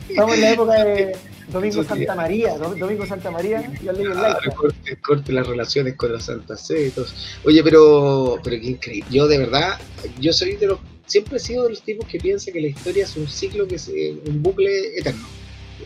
Estamos 0.10 0.36
en 0.36 0.42
la 0.42 0.52
época 0.52 0.84
de 0.84 1.16
Domingo 1.48 1.84
Santa 1.84 2.16
María, 2.16 2.58
Domingo 2.58 3.06
Santa 3.06 3.32
María 3.32 3.72
y 3.82 3.88
al 3.88 4.18
ah, 4.18 4.38
corte, 4.56 4.98
corte, 4.98 5.32
las 5.32 5.48
relaciones 5.48 5.96
con 5.96 6.12
la 6.12 6.20
Santa 6.20 6.58
Sede. 6.58 6.92
Oye, 7.46 7.64
pero, 7.64 8.40
pero 8.44 8.60
qué 8.60 8.68
increíble. 8.68 9.10
Yo 9.10 9.28
de 9.28 9.38
verdad, 9.38 9.80
yo 10.20 10.34
soy 10.34 10.58
de 10.58 10.68
los, 10.68 10.80
siempre 11.06 11.38
he 11.38 11.40
sido 11.40 11.64
de 11.64 11.70
los 11.72 11.82
tipos 11.82 12.06
que 12.08 12.20
piensa 12.20 12.52
que 12.52 12.60
la 12.60 12.68
historia 12.68 13.06
es 13.06 13.16
un 13.16 13.28
ciclo, 13.28 13.68
que 13.68 13.76
es 13.76 13.88
un 13.88 14.44
bucle 14.44 14.98
eterno. 14.98 15.26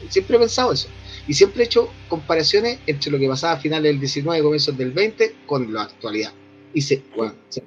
Siempre 0.10 0.38
he 0.38 0.40
pensado 0.40 0.74
eso. 0.74 0.88
Y 1.28 1.34
siempre 1.36 1.64
he 1.64 1.66
hecho 1.66 1.90
comparaciones 2.08 2.80
entre 2.88 3.12
lo 3.12 3.20
que 3.20 3.28
pasaba 3.28 3.54
a 3.54 3.58
finales 3.58 3.92
del 3.92 4.00
19 4.00 4.42
comienzos 4.42 4.76
del 4.76 4.92
20 4.92 5.36
con 5.46 5.72
la 5.72 5.84
actualidad. 5.84 6.34
Y 6.74 6.82
se, 6.82 7.04
bueno, 7.16 7.36
se, 7.50 7.64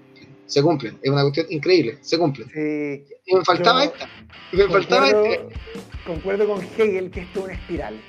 cumplen. 0.63 0.99
Es 1.03 1.11
una 1.11 1.23
cuestión 1.23 1.47
increíble, 1.51 1.99
se 2.01 2.19
cumplen. 2.19 2.49
y 3.27 3.35
me 3.35 3.45
faltaba 3.45 3.85
esta. 3.85 4.09
Y 4.53 4.57
me 4.57 4.69
faltaba 4.69 5.09
esta 5.09 5.47
concuerdo 6.05 6.47
con 6.47 6.63
Hegel 6.63 7.11
que 7.11 7.21
esto 7.21 7.41
es 7.41 7.45
una 7.45 7.55
espiral. 7.55 8.01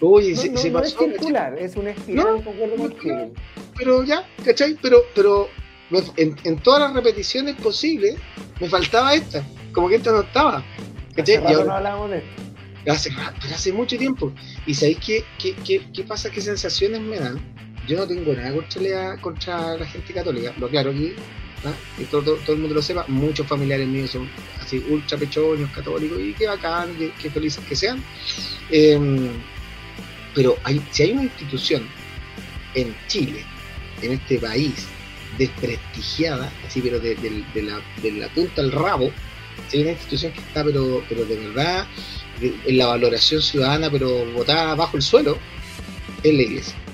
Uy, 0.00 0.32
no, 0.32 0.36
se, 0.36 0.70
no, 0.70 0.78
no 0.78 0.84
es 0.84 0.94
circular, 0.94 1.58
es 1.58 1.76
una 1.76 1.90
espiral, 1.90 2.44
concuerdo 2.44 2.76
con 2.76 2.92
Hegel. 2.92 3.32
Pero 3.76 4.04
ya, 4.04 4.28
¿cachai? 4.44 4.76
Pero, 4.82 5.02
pero 5.14 5.48
en, 6.16 6.36
en, 6.44 6.58
todas 6.58 6.80
las 6.80 6.92
repeticiones 6.92 7.56
posibles 7.56 8.16
me 8.60 8.68
faltaba 8.68 9.14
esta, 9.14 9.42
como 9.72 9.88
que 9.88 9.96
esta 9.96 10.12
no 10.12 10.20
estaba. 10.20 10.64
¿cachai? 11.14 11.36
Hace 11.36 11.64
no 11.64 11.72
hablábamos 11.72 12.10
de 12.10 12.18
esto. 12.18 12.42
Hace, 12.90 13.10
pero 13.40 13.54
hace 13.54 13.72
mucho 13.72 13.96
tiempo. 13.96 14.32
¿Y 14.66 14.74
sabéis 14.74 14.98
qué, 15.04 15.24
qué, 15.40 15.54
qué, 15.64 15.82
qué 15.92 16.04
pasa? 16.04 16.30
¿Qué 16.30 16.40
sensaciones 16.40 17.00
me 17.00 17.18
dan? 17.18 17.40
Yo 17.88 17.96
no 17.96 18.06
tengo 18.06 18.32
nada 18.32 18.52
contra, 18.52 19.16
contra 19.20 19.76
la 19.76 19.86
gente 19.86 20.12
católica, 20.12 20.52
lo 20.58 20.68
claro 20.68 20.92
y 21.98 22.04
todo, 22.04 22.38
el 22.46 22.58
mundo 22.58 22.74
lo 22.74 22.82
sepa, 22.82 23.04
muchos 23.08 23.46
familiares 23.46 23.88
míos 23.88 24.10
son 24.10 24.28
así 24.60 24.84
ultra 24.88 25.18
pechoños, 25.18 25.70
católicos, 25.70 26.18
y 26.20 26.32
qué 26.34 26.46
bacán, 26.46 26.96
qué, 27.20 27.30
felices 27.30 27.64
que 27.68 27.74
sean. 27.74 28.02
Em, 28.70 29.30
pero 30.34 30.56
hay, 30.64 30.80
si 30.90 31.04
hay 31.04 31.12
una 31.12 31.24
institución 31.24 31.88
en 32.74 32.94
Chile, 33.08 33.44
en 34.02 34.12
este 34.12 34.38
país, 34.38 34.86
desprestigiada, 35.38 36.52
así, 36.66 36.80
pero 36.80 37.00
de, 37.00 37.16
la, 37.54 37.80
de 38.02 38.12
la, 38.12 38.28
punta 38.28 38.62
al 38.62 38.72
rabo, 38.72 39.10
si 39.68 39.78
hay 39.78 39.82
una 39.84 39.92
institución 39.92 40.32
que 40.32 40.40
está, 40.40 40.62
pero, 40.62 41.02
pero 41.08 41.24
de 41.24 41.36
verdad, 41.36 41.86
en 42.40 42.78
la 42.78 42.86
valoración 42.86 43.40
ciudadana, 43.40 43.90
pero 43.90 44.30
botada 44.32 44.74
bajo 44.74 44.96
el 44.96 45.02
suelo, 45.02 45.38
es 46.22 46.34
la 46.34 46.42
iglesia 46.42 46.85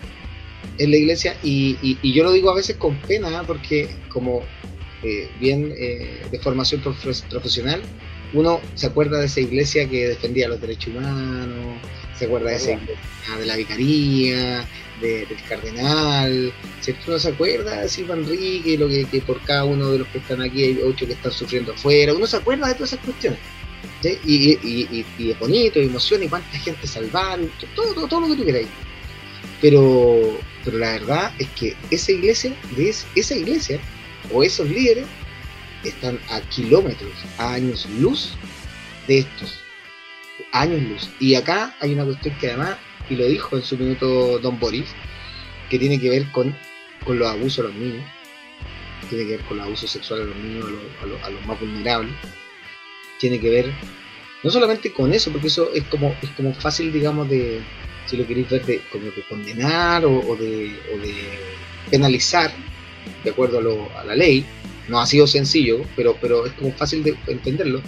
en 0.84 0.90
la 0.90 0.96
iglesia 0.96 1.36
y, 1.42 1.96
yo 2.02 2.24
lo 2.24 2.32
digo 2.32 2.50
a 2.50 2.54
veces 2.54 2.76
con 2.76 2.96
pena 3.02 3.42
porque 3.44 3.88
como 4.08 4.42
eh, 5.02 5.28
bien 5.40 5.72
eh, 5.76 6.22
de 6.30 6.38
formación 6.38 6.80
profesional, 6.80 7.82
uno 8.34 8.60
se 8.74 8.86
acuerda 8.86 9.18
de 9.20 9.26
esa 9.26 9.40
iglesia 9.40 9.88
que 9.88 10.08
defendía 10.08 10.48
los 10.48 10.60
derechos 10.60 10.94
humanos, 10.94 11.78
se 12.16 12.26
acuerda 12.26 12.50
de 12.50 12.56
esa 12.56 12.72
iglesia 12.72 12.98
de 13.38 13.46
la 13.46 13.56
vicaría, 13.56 14.66
del 15.00 15.26
cardenal, 15.48 16.52
¿cierto? 16.80 17.02
Uno 17.08 17.18
se 17.18 17.28
acuerda 17.30 17.82
de 17.82 17.88
Silva 17.88 18.14
Enrique, 18.14 18.78
lo 18.78 18.88
que, 18.88 19.22
por 19.26 19.40
cada 19.42 19.64
uno 19.64 19.90
de 19.90 19.98
los 19.98 20.08
que 20.08 20.18
están 20.18 20.40
aquí 20.40 20.62
hay 20.62 20.80
ocho 20.84 21.06
que 21.06 21.14
están 21.14 21.32
sufriendo 21.32 21.72
afuera, 21.72 22.14
uno 22.14 22.26
se 22.26 22.36
acuerda 22.36 22.68
de 22.68 22.74
todas 22.74 22.92
esas 22.92 23.04
cuestiones. 23.04 23.40
Y, 24.24 24.58
y, 24.62 25.06
y, 25.18 25.30
es 25.30 25.38
bonito, 25.38 25.80
y 25.80 25.86
emociona, 25.86 26.24
y 26.24 26.28
cuánta 26.28 26.58
gente 26.58 26.86
salvaron, 26.86 27.50
todo, 27.74 27.94
todo, 27.94 28.08
todo 28.08 28.20
lo 28.20 28.28
que 28.28 28.36
tú 28.36 28.44
queráis. 28.44 28.68
Pero, 29.60 30.38
pero 30.64 30.78
la 30.78 30.92
verdad 30.92 31.32
es 31.38 31.48
que 31.50 31.76
esa 31.90 32.12
iglesia, 32.12 32.54
esa 33.14 33.34
iglesia 33.34 33.80
o 34.32 34.42
esos 34.42 34.68
líderes 34.68 35.06
están 35.84 36.18
a 36.30 36.40
kilómetros, 36.42 37.12
a 37.38 37.54
años 37.54 37.86
luz 37.98 38.34
de 39.06 39.18
estos. 39.18 39.58
Años 40.52 40.82
luz. 40.82 41.10
Y 41.18 41.34
acá 41.34 41.74
hay 41.80 41.92
una 41.92 42.04
cuestión 42.04 42.36
que 42.38 42.48
además, 42.48 42.76
y 43.10 43.16
lo 43.16 43.26
dijo 43.26 43.56
en 43.56 43.62
su 43.62 43.76
minuto 43.76 44.38
Don 44.38 44.58
Boris, 44.58 44.94
que 45.68 45.78
tiene 45.78 45.98
que 45.98 46.10
ver 46.10 46.30
con, 46.32 46.56
con 47.04 47.18
los 47.18 47.28
abusos 47.28 47.64
a 47.64 47.68
los 47.68 47.76
niños, 47.76 48.04
tiene 49.08 49.24
que 49.24 49.36
ver 49.36 49.40
con 49.46 49.56
los 49.58 49.66
abusos 49.66 49.90
sexuales 49.90 50.26
a 50.26 50.28
los 50.28 50.36
niños, 50.36 50.66
a 51.02 51.30
los, 51.30 51.46
más 51.46 51.58
vulnerables. 51.58 52.14
tiene 53.18 53.40
que 53.40 53.50
ver 53.50 53.72
no 54.42 54.50
solamente 54.50 54.92
con 54.92 55.12
eso, 55.12 55.30
porque 55.30 55.46
eso 55.46 55.70
es 55.72 55.84
como, 55.84 56.16
es 56.20 56.30
como 56.30 56.52
fácil, 56.54 56.92
digamos, 56.92 57.28
de, 57.28 57.62
si 58.12 58.18
lo 58.18 58.26
queréis 58.26 58.50
ver, 58.50 58.66
de, 58.66 58.82
como 58.92 59.06
de 59.06 59.22
condenar 59.26 60.04
o, 60.04 60.36
de, 60.36 60.70
penalizar, 61.90 62.52
de 63.24 63.30
acuerdo 63.30 63.58
a, 63.96 64.04
la 64.04 64.14
ley. 64.14 64.44
No 64.88 65.00
ha 65.00 65.06
sido 65.06 65.26
sencillo, 65.26 65.80
pero, 65.96 66.18
pero 66.20 66.44
es 66.44 66.52
como 66.52 66.72
fácil 66.72 67.02
de 67.02 67.16
entenderlo. 67.26 67.80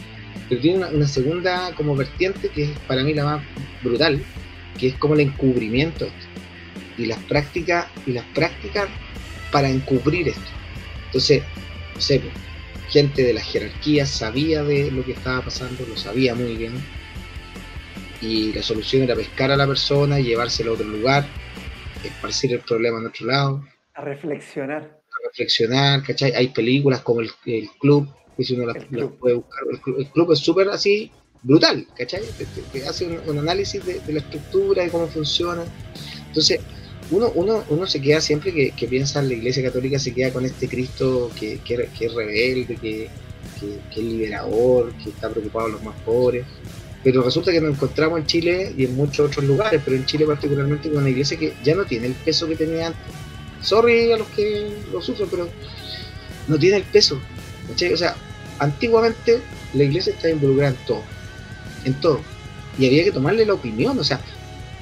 Pero 0.49 0.61
tiene 0.63 0.87
una, 0.87 1.07
segunda 1.07 1.75
como 1.75 1.95
vertiente 1.95 2.49
que 2.49 2.65
es 2.65 2.71
para 2.89 3.03
mí 3.03 3.13
la 3.13 3.25
más 3.25 3.45
brutal, 3.83 4.25
que 4.79 4.89
es 4.89 4.95
como 4.95 5.13
el 5.13 5.21
encubrimiento 5.21 6.09
y 6.97 7.05
las 7.05 7.19
prácticas 7.25 7.87
y 8.07 8.13
las 8.13 8.25
prácticas 8.35 8.89
para 9.53 9.69
encubrir 9.69 10.29
esto. 10.29 10.51
Entonces, 11.07 11.43
no 11.95 12.01
sé, 12.01 12.23
gente 12.89 13.23
de 13.23 13.35
la 13.35 13.43
jerarquía 13.43 14.07
sabía 14.07 14.63
de 14.63 14.91
lo 14.91 15.05
que 15.05 15.13
estaba 15.13 15.43
pasando, 15.43 15.85
lo 15.87 15.97
sabía 15.99 16.35
muy 16.35 16.57
bien, 16.57 16.73
y 18.25 18.53
la 18.53 18.63
solución 18.63 19.03
era 19.03 19.15
pescar 19.15 19.51
a 19.51 19.57
la 19.57 19.67
persona, 19.67 20.19
llevársela 20.19 20.71
a 20.71 20.75
otro 20.75 20.87
lugar, 20.87 21.27
esparcir 22.03 22.53
el 22.55 22.61
problema 22.61 22.99
en 22.99 23.07
otro 23.07 23.27
lado. 23.27 23.65
A 23.95 24.03
reflexionar. 24.03 24.83
A 24.83 25.29
reflexionar, 25.29 26.03
¿cachai? 26.03 26.33
Hay 26.33 26.49
películas 26.49 27.01
como 27.01 27.21
El, 27.21 27.31
Club, 27.79 28.09
que 28.37 28.45
si 28.45 28.55
uno 28.55 28.67
las, 28.67 28.85
puede 28.85 29.35
buscar. 29.35 29.63
El, 29.99 30.07
Club 30.09 30.33
es 30.33 30.39
súper 30.39 30.69
así, 30.71 31.11
brutal, 31.43 31.87
¿cachai? 31.97 32.23
Que, 32.73 32.83
hace 32.85 33.07
un, 33.07 33.39
análisis 33.39 33.85
de, 33.85 34.01
la 34.13 34.21
estructura, 34.21 34.85
de 34.85 34.91
cómo 34.91 35.07
funciona. 35.07 35.63
Entonces, 36.27 36.61
uno, 37.11 37.31
uno, 37.35 37.63
uno 37.69 37.87
se 37.87 38.01
queda 38.01 38.23
siempre 38.23 38.53
que, 38.53 38.71
que 38.71 38.89
piensa 38.89 39.21
en 39.21 39.29
la 39.29 39.35
Iglesia 39.35 39.63
Católica, 39.63 39.99
se 39.99 40.15
queda 40.15 40.33
con 40.33 40.47
este 40.47 40.67
Cristo 40.67 41.31
que, 41.39 41.59
que, 41.59 41.89
que 41.97 42.07
es 42.07 42.15
rebelde, 42.15 42.77
que, 42.77 43.11
es 43.91 43.97
liberador, 43.97 44.93
que 44.95 45.11
está 45.11 45.31
preocupado 45.31 45.67
por 45.67 45.75
los 45.75 45.85
más 45.85 46.01
pobres. 46.01 46.47
Pero 47.05 47.23
resulta 47.23 47.53
que 47.53 47.61
nos 47.61 47.75
encontramos 47.75 48.19
en 48.19 48.27
Chile 48.27 48.75
y 48.77 48.87
en 48.87 48.97
muchos 48.97 49.29
otros 49.29 49.45
lugares, 49.45 49.81
pero 49.85 49.97
en 49.97 50.07
Chile 50.07 50.27
particularmente 50.27 50.89
con 50.89 50.99
una 50.99 51.11
iglesia 51.11 51.39
que 51.39 51.55
ya 51.63 51.75
no 51.75 51.85
tiene 51.85 52.07
el 52.07 52.15
peso 52.15 52.49
que 52.49 52.57
tenía 52.57 52.89
antes. 52.89 53.03
Sorry 53.61 54.13
a 54.13 54.17
los 54.17 54.29
que 54.29 54.73
lo 54.91 55.01
sufren, 55.01 55.29
pero 55.31 55.49
no 56.49 56.59
tiene 56.59 56.79
el 56.79 56.85
peso. 56.85 57.21
O 57.71 57.97
sea, 57.97 58.17
antiguamente 58.59 59.41
la 59.75 59.85
iglesia 59.85 60.13
estaba 60.13 60.33
involucrada 60.33 60.71
en 60.71 60.87
todo, 60.87 61.03
en 61.85 61.95
todo. 62.01 62.21
Y 62.79 62.87
había 62.87 63.05
que 63.05 63.13
tomarle 63.13 63.47
la 63.47 63.55
opinión, 63.55 63.99
o 63.99 64.05
sea, 64.05 64.21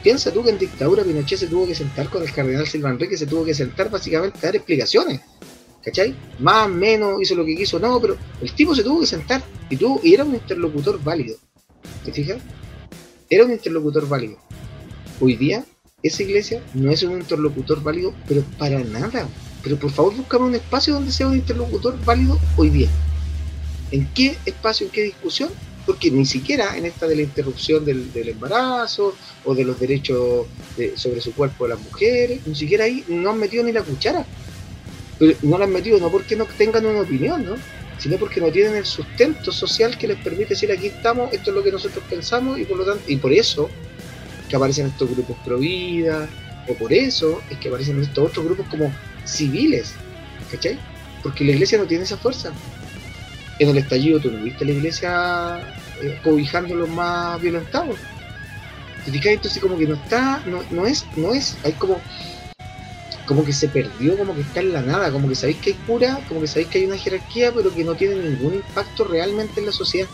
Piensa 0.02 0.32
tú 0.32 0.42
que 0.42 0.50
en 0.50 0.58
dictadura 0.58 1.04
Pinochet 1.04 1.38
se 1.38 1.46
tuvo 1.46 1.66
que 1.66 1.76
sentar 1.76 2.08
con 2.08 2.22
el 2.22 2.32
cardenal 2.32 2.66
Silva 2.66 2.90
Enrique, 2.90 3.16
se 3.16 3.26
tuvo 3.26 3.44
que 3.44 3.54
sentar 3.54 3.88
básicamente 3.88 4.38
a 4.42 4.46
dar 4.46 4.56
explicaciones. 4.56 5.20
¿Cachai? 5.84 6.14
Más, 6.40 6.68
menos, 6.68 7.20
hizo 7.22 7.34
lo 7.34 7.44
que 7.44 7.56
quiso, 7.56 7.78
no, 7.78 8.00
pero 8.00 8.16
el 8.40 8.52
tipo 8.52 8.74
se 8.74 8.82
tuvo 8.82 9.00
que 9.00 9.06
sentar 9.06 9.42
y, 9.68 9.76
tuvo, 9.76 10.00
y 10.02 10.14
era 10.14 10.24
un 10.24 10.34
interlocutor 10.34 11.02
válido. 11.02 11.36
¿Te 12.04 12.12
fijas? 12.12 12.38
Era 13.30 13.44
un 13.44 13.52
interlocutor 13.52 14.08
válido. 14.08 14.38
Hoy 15.20 15.36
día, 15.36 15.64
esa 16.02 16.22
iglesia 16.22 16.62
no 16.74 16.90
es 16.90 17.02
un 17.02 17.12
interlocutor 17.12 17.82
válido, 17.82 18.14
pero 18.26 18.42
para 18.58 18.80
nada. 18.80 19.28
Pero 19.62 19.76
por 19.78 19.90
favor, 19.90 20.16
buscame 20.16 20.46
un 20.46 20.54
espacio 20.54 20.94
donde 20.94 21.12
sea 21.12 21.28
un 21.28 21.36
interlocutor 21.36 22.02
válido 22.04 22.38
hoy 22.56 22.70
día. 22.70 22.88
¿En 23.90 24.06
qué 24.14 24.36
espacio, 24.46 24.86
en 24.86 24.92
qué 24.92 25.02
discusión? 25.02 25.50
porque 25.86 26.10
ni 26.10 26.24
siquiera 26.24 26.76
en 26.76 26.86
esta 26.86 27.06
de 27.06 27.16
la 27.16 27.22
interrupción 27.22 27.84
del, 27.84 28.10
embarazo 28.14 29.14
o 29.44 29.54
de 29.54 29.64
los 29.64 29.78
derechos 29.80 30.46
sobre 30.94 31.20
su 31.20 31.32
cuerpo 31.32 31.64
de 31.64 31.70
las 31.70 31.80
mujeres, 31.80 32.40
ni 32.46 32.54
siquiera 32.54 32.84
ahí 32.84 33.04
no 33.08 33.30
han 33.30 33.38
metido 33.38 33.64
ni 33.64 33.72
la 33.72 33.82
cuchara. 33.82 34.24
Pero 35.18 35.36
no 35.42 35.58
la 35.58 35.64
han 35.64 35.72
metido 35.72 35.98
no 35.98 36.10
porque 36.10 36.36
no 36.36 36.46
tengan 36.46 36.86
una 36.86 37.00
opinión, 37.00 37.44
¿no? 37.44 37.54
Sino 38.02 38.16
porque 38.16 38.40
no 38.40 38.50
tienen 38.50 38.74
el 38.74 38.84
sustento 38.84 39.52
social 39.52 39.96
que 39.96 40.08
les 40.08 40.18
permite 40.18 40.50
decir 40.50 40.72
aquí 40.72 40.88
estamos, 40.88 41.32
esto 41.32 41.50
es 41.50 41.56
lo 41.56 41.62
que 41.62 41.70
nosotros 41.70 42.02
pensamos 42.10 42.58
y 42.58 42.64
por 42.64 42.78
lo 42.78 42.84
tanto, 42.84 43.04
y 43.06 43.16
por 43.16 43.32
eso 43.32 43.70
que 44.48 44.56
aparecen 44.56 44.86
estos 44.86 45.08
grupos 45.08 45.36
pro 45.44 45.58
vida, 45.58 46.28
o 46.66 46.74
por 46.74 46.92
eso 46.92 47.40
es 47.48 47.58
que 47.58 47.68
aparecen 47.68 48.02
estos 48.02 48.30
otros 48.30 48.44
grupos 48.44 48.66
como 48.68 48.92
civiles, 49.24 49.92
¿cachai? 50.50 50.78
Porque 51.22 51.44
la 51.44 51.52
iglesia 51.52 51.78
no 51.78 51.84
tiene 51.84 52.02
esa 52.02 52.16
fuerza 52.16 52.52
en 53.62 53.68
el 53.68 53.78
estallido 53.78 54.18
tú 54.18 54.30
no 54.30 54.42
viste 54.42 54.64
la 54.64 54.72
iglesia 54.72 55.60
eh, 56.02 56.18
cobijando 56.24 56.74
a 56.74 56.78
los 56.78 56.88
más 56.88 57.40
violentados. 57.40 57.96
Entonces 59.06 59.60
como 59.60 59.76
que 59.78 59.86
no 59.86 59.94
está, 59.94 60.42
no, 60.46 60.62
no 60.70 60.86
es, 60.86 61.04
no 61.16 61.32
es, 61.32 61.56
hay 61.64 61.72
como 61.72 62.00
como 63.32 63.46
que 63.46 63.52
se 63.54 63.68
perdió, 63.68 64.18
como 64.18 64.34
que 64.34 64.42
está 64.42 64.60
en 64.60 64.74
la 64.74 64.82
nada, 64.82 65.10
como 65.10 65.26
que 65.26 65.34
sabéis 65.34 65.56
que 65.56 65.70
hay 65.70 65.76
cura, 65.86 66.22
como 66.28 66.42
que 66.42 66.46
sabéis 66.46 66.68
que 66.68 66.78
hay 66.80 66.84
una 66.84 66.98
jerarquía, 66.98 67.50
pero 67.50 67.74
que 67.74 67.82
no 67.82 67.94
tiene 67.94 68.16
ningún 68.16 68.56
impacto 68.56 69.04
realmente 69.04 69.58
en 69.58 69.64
la 69.64 69.72
sociedad. 69.72 70.06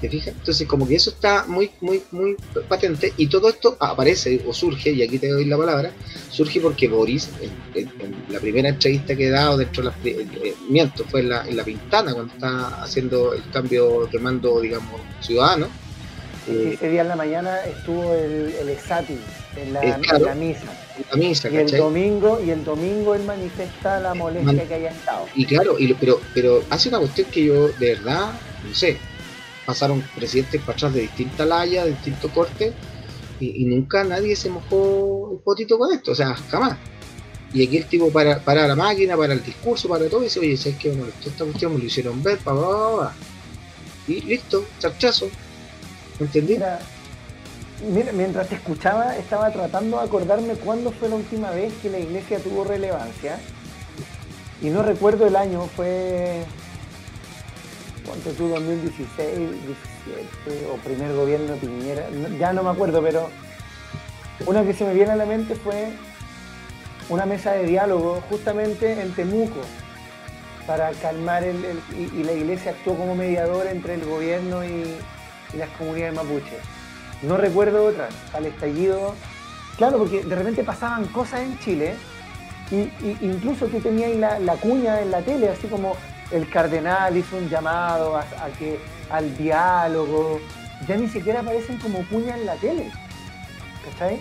¿Te 0.00 0.10
fijas? 0.10 0.34
Entonces, 0.36 0.66
como 0.66 0.88
que 0.88 0.96
eso 0.96 1.10
está 1.10 1.44
muy, 1.46 1.70
muy, 1.80 2.02
muy 2.10 2.34
patente 2.68 3.12
y 3.16 3.28
todo 3.28 3.48
esto 3.48 3.76
aparece 3.78 4.42
o 4.44 4.52
surge, 4.52 4.90
y 4.90 5.04
aquí 5.04 5.20
te 5.20 5.28
doy 5.28 5.44
la 5.44 5.56
palabra, 5.56 5.92
surge 6.32 6.60
porque 6.60 6.88
Boris, 6.88 7.30
en, 7.74 7.86
la 8.28 8.40
primera 8.40 8.70
entrevista 8.70 9.14
que 9.14 9.28
he 9.28 9.30
dado 9.30 9.56
dentro 9.56 9.84
de 9.84 9.90
las. 9.90 9.96
Eh, 10.04 10.26
eh, 10.42 10.54
miento, 10.68 11.04
fue 11.04 11.20
en 11.20 11.28
la, 11.28 11.46
en 11.46 11.56
la 11.56 11.62
Pintana, 11.62 12.12
cuando 12.12 12.34
está 12.34 12.82
haciendo 12.82 13.34
el 13.34 13.48
cambio 13.52 14.08
de 14.10 14.18
mando, 14.18 14.60
digamos, 14.60 15.00
ciudadano. 15.20 15.68
Eh, 16.46 16.72
ese 16.74 16.90
día 16.90 17.02
en 17.02 17.08
la 17.08 17.16
mañana 17.16 17.58
estuvo 17.64 18.14
el, 18.14 18.54
el 18.60 18.68
ESATI 18.68 19.18
en 19.56 19.72
la, 19.72 19.80
misa. 19.80 20.18
la 20.18 21.16
misa 21.16 21.50
y 21.50 21.56
el 21.56 21.70
domingo 21.70 22.40
y 22.44 22.50
el 22.50 22.64
domingo 22.64 23.14
él 23.14 23.22
manifiesta 23.24 24.00
la 24.00 24.14
molestia 24.14 24.66
que 24.66 24.74
haya 24.74 24.90
estado. 24.90 25.26
Y 25.34 25.46
claro, 25.46 25.78
y, 25.78 25.92
pero, 25.94 26.20
pero 26.34 26.62
hace 26.70 26.88
una 26.88 26.98
cuestión 26.98 27.28
que 27.30 27.44
yo 27.44 27.68
de 27.68 27.94
verdad, 27.94 28.32
no 28.66 28.74
sé, 28.74 28.98
pasaron 29.64 30.04
presidentes 30.14 30.60
para 30.60 30.72
atrás 30.72 30.94
de 30.94 31.02
distinta 31.02 31.44
laya, 31.44 31.84
de 31.84 31.90
distinto 31.90 32.28
corte, 32.30 32.72
y, 33.40 33.64
nunca 33.64 34.04
nadie 34.04 34.36
se 34.36 34.48
mojó 34.48 34.76
un 34.76 35.38
potito 35.40 35.78
con 35.78 35.92
esto, 35.92 36.12
o 36.12 36.14
sea, 36.14 36.34
jamás. 36.34 36.78
Y 37.52 37.66
aquí 37.66 37.76
el 37.76 37.86
tipo 37.86 38.10
para, 38.10 38.40
para 38.40 38.66
la 38.66 38.74
máquina, 38.74 39.16
para 39.16 39.34
el 39.34 39.44
discurso, 39.44 39.88
para 39.88 40.08
todo, 40.08 40.22
y 40.22 40.24
dice, 40.24 40.40
oye, 40.40 40.56
¿sabes 40.56 40.78
qué? 40.78 40.90
Bueno, 40.90 41.12
esta 41.24 41.44
cuestión 41.44 41.74
me 41.74 41.78
lo 41.78 41.84
hicieron 41.84 42.22
ver, 42.22 42.38
pa, 42.38 42.54
pa, 42.54 42.96
pa, 42.96 43.14
Y 44.08 44.20
listo, 44.22 44.64
charchazo. 44.78 45.28
¿Entendí? 46.20 46.58
Mira, 47.88 48.12
mientras 48.12 48.48
te 48.48 48.54
escuchaba, 48.54 49.16
estaba 49.16 49.50
tratando 49.50 49.98
de 49.98 50.04
acordarme 50.04 50.54
cuándo 50.54 50.92
fue 50.92 51.08
la 51.08 51.16
última 51.16 51.50
vez 51.50 51.72
que 51.82 51.90
la 51.90 51.98
iglesia 51.98 52.38
tuvo 52.38 52.64
relevancia. 52.64 53.38
Y 54.62 54.70
no 54.70 54.82
recuerdo 54.82 55.26
el 55.26 55.36
año, 55.36 55.66
fue 55.76 56.44
¿cuánto 58.06 58.30
tú? 58.30 58.48
2016, 58.48 59.50
17 60.46 60.66
o 60.72 60.76
primer 60.76 61.14
gobierno 61.14 61.56
Piñera, 61.56 62.06
ya 62.38 62.52
no 62.52 62.62
me 62.62 62.70
acuerdo, 62.70 63.02
pero 63.02 63.28
una 64.46 64.64
que 64.64 64.74
se 64.74 64.84
me 64.84 64.94
viene 64.94 65.12
a 65.12 65.16
la 65.16 65.26
mente 65.26 65.54
fue 65.54 65.88
una 67.08 67.26
mesa 67.26 67.52
de 67.52 67.66
diálogo 67.66 68.22
justamente 68.28 69.00
en 69.00 69.12
Temuco 69.14 69.60
para 70.66 70.90
calmar 70.92 71.44
el, 71.44 71.56
y, 71.92 72.22
la 72.22 72.32
iglesia 72.32 72.70
actuó 72.70 72.96
como 72.96 73.14
mediador 73.14 73.66
entre 73.66 73.94
el 73.94 74.04
gobierno 74.04 74.64
y, 74.64 74.96
las 75.56 75.68
comunidades 75.70 76.14
mapuches. 76.14 76.60
No 77.22 77.36
recuerdo 77.36 77.84
otra, 77.84 78.08
al 78.32 78.46
estallido. 78.46 79.14
Claro, 79.76 79.98
porque 79.98 80.22
de 80.22 80.34
repente 80.34 80.62
pasaban 80.62 81.06
cosas 81.06 81.40
en 81.40 81.58
Chile 81.58 81.94
y, 82.70 82.90
incluso 83.20 83.66
tú 83.66 83.80
tenías 83.80 84.14
la, 84.16 84.38
la, 84.38 84.54
cuña 84.54 85.00
en 85.00 85.10
la 85.10 85.20
tele, 85.20 85.48
así 85.48 85.66
como 85.66 85.96
el 86.30 86.48
cardenal 86.48 87.16
hizo 87.16 87.36
un 87.36 87.48
llamado 87.48 88.16
a, 88.16 88.24
que, 88.58 88.78
al 89.10 89.36
diálogo, 89.36 90.40
ya 90.86 90.96
ni 90.96 91.08
siquiera 91.08 91.40
aparecen 91.40 91.78
como 91.78 92.00
puña 92.02 92.36
en 92.36 92.46
la 92.46 92.54
tele. 92.56 92.90
¿Cachai? 93.84 94.18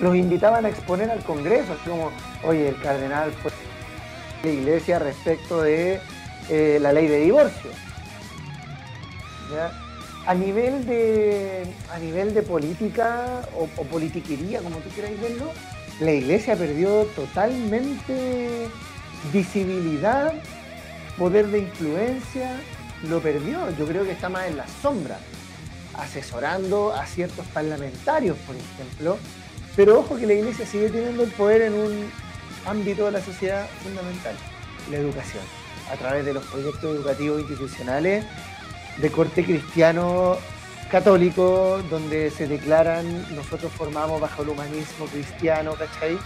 Los 0.00 0.16
invitaban 0.16 0.64
a 0.64 0.68
exponer 0.68 1.10
al 1.10 1.22
Congreso, 1.22 1.72
así 1.72 1.88
como, 1.88 2.10
oye, 2.42 2.68
el 2.68 2.80
cardenal 2.80 3.32
fue 3.32 3.52
la 4.42 4.50
iglesia 4.50 4.98
respecto 4.98 5.60
de 5.62 6.00
eh, 6.48 6.78
la 6.80 6.92
ley 6.92 7.06
de 7.06 7.20
divorcio. 7.20 7.70
A 10.26 10.34
nivel 10.34 10.86
de, 10.86 11.62
a 11.92 11.98
nivel 11.98 12.34
de 12.34 12.42
política 12.42 13.42
o, 13.56 13.68
o 13.80 13.84
politiquería, 13.84 14.60
como 14.60 14.76
tú 14.78 14.90
quieras 14.90 15.12
verlo, 15.20 15.50
la 16.00 16.12
iglesia 16.12 16.56
perdió 16.56 17.04
totalmente 17.16 18.68
visibilidad, 19.32 20.32
poder 21.18 21.48
de 21.48 21.60
influencia, 21.60 22.60
lo 23.08 23.20
perdió. 23.20 23.70
Yo 23.76 23.86
creo 23.86 24.04
que 24.04 24.12
está 24.12 24.28
más 24.28 24.46
en 24.48 24.56
la 24.56 24.66
sombra, 24.82 25.18
asesorando 25.94 26.92
a 26.92 27.06
ciertos 27.06 27.46
parlamentarios, 27.48 28.36
por 28.46 28.56
ejemplo. 28.56 29.18
Pero 29.76 30.00
ojo 30.00 30.16
que 30.16 30.26
la 30.26 30.34
iglesia 30.34 30.66
sigue 30.66 30.90
teniendo 30.90 31.22
el 31.22 31.30
poder 31.30 31.62
en 31.62 31.74
un 31.74 32.10
ámbito 32.66 33.06
de 33.06 33.12
la 33.12 33.22
sociedad 33.22 33.66
fundamental, 33.82 34.34
la 34.90 34.96
educación, 34.96 35.42
a 35.92 35.96
través 35.96 36.24
de 36.24 36.34
los 36.34 36.44
proyectos 36.46 36.96
educativos 36.96 37.40
institucionales 37.40 38.24
de 39.00 39.10
corte 39.10 39.44
cristiano 39.44 40.36
católico, 40.90 41.80
donde 41.88 42.30
se 42.30 42.48
declaran, 42.48 43.34
nosotros 43.34 43.72
formamos 43.72 44.20
bajo 44.20 44.42
el 44.42 44.50
humanismo 44.50 45.06
cristiano, 45.06 45.74
¿cachai? 45.74 46.18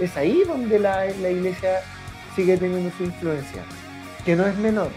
Es 0.00 0.16
ahí 0.16 0.42
donde 0.46 0.78
la, 0.78 1.04
la 1.04 1.30
iglesia 1.30 1.82
sigue 2.34 2.56
teniendo 2.56 2.90
su 2.96 3.04
influencia, 3.04 3.62
que 4.24 4.36
no 4.36 4.46
es 4.46 4.56
menor, 4.56 4.90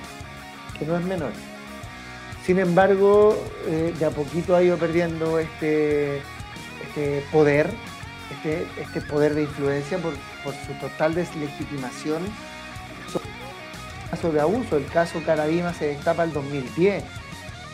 que 0.77 0.86
no 0.86 0.97
es 0.97 1.05
menor. 1.05 1.32
Sin 2.45 2.57
embargo, 2.57 3.38
eh, 3.67 3.93
de 3.99 4.05
a 4.05 4.09
poquito 4.09 4.55
ha 4.55 4.63
ido 4.63 4.75
perdiendo 4.77 5.38
este, 5.38 6.17
este 6.88 7.23
poder, 7.32 7.69
este, 8.32 8.65
este, 8.82 9.01
poder 9.01 9.36
de 9.36 9.43
influencia 9.43 9.99
por, 9.99 10.13
su 10.13 10.73
total 10.82 11.13
deslegitimación. 11.13 12.23
Caso 14.09 14.32
de 14.32 14.41
abuso, 14.41 14.77
el 14.77 14.88
caso 14.88 15.21
Caradima 15.23 15.73
se 15.73 15.89
destapa 15.89 16.23
el 16.23 16.34
2010, 16.34 17.03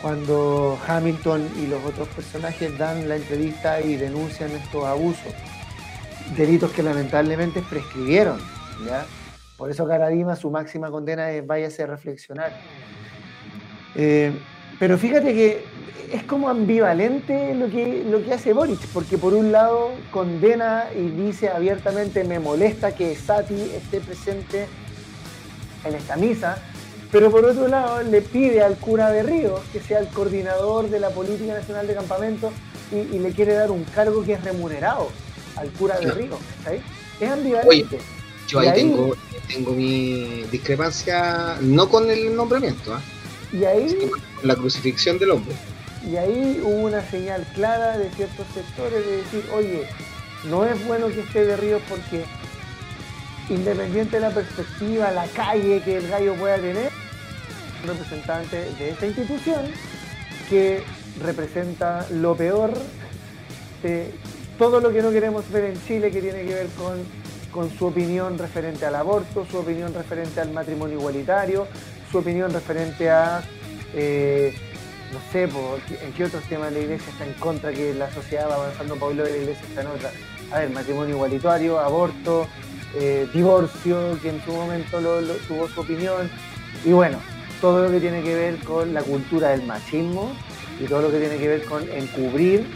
cuando 0.02 0.78
Hamilton 0.86 1.48
y 1.56 1.66
los 1.66 1.84
otros 1.84 2.08
personajes 2.08 2.76
dan 2.76 3.08
la 3.08 3.16
entrevista 3.16 3.80
y 3.80 3.96
denuncian 3.96 4.50
estos 4.50 4.84
abusos, 4.84 5.32
delitos 6.36 6.70
que 6.72 6.82
lamentablemente 6.82 7.62
prescribieron. 7.68 8.38
Por 9.56 9.70
eso 9.70 9.86
Caradima, 9.86 10.36
su 10.36 10.50
máxima 10.50 10.90
condena 10.90 11.30
es 11.30 11.46
váyase 11.46 11.84
a 11.84 11.86
reflexionar. 11.86 12.52
Eh, 13.94 14.32
pero 14.78 14.98
fíjate 14.98 15.32
que 15.32 15.64
es 16.12 16.22
como 16.24 16.48
ambivalente 16.48 17.54
lo 17.54 17.68
que, 17.68 18.04
lo 18.08 18.22
que 18.22 18.34
hace 18.34 18.52
Boric, 18.52 18.86
porque 18.92 19.18
por 19.18 19.34
un 19.34 19.50
lado 19.50 19.90
condena 20.10 20.84
y 20.94 21.08
dice 21.08 21.48
abiertamente 21.48 22.22
me 22.24 22.38
molesta 22.38 22.94
que 22.94 23.14
Sati 23.14 23.72
esté 23.74 24.00
presente 24.00 24.66
en 25.84 25.94
esta 25.94 26.16
misa, 26.16 26.58
pero 27.16 27.30
por 27.30 27.46
otro 27.46 27.66
lado 27.66 28.02
le 28.02 28.20
pide 28.20 28.60
al 28.60 28.76
cura 28.76 29.10
de 29.10 29.22
Río 29.22 29.58
que 29.72 29.80
sea 29.80 30.00
el 30.00 30.08
coordinador 30.08 30.90
de 30.90 31.00
la 31.00 31.08
política 31.08 31.54
nacional 31.54 31.86
de 31.86 31.94
campamento 31.94 32.52
y, 32.92 33.18
le 33.18 33.32
quiere 33.32 33.54
dar 33.54 33.70
un 33.70 33.84
cargo 33.84 34.22
que 34.22 34.34
es 34.34 34.44
remunerado 34.44 35.08
al 35.56 35.70
cura 35.70 35.98
de 35.98 36.10
Río. 36.10 36.38
Es 37.18 37.30
ambivalente. 37.30 38.00
yo 38.46 38.58
ahí, 38.58 38.70
tengo, 38.74 39.16
tengo 39.48 39.72
mi 39.72 40.42
discrepancia, 40.52 41.56
no 41.62 41.88
con 41.88 42.10
el 42.10 42.36
nombramiento, 42.36 42.94
¿ah? 42.94 43.00
Y 43.50 43.64
ahí. 43.64 44.10
La 44.42 44.54
crucifixión 44.54 45.18
del 45.18 45.30
hombre. 45.30 45.54
Y 46.06 46.16
ahí 46.16 46.60
hubo 46.62 46.84
una 46.84 47.00
señal 47.10 47.46
clara 47.54 47.96
de 47.96 48.10
ciertos 48.10 48.46
sectores 48.52 49.06
de 49.06 49.16
decir, 49.16 49.42
oye, 49.54 49.88
no 50.50 50.66
es 50.66 50.86
bueno 50.86 51.08
que 51.08 51.20
esté 51.20 51.46
de 51.46 51.56
Ríos 51.56 51.80
porque 51.88 52.26
independiente 53.48 54.16
de 54.16 54.20
la 54.20 54.30
perspectiva, 54.30 55.10
la 55.12 55.26
calle 55.28 55.80
que 55.82 55.96
el 55.96 56.08
gallo 56.08 56.34
pueda 56.34 56.56
tener, 56.56 56.90
representante 57.84 58.56
de 58.78 58.90
esta 58.90 59.06
institución 59.06 59.66
que 60.48 60.82
representa 61.22 62.06
lo 62.10 62.36
peor 62.36 62.72
de 63.82 64.12
todo 64.58 64.80
lo 64.80 64.92
que 64.92 65.02
no 65.02 65.10
queremos 65.10 65.50
ver 65.50 65.64
en 65.64 65.86
Chile 65.86 66.10
que 66.10 66.20
tiene 66.20 66.44
que 66.44 66.54
ver 66.54 66.66
con, 66.78 67.02
con 67.50 67.70
su 67.76 67.86
opinión 67.86 68.38
referente 68.38 68.86
al 68.86 68.94
aborto, 68.94 69.46
su 69.50 69.58
opinión 69.58 69.92
referente 69.92 70.40
al 70.40 70.52
matrimonio 70.52 70.98
igualitario, 70.98 71.66
su 72.10 72.18
opinión 72.18 72.52
referente 72.52 73.10
a, 73.10 73.42
eh, 73.94 74.54
no 75.12 75.18
sé, 75.32 75.44
en 75.44 76.12
qué 76.16 76.24
otros 76.24 76.44
temas 76.44 76.72
la 76.72 76.78
iglesia 76.78 77.10
está 77.10 77.24
en 77.24 77.34
contra, 77.34 77.72
que 77.72 77.94
la 77.94 78.10
sociedad 78.12 78.48
va 78.48 78.54
avanzando 78.56 78.96
para 78.96 79.12
de 79.12 79.30
la 79.30 79.36
iglesia 79.36 79.66
está 79.68 79.82
en 79.82 79.86
otra. 79.88 80.10
A 80.52 80.60
ver, 80.60 80.70
matrimonio 80.70 81.16
igualitario, 81.16 81.78
aborto, 81.78 82.46
eh, 82.94 83.28
divorcio, 83.34 84.18
que 84.22 84.30
en 84.30 84.44
su 84.44 84.52
momento 84.52 85.00
tuvo 85.48 85.68
su 85.68 85.80
opinión, 85.80 86.30
y 86.84 86.92
bueno, 86.92 87.18
todo 87.60 87.84
lo 87.84 87.90
que 87.90 88.00
tiene 88.00 88.22
que 88.22 88.34
ver 88.34 88.58
con 88.58 88.94
la 88.94 89.02
cultura 89.02 89.50
del 89.50 89.62
machismo 89.62 90.32
y 90.80 90.84
todo 90.84 91.02
lo 91.02 91.10
que 91.10 91.18
tiene 91.18 91.36
que 91.38 91.48
ver 91.48 91.64
con 91.64 91.88
encubrir 91.90 92.66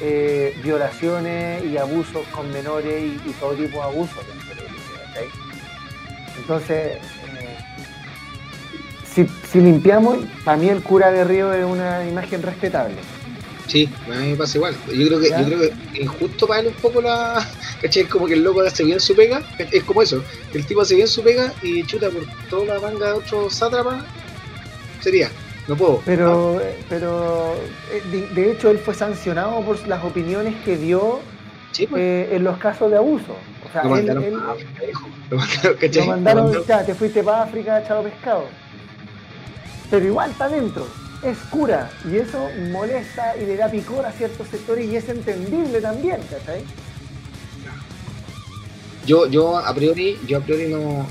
eh, 0.00 0.56
violaciones 0.62 1.64
y 1.64 1.76
abusos 1.76 2.26
con 2.28 2.50
menores 2.52 3.12
y, 3.26 3.30
todo 3.32 3.52
tipo 3.52 3.78
de 3.78 3.82
abusos. 3.82 4.24
Entonces, 6.36 6.98
si, 9.14 9.60
limpiamos, 9.60 10.18
para 10.44 10.56
mí 10.56 10.68
el 10.68 10.82
cura 10.82 11.10
de 11.10 11.24
Río 11.24 11.52
es 11.52 11.64
una 11.64 12.06
imagen 12.06 12.42
respetable. 12.42 12.96
Sí, 13.68 13.88
a 14.06 14.16
mí 14.16 14.30
me 14.30 14.36
pasa 14.36 14.58
igual. 14.58 14.74
Yo 14.92 15.06
creo 15.06 15.20
que, 15.20 15.30
yo 15.30 15.44
creo 15.44 15.60
que 15.60 16.02
es 16.02 16.08
justo 16.08 16.46
para 16.46 16.60
él 16.60 16.66
un 16.66 16.74
poco 16.74 17.00
la. 17.00 17.46
¿Cachai? 17.80 18.04
Como 18.04 18.26
que 18.26 18.34
el 18.34 18.42
loco 18.42 18.60
hace 18.60 18.84
bien 18.84 19.00
su 19.00 19.14
pega. 19.14 19.42
Es 19.58 19.84
como 19.84 20.02
eso. 20.02 20.22
El 20.52 20.66
tipo 20.66 20.82
hace 20.82 20.96
bien 20.96 21.08
su 21.08 21.22
pega 21.22 21.52
y 21.62 21.82
chuta 21.84 22.10
por 22.10 22.24
toda 22.50 22.74
la 22.74 22.80
manga 22.80 23.06
de 23.06 23.12
otros 23.12 23.54
sátrapas. 23.54 24.04
Sería. 25.04 25.30
No 25.68 25.76
puedo. 25.76 26.02
Pero, 26.04 26.60
pero 26.88 27.54
eh, 27.92 28.28
de, 28.34 28.50
hecho, 28.50 28.70
él 28.70 28.78
fue 28.78 28.94
sancionado 28.94 29.60
por 29.62 29.86
las 29.86 30.02
opiniones 30.04 30.54
que 30.64 30.76
dio 30.76 31.20
pues. 31.72 31.88
eh, 31.96 32.30
en 32.32 32.44
los 32.44 32.58
casos 32.58 32.90
de 32.90 32.96
abuso. 32.96 33.36
O 33.66 33.72
sea, 33.72 33.84
lo 33.84 33.90
mandaron, 33.90 34.24
él, 34.24 34.34
Lo 35.30 35.36
mandaron, 35.36 35.76
Lo 35.94 36.06
mandaron, 36.06 36.64
ya, 36.66 36.84
te 36.84 36.94
fuiste 36.94 37.22
para 37.22 37.44
África, 37.44 37.80
echado 37.80 38.02
pescado 38.02 38.44
pero 39.90 40.06
igual 40.06 40.30
está 40.30 40.48
dentro, 40.48 40.86
es 41.22 41.38
cura, 41.50 41.90
y 42.10 42.16
eso 42.16 42.48
molesta 42.72 43.36
y 43.36 43.46
le 43.46 43.56
da 43.56 43.70
picor 43.70 44.04
a 44.04 44.10
ciertos 44.10 44.48
sectores 44.48 44.90
y 44.90 44.96
es 44.96 45.08
entendible 45.08 45.80
también, 45.80 46.20
¿cachai? 46.28 46.64
Yo, 49.06 49.28
yo 49.28 49.56
a 49.56 49.72
priori, 49.72 50.18
yo 50.26 50.38
a 50.38 50.40
priori 50.40 50.68
no, 50.68 51.06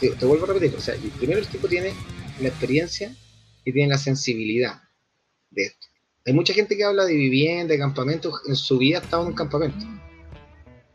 te, 0.00 0.10
vuelvo 0.26 0.44
a 0.44 0.48
repetir, 0.48 0.74
o 0.76 0.80
sea, 0.80 0.94
primero 1.18 1.38
el 1.38 1.46
tipo 1.46 1.68
tiene 1.68 1.92
la 2.40 2.48
experiencia 2.48 3.14
y 3.64 3.72
tiene 3.72 3.88
la 3.90 3.98
sensibilidad 3.98 4.82
de 5.50 5.64
esto. 5.64 5.86
Hay 6.26 6.32
mucha 6.32 6.54
gente 6.54 6.76
que 6.76 6.84
habla 6.84 7.04
de 7.04 7.14
vivienda, 7.14 7.72
de 7.72 7.78
campamentos, 7.78 8.40
en 8.48 8.56
su 8.56 8.78
vida 8.78 8.98
ha 8.98 9.02
estado 9.02 9.22
en 9.22 9.28
un 9.28 9.34
campamento. 9.34 9.84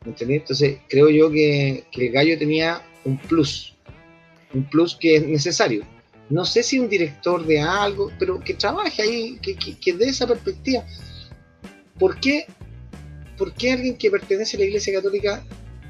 ¿Me 0.04 0.12
entendés? 0.12 0.42
Entonces, 0.42 0.80
creo 0.88 1.10
yo 1.10 1.30
que, 1.30 1.86
que 1.92 2.08
el 2.08 2.14
gallo 2.14 2.38
tenía 2.38 2.82
un 3.06 3.18
plus, 3.18 3.76
un 4.54 4.68
plus 4.70 4.96
que 4.96 5.18
es 5.18 5.28
necesario 5.28 5.86
no 6.30 6.46
sé 6.46 6.62
si 6.62 6.80
un 6.80 6.90
director 6.90 7.46
de 7.46 7.60
algo, 7.60 8.12
pero 8.20 8.40
que 8.40 8.54
trabaje 8.54 9.02
ahí, 9.02 9.40
que, 9.42 9.56
que, 9.56 9.94
dé 9.94 10.10
esa 10.10 10.28
perspectiva. 10.28 10.86
¿Por 11.98 12.20
qué, 12.20 12.46
¿Por 13.38 13.54
qué 13.54 13.72
alguien 13.72 13.98
que 13.98 14.12
pertenece 14.12 14.56
a 14.56 14.60
la 14.60 14.66
Iglesia 14.68 14.94
Católica, 14.94 15.44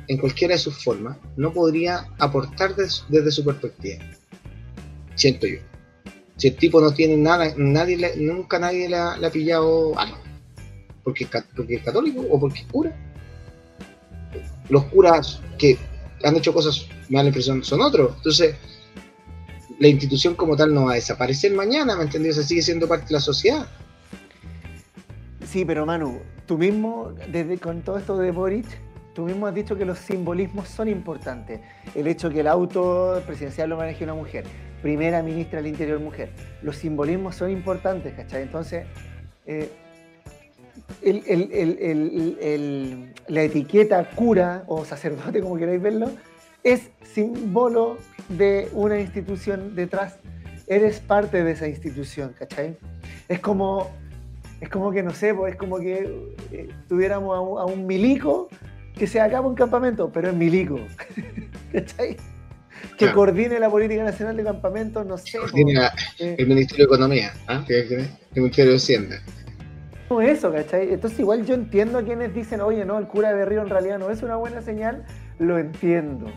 en 0.08 0.18
cualquiera 0.18 0.54
de 0.54 0.60
sus 0.60 0.82
formas, 0.82 1.18
no 1.36 1.52
podría 1.54 2.08
aportar 2.18 2.74
desde 2.76 3.32
su 3.32 3.43
perspectiva? 3.43 4.04
Siento 5.20 5.47
yo. 5.47 5.59
Si 6.38 6.47
el 6.47 6.55
tipo 6.55 6.80
no 6.80 6.93
tiene 6.93 7.17
nada, 7.17 7.53
nadie 7.57 8.13
nunca 8.15 8.57
nadie 8.57 8.88
le 8.88 8.95
ha, 8.95 9.30
pillado 9.30 9.99
algo. 9.99 10.17
Porque, 11.03 11.28
porque 11.53 11.76
es 11.76 11.84
católico 11.84 12.26
o 12.32 12.39
porque 12.39 12.59
es 12.59 12.65
cura. 12.67 12.95
Los 14.70 14.86
curas 14.86 15.41
que 15.57 15.78
han 16.24 16.38
hecho 16.38 16.53
cosas, 16.53 16.88
me 17.09 17.17
da 17.17 17.24
la 17.24 17.30
impresión, 17.30 17.61
son 17.65 17.82
otros. 17.82 18.13
Entonces, 18.15 18.55
la 19.78 19.89
institución 19.89 20.36
como 20.36 20.55
tal 20.55 20.74
no 20.74 20.86
va 20.86 20.93
a 20.93 20.95
desaparecer 20.95 21.51
mañana, 21.51 21.97
¿me 21.97 22.03
entiendes? 22.03 22.38
O 22.38 22.43
sigue 22.43 22.61
siendo 22.61 22.88
parte 22.88 23.07
de 23.07 23.13
la 23.15 23.20
sociedad. 23.20 23.67
Sí, 25.45 25.65
pero 25.65 25.86
Manu, 25.86 26.20
tú 26.45 26.57
mismo, 26.57 27.11
desde 27.30 27.57
con 27.57 27.82
todo 27.82 27.97
esto 27.97 28.17
de 28.17 28.32
Boric, 28.32 28.67
tú 29.13 29.24
mismo 29.24 29.47
has 29.47 29.53
dicho 29.53 29.76
que 29.76 29.84
los 29.84 29.99
simbolismos 29.99 30.70
son 30.70 30.88
importantes. 30.88 31.59
El 31.93 32.07
hecho 32.07 32.30
que 32.30 32.39
el 32.39 32.47
auto 32.47 33.22
presidencial 33.26 33.70
lo 33.70 33.76
maneje 33.76 34.05
una 34.05 34.13
mujer, 34.13 34.45
primera 34.82 35.22
ministra 35.22 35.58
del 35.62 35.68
Interior 35.68 36.00
mujer. 36.00 36.30
Los 36.62 36.78
simbolismos 36.78 37.36
son 37.36 37.52
importantes, 37.52 38.14
¿cachai? 38.14 38.44
Entonces, 38.44 38.86
eh, 39.46 39.70
la 43.28 43.44
etiqueta 43.44 44.10
cura 44.10 44.64
o 44.68 44.86
sacerdote, 44.86 45.42
como 45.44 45.58
queráis 45.58 45.82
verlo, 45.82 46.12
es 46.64 46.90
símbolo 47.04 47.98
de 48.30 48.70
una 48.74 49.00
institución 49.00 49.76
detrás. 49.76 50.20
Eres 50.68 51.00
parte 51.00 51.44
de 51.44 51.52
esa 51.52 51.68
institución, 51.68 52.36
¿cachai? 52.38 52.78
Es 53.28 53.40
como, 53.40 53.90
es 54.62 54.70
como 54.70 54.92
que, 54.92 55.02
no 55.02 55.12
sé, 55.12 55.34
pues, 55.34 55.54
es 55.54 55.60
como 55.60 55.80
que 55.80 56.36
eh, 56.52 56.70
tuviéramos 56.88 57.60
a 57.60 57.66
un, 57.66 57.88
milico 57.88 58.50
que 58.96 59.08
se 59.08 59.20
acaba 59.20 59.48
un 59.48 59.56
campamento, 59.56 60.12
pero 60.12 60.30
es 60.30 60.36
milico, 60.36 60.80
¿cachai? 61.72 62.18
Que 62.98 63.12
coordine 63.12 63.60
la 63.60 63.70
política 63.70 64.04
nacional 64.04 64.36
de 64.38 64.44
campamentos, 64.44 65.06
no 65.06 65.18
sé. 65.18 65.38
Coordina 65.38 65.92
eh, 66.18 66.36
el 66.38 66.48
Ministerio 66.48 66.86
de 66.86 66.96
Economía, 66.96 67.34
¿ah? 67.48 67.66
el 67.68 68.08
Ministerio 68.36 68.72
de 68.72 68.78
Hacienda. 68.78 69.22
No, 70.10 70.22
eso, 70.22 70.52
¿cachai? 70.52 70.92
Entonces 70.92 71.20
igual 71.20 71.46
yo 71.46 71.54
entiendo 71.54 72.00
a 72.00 72.04
quienes 72.04 72.34
dicen, 72.34 72.62
oye, 72.62 72.84
no, 72.84 72.98
el 72.98 73.08
cura 73.08 73.34
de 73.34 73.46
Río 73.46 73.62
en 73.62 73.70
realidad 73.70 74.00
no 74.00 74.10
es 74.10 74.24
una 74.24 74.36
buena 74.36 74.62
señal, 74.62 75.06
lo 75.38 75.60
entiendo 75.60 76.32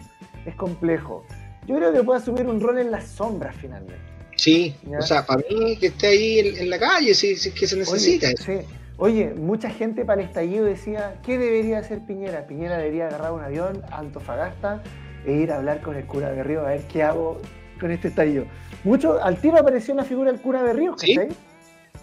es 0.47 0.55
complejo. 0.55 1.25
Yo 1.67 1.77
creo 1.77 1.93
que 1.93 2.03
puede 2.03 2.21
asumir 2.21 2.47
un 2.47 2.61
rol 2.61 2.79
en 2.79 2.91
las 2.91 3.07
sombras 3.07 3.55
finalmente. 3.61 4.01
Sí, 4.37 4.75
o 4.99 5.03
sea, 5.03 5.25
para 5.25 5.43
mí 5.49 5.77
que 5.77 5.89
esté 5.89 6.09
ahí 6.09 6.39
en, 6.39 6.71
la 6.71 6.79
calle, 6.79 7.15
si, 7.15 7.33
es 7.33 7.49
que 7.49 7.67
se 7.67 7.77
necesita. 7.77 8.29
Oye, 8.29 8.37
sí. 8.37 8.67
Oye, 8.97 9.35
mucha 9.35 9.71
gente 9.71 10.05
para 10.05 10.21
el 10.21 10.29
estallido 10.29 10.65
decía, 10.65 11.21
¿qué 11.25 11.39
debería 11.39 11.79
hacer 11.79 12.01
Piñera? 12.07 12.47
Piñera 12.47 12.79
debería 12.79 13.07
agarrar 13.07 13.33
un 13.33 13.43
avión 13.43 13.83
a 13.91 13.99
Antofagasta 13.99 14.83
e 15.27 15.33
ir 15.33 15.53
a 15.53 15.57
hablar 15.57 15.81
con 15.81 15.97
el 15.97 16.05
cura 16.07 16.31
de 16.31 16.43
Río 16.43 16.61
a 16.61 16.71
ver 16.71 16.83
qué 16.83 17.03
hago 17.03 17.41
con 17.81 17.91
este 17.91 18.09
estallido. 18.09 18.45
Mucho, 18.85 19.23
al 19.23 19.37
tiro 19.37 19.59
apareció 19.59 19.95
una 19.95 20.05
figura 20.05 20.31
del 20.31 20.41
cura 20.41 20.63
de 20.63 20.73
Río, 20.73 20.97
¿sí? 20.99 21.17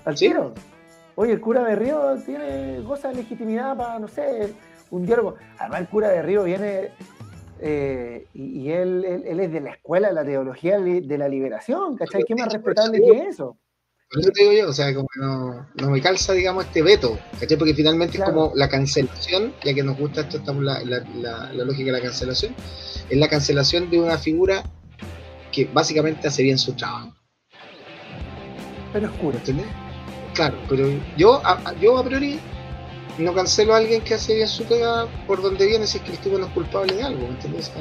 Al 0.05 0.15
tiro. 0.15 0.53
Oye, 1.15 1.33
el 1.33 1.41
cura 1.41 1.63
de 1.63 1.75
Río 1.75 2.15
tiene, 2.25 2.79
goza 2.81 3.09
de 3.09 3.15
legitimidad 3.15 3.75
para, 3.75 3.99
no 3.99 4.07
sé, 4.07 4.53
un 4.91 5.05
diálogo. 5.05 5.35
Además, 5.57 5.81
el 5.81 5.87
cura 5.87 6.09
de 6.09 6.21
Río 6.21 6.43
viene 6.43 6.91
eh, 7.59 8.25
y, 8.33 8.71
él, 8.71 9.03
él, 9.05 9.39
es 9.39 9.51
de 9.51 9.59
la 9.59 9.71
escuela 9.71 10.09
de 10.09 10.13
la 10.13 10.23
teología 10.23 10.79
de 10.79 11.17
la 11.17 11.27
liberación, 11.27 11.97
¿cachai? 11.97 12.23
¿Qué 12.23 12.35
más 12.35 12.53
respetable 12.53 13.01
que 13.01 13.27
eso? 13.27 13.57
Por 14.11 14.21
eso 14.21 14.31
te 14.31 14.41
digo 14.41 14.53
yo, 14.53 14.69
o 14.69 14.73
sea, 14.73 14.91
como 14.93 15.07
que 15.07 15.19
no, 15.19 15.67
no 15.75 15.89
me 15.91 16.01
calza, 16.01 16.33
digamos, 16.33 16.65
este 16.65 16.81
veto, 16.81 17.19
¿cachai? 17.39 17.57
Porque 17.57 17.75
finalmente 17.75 18.17
es 18.17 18.23
como 18.23 18.51
la 18.55 18.67
cancelación, 18.67 19.53
ya 19.63 19.73
que 19.75 19.83
nos 19.83 19.99
gusta 19.99 20.21
esto, 20.21 20.37
estamos 20.37 20.63
la, 20.63 20.83
la, 20.83 21.03
la, 21.53 21.63
lógica 21.63 21.91
de 21.91 21.99
la 21.99 22.01
cancelación, 22.01 22.55
es 23.07 23.17
la 23.19 23.27
cancelación 23.27 23.91
de 23.91 23.99
una 23.99 24.17
figura 24.17 24.63
que 25.51 25.65
básicamente 25.65 26.27
hace 26.27 26.41
bien 26.41 26.57
su 26.57 26.73
trabajo. 26.73 27.13
Pero 28.91 29.09
oscuro. 29.09 29.37
¿Entendés? 29.37 29.67
Claro, 30.33 30.57
pero 30.67 30.89
yo 31.15 31.41
a, 31.45 31.75
yo 31.79 31.97
a 31.99 32.03
priori 32.03 32.39
no 33.19 33.33
cancelo 33.35 33.75
a 33.75 33.77
alguien 33.77 34.01
que 34.01 34.15
hace 34.15 34.33
bien 34.33 34.47
su 34.47 34.63
pega 34.63 35.07
por 35.27 35.41
donde 35.41 35.67
viene 35.67 35.85
si 35.85 35.97
es 35.97 36.03
que 36.03 36.11
el 36.13 36.17
tipo 36.17 36.39
no 36.39 36.47
es 36.47 36.53
culpable 36.53 36.95
de 36.95 37.03
algo, 37.03 37.27
¿entendés? 37.27 37.71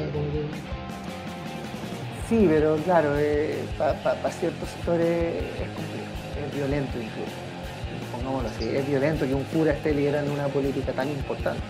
Sí, 2.29 2.45
pero 2.47 2.77
claro, 2.79 3.15
eh, 3.19 3.65
para 3.79 4.31
ciertos 4.31 4.69
sectores 4.69 5.37
es 5.37 5.69
complejo, 5.75 6.08
es 6.47 6.55
violento 6.55 6.97
incluso. 6.97 7.33
Pongámoslo 8.13 8.49
así, 8.49 8.69
es 8.69 8.87
violento 8.87 9.27
que 9.27 9.35
un 9.35 9.45
cura 9.45 9.73
esté 9.73 9.95
liderando 9.95 10.33
una 10.33 10.49
política 10.49 10.93
tan 10.93 11.09
importante. 11.09 11.61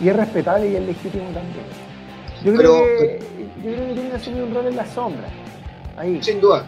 Y 0.00 0.08
es 0.08 0.16
respetable 0.16 0.70
y 0.70 0.76
es 0.76 0.82
legítimo 0.82 1.24
también. 1.26 1.64
Yo 2.44 2.54
creo, 2.54 2.84
que, 2.84 3.18
yo 3.62 3.72
creo 3.72 3.88
que 3.88 3.94
tiene 3.94 4.10
que 4.10 4.16
asumir 4.16 4.42
un 4.42 4.54
rol 4.54 4.66
en 4.66 4.76
la 4.76 4.86
sombra. 4.86 5.28
Ahí. 5.96 6.22
Sin 6.22 6.40
duda. 6.40 6.66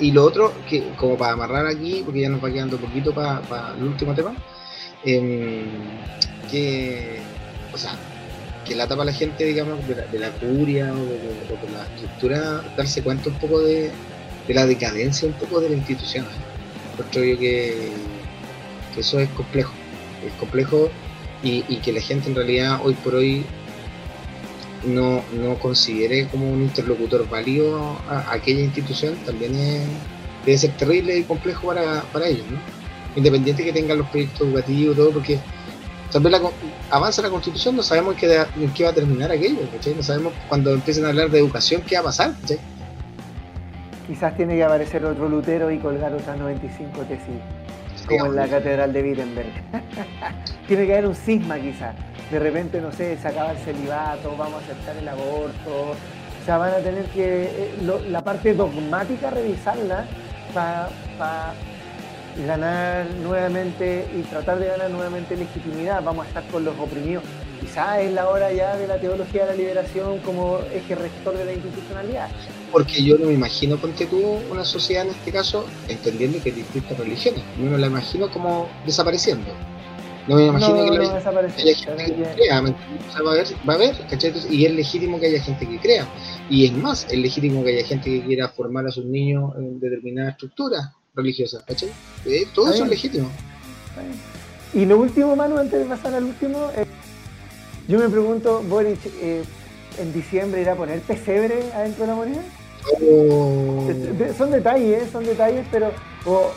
Y 0.00 0.10
lo 0.12 0.24
otro, 0.24 0.52
que 0.68 0.82
como 0.96 1.16
para 1.16 1.32
amarrar 1.32 1.66
aquí, 1.66 2.02
porque 2.04 2.22
ya 2.22 2.28
nos 2.28 2.42
va 2.42 2.50
quedando 2.50 2.78
poquito 2.78 3.12
para 3.12 3.74
el 3.76 3.84
último 3.84 4.14
tema, 4.14 4.34
eh, 5.04 5.66
que, 6.50 7.18
o 7.72 7.76
sea, 7.76 7.92
que 8.64 8.74
la 8.74 8.86
tapa 8.86 9.04
la 9.04 9.12
gente, 9.12 9.44
digamos, 9.44 9.86
de 9.86 10.18
la, 10.18 10.30
curia 10.30 10.92
o 10.92 11.04
de, 11.04 11.18
la 11.72 11.84
estructura, 11.94 12.64
darse 12.76 13.02
cuenta 13.02 13.28
un 13.28 13.34
poco 13.36 13.60
de, 13.60 13.90
la 14.48 14.66
decadencia 14.66 15.26
un 15.26 15.34
poco 15.34 15.60
de 15.60 15.70
la 15.70 15.76
institución. 15.76 16.26
Creo 17.10 17.24
yo 17.24 17.38
que, 17.38 17.92
eso 18.98 19.18
es 19.18 19.28
complejo, 19.30 19.72
es 20.24 20.32
complejo 20.34 20.90
y, 21.42 21.62
que 21.78 21.92
la 21.92 22.00
gente 22.00 22.28
en 22.28 22.36
realidad 22.36 22.80
hoy 22.82 22.94
por 22.94 23.14
hoy 23.14 23.44
no, 24.84 25.22
no 25.32 25.58
considere 25.58 26.28
como 26.28 26.50
un 26.50 26.62
interlocutor 26.62 27.28
válido 27.28 27.98
a, 28.08 28.32
aquella 28.32 28.60
institución 28.60 29.16
también 29.24 29.54
es, 29.56 29.82
debe 30.44 30.58
ser 30.58 30.76
terrible 30.76 31.18
y 31.18 31.22
complejo 31.24 31.68
para, 31.68 32.02
para 32.12 32.28
ellos, 32.28 32.46
¿no? 32.50 32.58
independiente 33.16 33.64
que 33.64 33.72
tengan 33.72 33.98
los 33.98 34.08
proyectos 34.08 34.46
educativos, 34.46 34.96
todo, 34.96 35.10
porque 35.10 35.38
también 36.10 36.32
la, 36.32 36.50
avanza 36.90 37.22
la 37.22 37.30
constitución, 37.30 37.76
no 37.76 37.82
sabemos 37.82 38.14
en 38.14 38.20
qué, 38.20 38.46
en 38.56 38.72
qué 38.72 38.84
va 38.84 38.90
a 38.90 38.94
terminar 38.94 39.32
aquello, 39.32 39.58
No 39.96 40.02
sabemos 40.02 40.32
cuando 40.48 40.72
empiecen 40.72 41.04
a 41.04 41.08
hablar 41.08 41.30
de 41.30 41.38
educación 41.38 41.82
qué 41.82 41.96
va 41.96 42.02
a 42.02 42.04
pasar, 42.04 42.34
Quizás 44.06 44.36
tiene 44.36 44.56
que 44.56 44.64
aparecer 44.64 45.04
otro 45.04 45.28
Lutero 45.28 45.70
y 45.70 45.78
colgar 45.78 46.12
otras 46.12 46.38
95 46.38 47.00
tesis, 47.02 48.06
como 48.06 48.26
en 48.26 48.36
la 48.36 48.46
Catedral 48.46 48.92
de 48.92 49.02
Wittenberg. 49.02 49.52
tiene 50.68 50.86
que 50.86 50.92
haber 50.92 51.06
un 51.06 51.14
cisma 51.14 51.58
quizás. 51.58 51.94
De 52.30 52.38
repente, 52.38 52.80
no 52.80 52.92
sé, 52.92 53.16
se 53.16 53.28
acaba 53.28 53.52
el 53.52 53.58
celibato, 53.58 54.36
vamos 54.36 54.62
a 54.62 54.64
aceptar 54.64 54.96
el 54.96 55.08
aborto. 55.08 55.92
O 56.42 56.44
sea, 56.44 56.58
van 56.58 56.74
a 56.74 56.78
tener 56.78 57.06
que 57.06 57.44
eh, 57.44 57.74
la 58.10 58.22
parte 58.22 58.52
dogmática 58.52 59.30
revisarla 59.30 60.04
para 60.52 61.54
ganar 62.46 63.06
nuevamente 63.22 64.06
y 64.14 64.22
tratar 64.22 64.58
de 64.58 64.66
ganar 64.66 64.90
nuevamente 64.90 65.36
legitimidad, 65.36 66.02
vamos 66.02 66.26
a 66.26 66.28
estar 66.28 66.46
con 66.48 66.64
los 66.64 66.78
oprimidos. 66.78 67.24
Quizás 67.60 68.00
es 68.00 68.12
la 68.12 68.28
hora 68.28 68.52
ya 68.52 68.76
de 68.76 68.86
la 68.86 68.98
teología 68.98 69.46
de 69.46 69.52
la 69.52 69.56
liberación 69.56 70.18
como 70.18 70.58
eje 70.72 70.94
rector 70.94 71.36
de 71.38 71.44
la 71.44 71.52
institucionalidad. 71.52 72.28
Porque 72.74 73.04
yo 73.04 73.16
no 73.18 73.26
me 73.26 73.34
imagino, 73.34 73.76
ponte 73.76 74.04
tú, 74.06 74.20
una 74.50 74.64
sociedad 74.64 75.04
en 75.04 75.10
este 75.10 75.30
caso, 75.30 75.64
entendiendo 75.86 76.42
que 76.42 76.50
hay 76.50 76.56
distintas 76.56 76.98
religiones. 76.98 77.40
Yo 77.56 77.70
no 77.70 77.78
la 77.78 77.86
imagino 77.86 78.28
como 78.32 78.68
desapareciendo. 78.84 79.46
No 80.26 80.34
me 80.34 80.46
imagino 80.46 80.74
que, 80.90 80.90
no 80.90 81.02
haya 81.02 81.76
gente 81.76 82.04
que 82.04 82.22
crea, 82.34 82.60
va 82.60 82.66
a 82.66 83.32
haber, 83.32 83.46
va 83.68 83.72
a 83.74 83.76
haber 83.76 83.94
y 84.50 84.66
es 84.66 84.72
legítimo 84.72 85.20
que 85.20 85.26
haya 85.26 85.40
gente 85.40 85.68
que 85.68 85.78
crea. 85.78 86.08
Y 86.50 86.66
es 86.66 86.72
más, 86.72 87.06
es 87.08 87.16
legítimo 87.16 87.62
que 87.62 87.76
haya 87.76 87.86
gente 87.86 88.10
que 88.10 88.24
quiera 88.24 88.48
formar 88.48 88.88
a 88.88 88.90
sus 88.90 89.04
niños 89.04 89.52
en 89.56 89.78
determinada 89.78 90.30
estructura 90.30 90.94
religiosa, 91.14 91.62
¿cachai? 91.64 91.90
Eh, 92.26 92.42
todo 92.56 92.72
eso 92.72 92.82
es 92.82 92.90
legítimo. 92.90 93.30
Y 94.72 94.84
lo 94.84 94.98
último, 94.98 95.36
Manu, 95.36 95.58
antes 95.58 95.78
de 95.78 95.84
pasar 95.84 96.12
al 96.14 96.24
último, 96.24 96.70
eh, 96.74 96.86
yo 97.86 98.00
me 98.00 98.08
pregunto, 98.08 98.64
Boris, 98.68 98.98
eh, 99.20 99.44
¿en 100.00 100.12
diciembre 100.12 100.62
irá 100.62 100.72
a 100.72 100.76
poner 100.76 100.98
pesebre 101.02 101.70
adentro 101.72 102.02
de 102.02 102.08
la 102.08 102.16
moneda? 102.16 102.42
Oh. 102.92 103.88
Son 104.36 104.50
detalles, 104.50 105.10
son 105.10 105.24
detalles, 105.24 105.66
pero 105.70 105.90
o, 106.26 106.50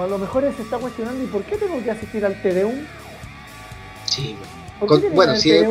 a 0.00 0.06
lo 0.06 0.18
mejor 0.18 0.42
se 0.56 0.62
está 0.62 0.78
cuestionando, 0.78 1.22
¿y 1.22 1.26
por 1.26 1.42
qué 1.44 1.56
tengo 1.56 1.82
que 1.82 1.90
asistir 1.90 2.24
al 2.24 2.40
Tedeum? 2.42 2.86
Sí, 4.04 4.36
¿Por 4.78 5.00
qué 5.00 5.08
bueno, 5.08 5.34
si, 5.36 5.50
es, 5.50 5.68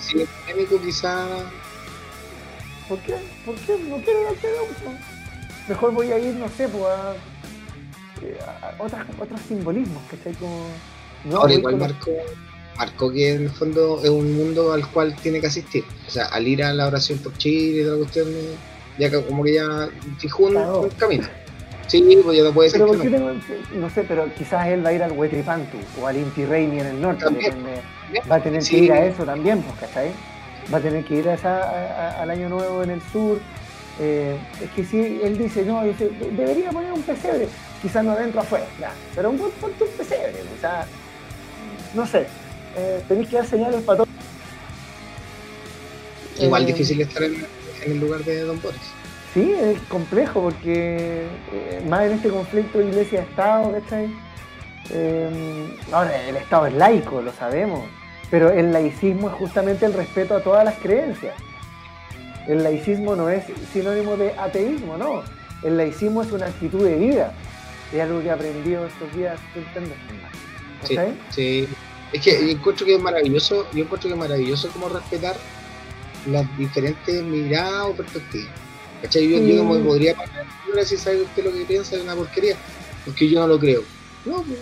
si 0.00 0.22
es 0.22 0.28
quizá... 0.84 1.26
¿Por 2.88 2.98
qué? 3.00 3.16
¿Por 3.44 3.54
qué 3.56 3.78
no 3.88 3.96
quiero 3.96 4.22
ir 4.22 4.26
al 4.28 4.36
Tedeum? 4.36 4.98
mejor 5.68 5.92
voy 5.92 6.10
a 6.10 6.18
ir, 6.18 6.34
no 6.34 6.48
sé, 6.48 6.68
pues 6.68 6.84
a, 6.84 7.14
eh, 8.22 8.38
otros 9.18 9.40
simbolismos, 9.46 10.02
que 10.10 10.32
Como, 10.34 10.66
no, 11.24 11.36
Ahora 11.38 11.54
igual 11.54 11.96
marcó, 12.78 13.12
que 13.12 13.34
en 13.34 13.42
el 13.42 13.50
fondo 13.50 14.00
es 14.02 14.10
un 14.10 14.34
mundo 14.34 14.72
al 14.72 14.86
cual 14.88 15.14
tiene 15.16 15.40
que 15.40 15.48
asistir. 15.48 15.84
O 16.06 16.10
sea, 16.10 16.26
al 16.26 16.46
ir 16.46 16.62
a 16.62 16.72
la 16.72 16.86
oración 16.86 17.18
por 17.18 17.36
Chile 17.36 17.80
y 17.80 17.84
toda 17.84 17.96
la 17.96 17.98
cuestión, 17.98 18.28
ya 18.98 19.10
como 19.10 19.44
que 19.44 19.54
ya 19.54 19.88
fijó 20.18 20.44
un, 20.44 20.88
camino. 20.90 21.26
Sí, 21.86 22.18
pues 22.22 22.36
ya 22.36 22.44
no 22.44 22.52
puede 22.52 22.70
ser. 22.70 22.80
Pero 22.80 22.94
no. 22.94 23.40
no 23.74 23.90
sé, 23.90 24.04
pero 24.06 24.32
quizás 24.34 24.68
él 24.68 24.84
va 24.84 24.90
a 24.90 24.92
ir 24.92 25.02
al 25.02 25.12
Wetripantu 25.12 25.78
o 26.00 26.06
al 26.06 26.16
Inti 26.16 26.44
Raymi 26.44 26.80
en 26.80 26.86
el 26.86 27.00
norte. 27.00 27.24
va 28.30 28.36
a 28.36 28.42
tener 28.42 28.62
que 28.62 28.78
ir 28.78 28.92
a 28.92 29.06
eso 29.06 29.24
también, 29.24 29.62
pues, 29.62 29.80
¿cachai? 29.80 30.12
Va 30.72 30.78
a 30.78 30.80
tener 30.80 31.04
que 31.04 31.16
ir 31.16 31.28
a 31.28 31.34
esa, 31.34 32.20
al 32.20 32.30
Año 32.30 32.48
Nuevo 32.48 32.82
en 32.82 32.90
el 32.90 33.02
sur 33.12 33.38
eh, 34.00 34.38
es 34.62 34.70
que 34.70 34.84
si 34.84 35.20
él 35.22 35.36
dice, 35.36 35.64
no, 35.64 35.82
debería 35.82 36.70
poner 36.70 36.92
un 36.92 37.02
pesebre, 37.02 37.48
quizás 37.82 38.04
no 38.04 38.12
adentro 38.12 38.40
afuera, 38.40 38.66
pero 39.14 39.30
un, 39.30 39.38
ponte 39.38 39.82
un 39.82 39.90
pesebre, 39.90 40.34
o 40.56 40.60
sea, 40.60 40.86
no 41.94 42.06
sé, 42.06 42.28
eh, 42.78 43.02
tenéis 43.08 43.28
que 43.28 43.36
dar 43.36 43.46
señales 43.46 43.82
para 43.82 43.98
todo. 43.98 44.08
Igual 46.40 46.62
eh, 46.62 46.66
difícil 46.66 47.00
estar 47.00 47.22
en, 47.22 47.46
el 47.86 48.00
lugar 48.00 48.22
de 48.24 48.40
Don 48.42 48.60
Boris. 48.60 48.80
Sí, 49.34 49.52
es 49.52 49.78
complejo 49.88 50.40
porque 50.42 51.26
más 51.88 52.02
en 52.06 52.12
este 52.12 52.30
conflicto 52.30 52.80
iglesia-estado, 52.80 53.72
¿cachai? 53.72 54.08
ahora, 55.92 56.28
el 56.28 56.36
Estado 56.36 56.66
es 56.66 56.72
laico, 56.72 57.20
lo 57.20 57.30
sabemos, 57.34 57.84
pero 58.30 58.50
el 58.50 58.72
laicismo 58.72 59.28
es 59.28 59.34
justamente 59.34 59.84
el 59.84 59.92
respeto 59.92 60.34
a 60.34 60.40
todas 60.40 60.64
las 60.64 60.76
creencias. 60.76 61.34
El 62.48 62.62
laicismo 62.62 63.14
no 63.14 63.28
es 63.28 63.44
sinónimo 63.72 64.16
de 64.16 64.32
ateísmo, 64.32 64.96
no. 64.96 65.22
El 65.62 65.76
laicismo 65.76 66.22
es 66.22 66.32
una 66.32 66.46
actitud 66.46 66.82
de 66.82 66.96
vida. 66.96 67.34
Es 67.92 68.00
algo 68.00 68.20
que 68.20 68.28
he 68.28 68.30
aprendido 68.30 68.86
estos 68.86 69.14
días, 69.14 69.38
Sí, 70.84 70.96
sí. 71.30 71.68
Es 72.12 72.22
que 72.22 72.30
yo 72.32 72.48
encuentro 72.48 72.86
que 72.86 72.94
es 72.94 73.00
maravilloso, 73.00 73.66
yo 73.72 73.84
encuentro 73.84 74.08
que 74.08 74.14
es 74.14 74.20
maravilloso 74.20 74.70
como 74.70 74.88
respetar 74.88 75.36
las 76.26 76.58
diferentes 76.58 77.22
miradas 77.22 77.86
o 77.86 77.92
perspectivas. 77.92 78.52
¿Cachai? 79.02 79.28
Yo, 79.28 79.62
no 79.62 79.74
me 79.74 79.84
podría 79.84 80.14
parar 80.14 80.46
si 80.84 80.96
sabe 80.96 81.22
usted 81.22 81.44
lo 81.44 81.52
que 81.52 81.64
piensa 81.64 81.96
de 81.96 82.02
una 82.02 82.16
porquería, 82.16 82.56
porque 83.04 83.28
yo 83.28 83.40
no 83.40 83.46
lo 83.46 83.58
creo. 83.58 83.82
No, 84.24 84.42
pues, 84.42 84.58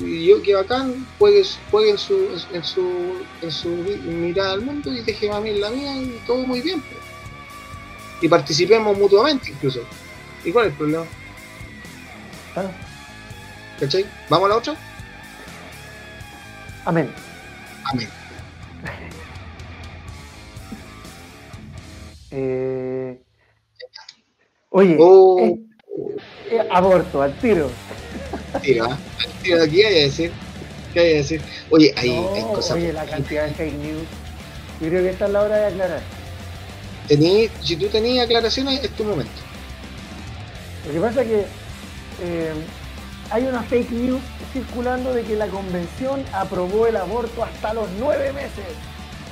yo 0.00 0.42
que 0.42 0.54
bacán, 0.54 1.06
juegue, 1.18 1.42
juegue 1.70 1.90
en, 1.90 1.98
su, 1.98 2.28
en, 2.52 2.64
su, 2.64 3.14
en 3.42 3.50
su 3.50 3.68
mirada 3.68 4.52
al 4.52 4.60
mundo 4.60 4.92
y 4.92 5.00
deje 5.00 5.30
a 5.30 5.40
mí 5.40 5.50
en 5.50 5.60
la 5.60 5.70
mía 5.70 5.96
y 5.96 6.20
todo 6.26 6.46
muy 6.46 6.60
bien. 6.60 6.80
Pues 6.80 7.08
y 8.20 8.28
participemos 8.28 8.96
mutuamente 8.96 9.50
incluso. 9.50 9.80
¿Y 10.44 10.52
cuál 10.52 10.66
es 10.66 10.72
el 10.72 10.78
problema? 10.78 11.06
Claro. 12.52 12.70
¿Cachai? 13.78 14.06
¿Vamos 14.28 14.46
a 14.46 14.48
la 14.48 14.56
otra? 14.56 14.76
Amén. 16.84 17.10
Amén. 17.92 18.08
eh... 22.30 23.20
Oye, 24.70 24.96
oh. 25.00 25.40
eh, 25.40 25.58
eh, 26.50 26.68
aborto, 26.70 27.22
al 27.22 27.36
tiro. 27.38 27.70
Tiro, 28.62 28.86
¿eh? 28.86 28.88
Al 28.88 29.42
tiro 29.42 29.62
aquí 29.62 29.82
hay 29.82 30.00
a 30.00 30.02
decir. 30.04 30.32
¿Qué 30.92 31.00
hay 31.00 31.12
a 31.12 31.16
decir? 31.16 31.40
Oye, 31.70 31.94
hay, 31.96 32.10
hay 32.10 32.42
cosas. 32.42 32.76
Oye, 32.76 32.92
la 32.92 33.06
cantidad 33.06 33.46
de 33.46 33.54
fake 33.54 33.74
news. 33.74 34.06
Yo 34.80 34.88
creo 34.88 35.02
que 35.02 35.10
esta 35.10 35.26
es 35.26 35.32
la 35.32 35.42
hora 35.42 35.56
de 35.56 35.66
aclarar 35.66 36.18
si 37.62 37.76
tú 37.76 37.88
tenías 37.88 38.26
aclaraciones, 38.26 38.84
es 38.84 38.90
tu 38.90 39.04
momento. 39.04 39.32
Lo 40.86 40.92
que 40.92 41.00
pasa 41.00 41.22
es 41.22 41.28
que 41.28 41.44
hay 43.30 43.44
una 43.44 43.62
fake 43.62 43.90
news 43.90 44.22
circulando 44.52 45.12
de 45.12 45.22
que 45.24 45.36
la 45.36 45.48
convención 45.48 46.24
aprobó 46.32 46.86
el 46.86 46.96
aborto 46.96 47.44
hasta 47.44 47.74
los 47.74 47.88
nueve 47.98 48.32
meses. 48.32 48.64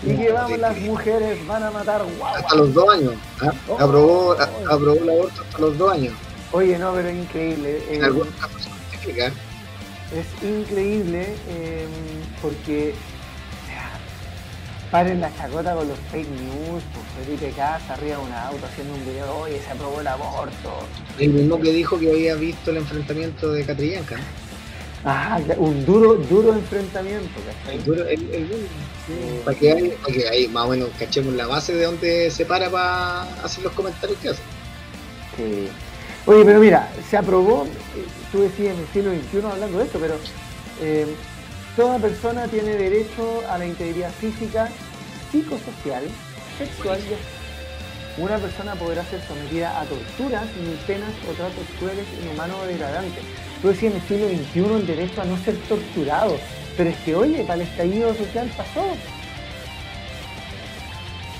y 0.02 0.14
que 0.14 0.30
vamos, 0.30 0.58
las 0.58 0.76
mujeres 0.78 1.46
van 1.46 1.62
a 1.62 1.70
matar 1.70 2.02
guaguas. 2.18 2.44
Hasta 2.44 2.56
los 2.56 2.74
dos 2.74 2.88
años. 2.90 3.14
¿ah? 3.40 3.52
Oh, 3.68 3.74
aprobó, 3.74 4.28
oh, 4.28 4.72
aprobó 4.72 5.02
el 5.02 5.10
aborto 5.10 5.42
hasta 5.42 5.58
los 5.58 5.78
dos 5.78 5.92
años. 5.92 6.14
Oye, 6.52 6.78
no, 6.78 6.92
pero 6.92 7.08
es 7.08 7.16
increíble. 7.16 7.82
En 7.90 8.04
eh, 8.04 9.32
Es 10.12 10.42
increíble 10.42 11.34
eh, 11.48 11.86
porque 12.42 12.94
paren 14.90 15.20
la 15.20 15.34
chacota 15.36 15.74
con 15.74 15.88
los 15.88 15.98
fake 16.10 16.28
news, 16.28 16.82
pues 16.92 17.26
Felipe 17.26 17.52
Casa 17.56 17.94
arriba 17.94 18.16
de 18.16 18.22
un 18.22 18.32
auto 18.32 18.66
haciendo 18.66 18.94
un 18.94 19.04
video, 19.04 19.38
oye, 19.38 19.60
se 19.60 19.70
aprobó 19.70 20.00
el 20.00 20.06
aborto. 20.06 20.78
El 21.18 21.30
mismo 21.30 21.60
que 21.60 21.72
dijo 21.72 21.98
que 21.98 22.10
había 22.10 22.34
visto 22.34 22.70
el 22.70 22.78
enfrentamiento 22.78 23.52
de 23.52 23.64
Catrillanca. 23.64 24.16
Ah, 25.04 25.38
un 25.58 25.84
duro, 25.86 26.14
duro 26.14 26.52
enfrentamiento, 26.52 27.28
El 27.70 27.84
duro, 27.84 28.04
el, 28.06 28.68
Para, 29.44 29.56
que 29.56 29.96
para 30.02 30.14
que 30.14 30.28
ahí 30.28 30.48
más 30.48 30.64
o 30.64 30.68
menos 30.70 30.88
cachemos 30.98 31.34
la 31.34 31.46
base 31.46 31.74
de 31.74 31.84
donde 31.84 32.30
se 32.30 32.44
para 32.44 32.68
para 32.70 33.22
hacer 33.44 33.62
los 33.62 33.72
comentarios 33.72 34.18
que 34.18 34.30
hace. 34.30 34.42
Sí. 35.36 35.68
Oye, 36.26 36.44
pero 36.44 36.58
mira, 36.58 36.90
se 37.08 37.16
aprobó, 37.16 37.68
tú 38.32 38.42
decías 38.42 38.74
en 38.74 38.80
el 38.80 38.88
siglo 38.88 39.12
XXI 39.12 39.46
hablando 39.52 39.78
de 39.78 39.84
esto, 39.84 39.98
pero 40.00 40.14
eh, 40.80 41.06
toda 41.76 41.98
persona 41.98 42.48
tiene 42.48 42.70
derecho 42.70 43.42
a 43.48 43.58
la 43.58 43.66
integridad 43.66 44.10
física, 44.10 44.68
psicosocial, 45.30 46.04
sexual 46.58 46.98
y 46.98 48.20
una 48.20 48.38
persona 48.38 48.74
podrá 48.74 49.04
ser 49.04 49.20
sometida 49.28 49.78
a 49.78 49.84
torturas, 49.84 50.44
ni 50.56 50.74
penas 50.86 51.10
o 51.28 51.32
tratos 51.34 51.66
crueles, 51.78 52.06
inhumanos 52.22 52.58
o 52.62 52.66
degradantes. 52.66 53.22
Tú 53.60 53.68
decías 53.68 53.92
en 53.92 54.00
el 54.00 54.06
siglo 54.06 54.28
XXI 54.28 54.80
el 54.80 54.86
derecho 54.86 55.20
a 55.20 55.24
no 55.26 55.36
ser 55.44 55.54
torturado, 55.68 56.38
pero 56.78 56.90
es 56.90 56.96
que 56.98 57.14
oye, 57.14 57.42
para 57.42 57.62
el 57.62 57.68
estallido 57.68 58.14
social 58.14 58.50
pasó. 58.56 58.86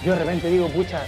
Yo 0.05 0.13
de 0.13 0.19
repente 0.19 0.51
digo, 0.51 0.69
pucha, 0.69 1.03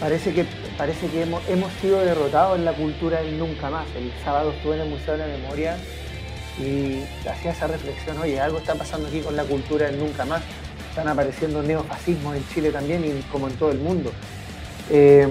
parece 0.00 0.32
que, 0.32 0.46
parece 0.78 1.06
que 1.08 1.22
hemos, 1.22 1.72
sido 1.82 2.00
derrotados 2.00 2.58
en 2.58 2.64
la 2.64 2.72
cultura 2.72 3.20
del 3.20 3.38
nunca 3.38 3.68
más. 3.68 3.86
El 3.94 4.10
sábado 4.24 4.52
estuve 4.52 4.76
en 4.76 4.80
el 4.82 4.88
Museo 4.88 5.18
de 5.18 5.18
la 5.18 5.26
Memoria 5.26 5.76
y 6.58 7.02
hacía 7.28 7.52
esa 7.52 7.66
reflexión, 7.66 8.18
oye, 8.18 8.40
algo 8.40 8.58
está 8.58 8.74
pasando 8.74 9.08
aquí 9.08 9.20
con 9.20 9.36
la 9.36 9.44
cultura 9.44 9.86
del 9.86 9.98
nunca 9.98 10.24
más. 10.24 10.42
Están 10.90 11.08
apareciendo 11.08 11.62
neofascismos 11.62 12.36
en 12.36 12.46
Chile 12.48 12.70
también 12.70 13.04
y 13.04 13.22
como 13.30 13.48
en 13.48 13.54
todo 13.54 13.70
el 13.70 13.78
mundo. 13.78 14.12
Eh, 14.90 15.26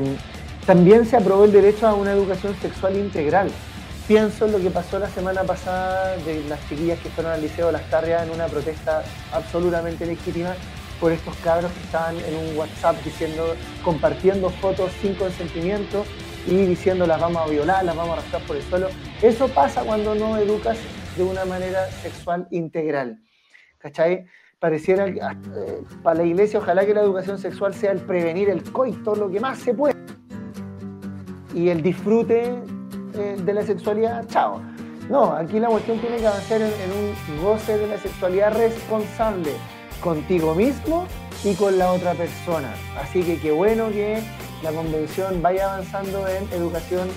también 0.65 1.05
se 1.05 1.17
aprobó 1.17 1.43
el 1.45 1.51
derecho 1.51 1.87
a 1.87 1.93
una 1.93 2.11
educación 2.11 2.55
sexual 2.61 2.97
integral. 2.97 3.49
Pienso 4.07 4.45
en 4.45 4.53
lo 4.53 4.59
que 4.59 4.71
pasó 4.71 4.99
la 4.99 5.09
semana 5.09 5.43
pasada 5.43 6.17
de 6.17 6.43
las 6.49 6.59
chiquillas 6.67 6.99
que 6.99 7.09
fueron 7.09 7.31
al 7.31 7.41
Liceo 7.41 7.67
de 7.67 7.73
Las 7.73 7.89
Tarrias 7.89 8.23
en 8.23 8.31
una 8.31 8.47
protesta 8.47 9.03
absolutamente 9.31 10.05
legítima 10.05 10.55
por 10.99 11.11
estos 11.11 11.35
cabros 11.37 11.71
que 11.71 11.79
estaban 11.81 12.15
en 12.17 12.35
un 12.35 12.57
WhatsApp 12.57 12.95
diciendo, 13.03 13.55
compartiendo 13.83 14.49
fotos 14.49 14.91
sin 15.01 15.15
consentimiento 15.15 16.05
y 16.47 16.65
diciendo 16.65 17.07
las 17.07 17.19
vamos 17.19 17.41
a 17.41 17.49
violar, 17.49 17.83
las 17.83 17.95
vamos 17.95 18.11
a 18.11 18.19
arrastrar 18.19 18.41
por 18.43 18.55
el 18.55 18.63
suelo. 18.63 18.89
Eso 19.21 19.47
pasa 19.47 19.81
cuando 19.81 20.13
no 20.15 20.37
educas 20.37 20.77
de 21.15 21.23
una 21.23 21.45
manera 21.45 21.89
sexual 22.03 22.47
integral. 22.51 23.19
¿Cachai? 23.77 24.25
Pareciera 24.59 25.05
que 25.05 25.19
eh, 25.19 25.81
para 26.03 26.17
la 26.17 26.23
iglesia 26.23 26.59
ojalá 26.59 26.85
que 26.85 26.93
la 26.93 27.01
educación 27.01 27.39
sexual 27.39 27.73
sea 27.73 27.91
el 27.91 27.99
prevenir 27.99 28.49
el 28.49 28.63
coito 28.71 29.15
lo 29.15 29.29
que 29.29 29.39
más 29.39 29.59
se 29.59 29.73
puede. 29.73 29.95
Y 31.53 31.69
el 31.69 31.81
disfrute 31.81 32.53
eh, 33.15 33.37
de 33.43 33.53
la 33.53 33.63
sexualidad, 33.63 34.27
chao. 34.27 34.61
No, 35.09 35.33
aquí 35.33 35.59
la 35.59 35.67
cuestión 35.67 35.99
tiene 35.99 36.17
que 36.17 36.27
avanzar 36.27 36.61
en 36.61 36.69
un 36.69 37.43
goce 37.43 37.77
de 37.77 37.87
la 37.87 37.97
sexualidad 37.97 38.55
responsable 38.55 39.51
contigo 40.01 40.55
mismo 40.55 41.07
y 41.43 41.55
con 41.55 41.77
la 41.77 41.91
otra 41.91 42.13
persona. 42.13 42.73
Así 42.97 43.23
que 43.23 43.39
qué 43.39 43.51
bueno 43.51 43.89
que 43.89 44.21
la 44.63 44.71
convención 44.71 45.41
vaya 45.41 45.73
avanzando 45.73 46.27
en 46.27 46.47
educación 46.53 47.09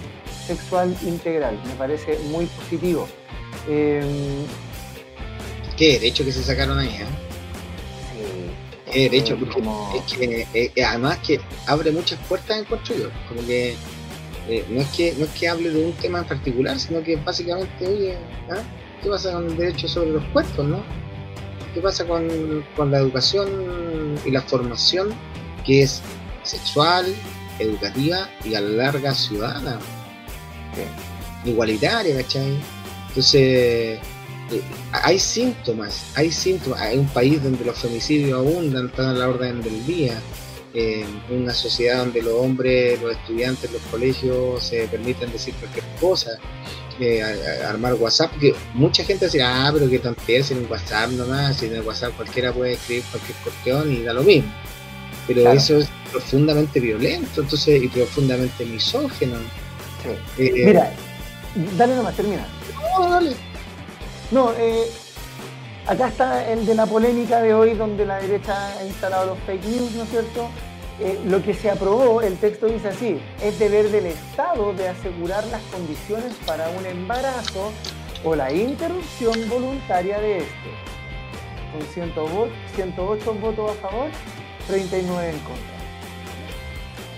sexual 0.46 0.96
integral. 1.02 1.60
Me 1.66 1.74
parece 1.74 2.18
muy 2.30 2.46
positivo. 2.46 3.06
Eh, 3.68 4.46
qué 5.76 5.92
derecho 5.94 6.24
que 6.24 6.32
se 6.32 6.42
sacaron 6.42 6.78
ahí, 6.78 6.88
¿eh? 6.88 7.06
Sí. 8.12 8.92
Qué 8.92 9.00
derecho, 9.10 9.36
porque 9.38 9.60
es 9.98 10.12
que 10.12 10.46
eh, 10.54 10.84
además 10.84 11.18
que 11.18 11.40
abre 11.66 11.90
muchas 11.90 12.18
puertas 12.28 12.58
en 12.58 12.64
construyo. 12.64 13.10
Como 13.28 13.46
que 13.46 13.74
eh, 14.48 14.64
no 14.68 14.80
es 14.80 14.88
que 14.88 15.14
no 15.18 15.24
es 15.24 15.30
que 15.30 15.48
hable 15.48 15.70
de 15.70 15.84
un 15.86 15.92
tema 15.94 16.20
en 16.20 16.26
particular, 16.26 16.78
sino 16.78 17.02
que 17.02 17.16
básicamente, 17.16 17.86
oye, 17.86 18.16
¿ah? 18.50 18.62
¿qué 19.02 19.08
pasa 19.08 19.32
con 19.32 19.46
el 19.46 19.56
derecho 19.56 19.88
sobre 19.88 20.10
los 20.10 20.24
cuerpos, 20.26 20.64
no? 20.66 20.82
¿Qué 21.72 21.80
pasa 21.80 22.06
con, 22.06 22.28
la 22.90 22.98
educación 22.98 23.48
y 24.24 24.30
la 24.30 24.42
formación 24.42 25.08
que 25.66 25.82
es 25.82 26.02
sexual, 26.44 27.06
educativa 27.58 28.28
y 28.44 28.54
a 28.54 28.60
la 28.60 28.84
larga 28.84 29.12
ciudadana? 29.12 29.80
Igualitaria, 31.44 32.16
¿cachai? 32.16 32.56
Entonces, 33.14 34.00
eh, 34.50 34.62
hay 34.90 35.18
síntomas, 35.18 36.06
hay 36.14 36.32
síntomas. 36.32 36.80
Hay 36.80 36.98
un 36.98 37.08
país 37.08 37.42
donde 37.42 37.64
los 37.64 37.78
femicidios 37.78 38.38
abundan, 38.38 38.86
están 38.86 39.06
a 39.06 39.12
la 39.12 39.28
orden 39.28 39.62
del 39.62 39.86
día. 39.86 40.20
Eh, 40.74 41.06
una 41.30 41.54
sociedad 41.54 41.98
donde 41.98 42.20
los 42.20 42.34
hombres, 42.34 43.00
los 43.00 43.12
estudiantes, 43.12 43.70
los 43.70 43.82
colegios 43.82 44.64
se 44.64 44.88
permiten 44.88 45.30
decir 45.30 45.54
cualquier 45.54 45.84
cosa 46.00 46.38
armar 47.66 47.94
WhatsApp, 47.94 48.32
que 48.38 48.54
mucha 48.74 49.04
gente 49.04 49.28
dirá, 49.28 49.66
ah, 49.66 49.70
pero 49.72 49.88
que 49.88 49.98
tan 49.98 50.16
en 50.26 50.58
un 50.58 50.70
WhatsApp 50.70 51.10
nomás, 51.10 51.56
si 51.56 51.66
en 51.66 51.76
el 51.76 51.82
WhatsApp 51.82 52.14
cualquiera 52.16 52.52
puede 52.52 52.74
escribir 52.74 53.04
cualquier 53.10 53.38
cuestión 53.38 53.92
y 53.92 54.02
da 54.02 54.12
lo 54.12 54.22
mismo. 54.22 54.50
Pero 55.26 55.52
eso 55.52 55.78
es 55.78 55.88
profundamente 56.10 56.80
violento, 56.80 57.40
entonces, 57.40 57.82
y 57.82 57.88
profundamente 57.88 58.64
misógeno. 58.64 59.36
Eh, 60.38 60.52
Mira, 60.66 60.92
dale 61.76 61.96
nomás, 61.96 62.14
termina. 62.14 62.46
No. 62.98 63.20
No, 64.30 64.52
eh, 64.58 64.86
acá 65.86 66.08
está 66.08 66.50
el 66.50 66.66
de 66.66 66.74
la 66.74 66.86
polémica 66.86 67.40
de 67.40 67.54
hoy, 67.54 67.74
donde 67.74 68.06
la 68.06 68.18
derecha 68.18 68.78
ha 68.78 68.84
instalado 68.84 69.26
los 69.26 69.38
fake 69.40 69.64
news, 69.64 69.92
¿no 69.92 70.02
es 70.04 70.10
cierto? 70.10 70.48
Eh, 71.00 71.20
lo 71.26 71.42
que 71.42 71.54
se 71.54 71.70
aprobó, 71.70 72.22
el 72.22 72.36
texto 72.38 72.66
dice 72.66 72.88
así, 72.88 73.20
es 73.42 73.58
deber 73.58 73.90
del 73.90 74.06
Estado 74.06 74.72
de 74.74 74.88
asegurar 74.88 75.44
las 75.48 75.62
condiciones 75.64 76.32
para 76.46 76.68
un 76.70 76.86
embarazo 76.86 77.72
o 78.24 78.34
la 78.34 78.52
interrupción 78.52 79.48
voluntaria 79.48 80.18
de 80.20 80.38
este. 80.38 80.70
Con 81.72 81.82
108 81.94 83.34
votos 83.34 83.72
a 83.72 83.74
favor, 83.88 84.08
39 84.68 85.30
en 85.30 85.38
contra. 85.40 85.74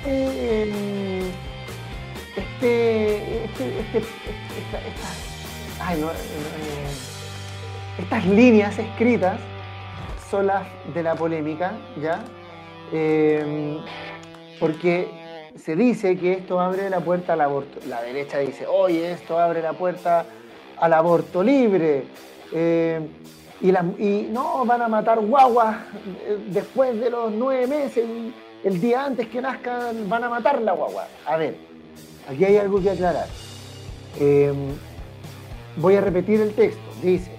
Eh, 0.07 1.23
este, 2.37 3.45
este, 3.45 3.81
este, 3.81 5.26
eh, 5.81 6.87
estas 7.99 8.27
líneas 8.27 8.79
escritas 8.79 9.39
son 10.31 10.47
las 10.47 10.67
de 10.95 11.03
la 11.03 11.15
polémica, 11.15 11.73
¿ya? 12.01 12.23
Em, 12.93 13.79
porque 14.59 15.09
se 15.57 15.77
dice 15.77 16.17
que 16.17 16.35
esto 16.35 16.61
abre 16.61 16.91
la 16.91 17.01
puerta 17.01 17.35
al 17.35 17.41
aborto. 17.41 17.81
La 17.89 18.03
derecha 18.03 18.39
dice, 18.39 18.67
oye, 18.67 19.13
esto 19.13 19.39
abre 19.39 19.63
la 19.63 19.73
puerta 19.73 20.27
al 20.79 20.93
aborto 20.93 21.43
libre. 21.43 22.05
Em, 22.53 23.09
y, 23.61 23.71
y, 23.71 24.29
no, 24.31 24.65
van 24.67 24.83
a 24.83 24.89
matar 24.89 25.21
guaguas 25.21 25.77
eh, 26.27 26.39
después 26.49 26.99
de 27.01 27.11
los 27.11 27.33
nueve 27.33 27.67
meses, 27.67 28.05
el, 28.63 28.81
día 28.81 29.05
antes 29.05 29.29
que 29.29 29.41
nazcan, 29.41 30.09
van 30.09 30.25
a 30.25 30.29
matar 30.29 30.61
la 30.61 30.73
guagua. 30.73 31.07
A 31.25 31.37
ver, 31.37 31.57
aquí 32.29 32.45
hay 32.45 32.59
algo 32.59 32.81
que 32.83 32.91
aclarar. 32.91 33.29
Em, 34.19 34.75
voy 35.77 35.97
a 35.97 36.01
repetir 36.01 36.41
el 36.41 36.55
texto. 36.55 36.83
Dice, 37.03 37.31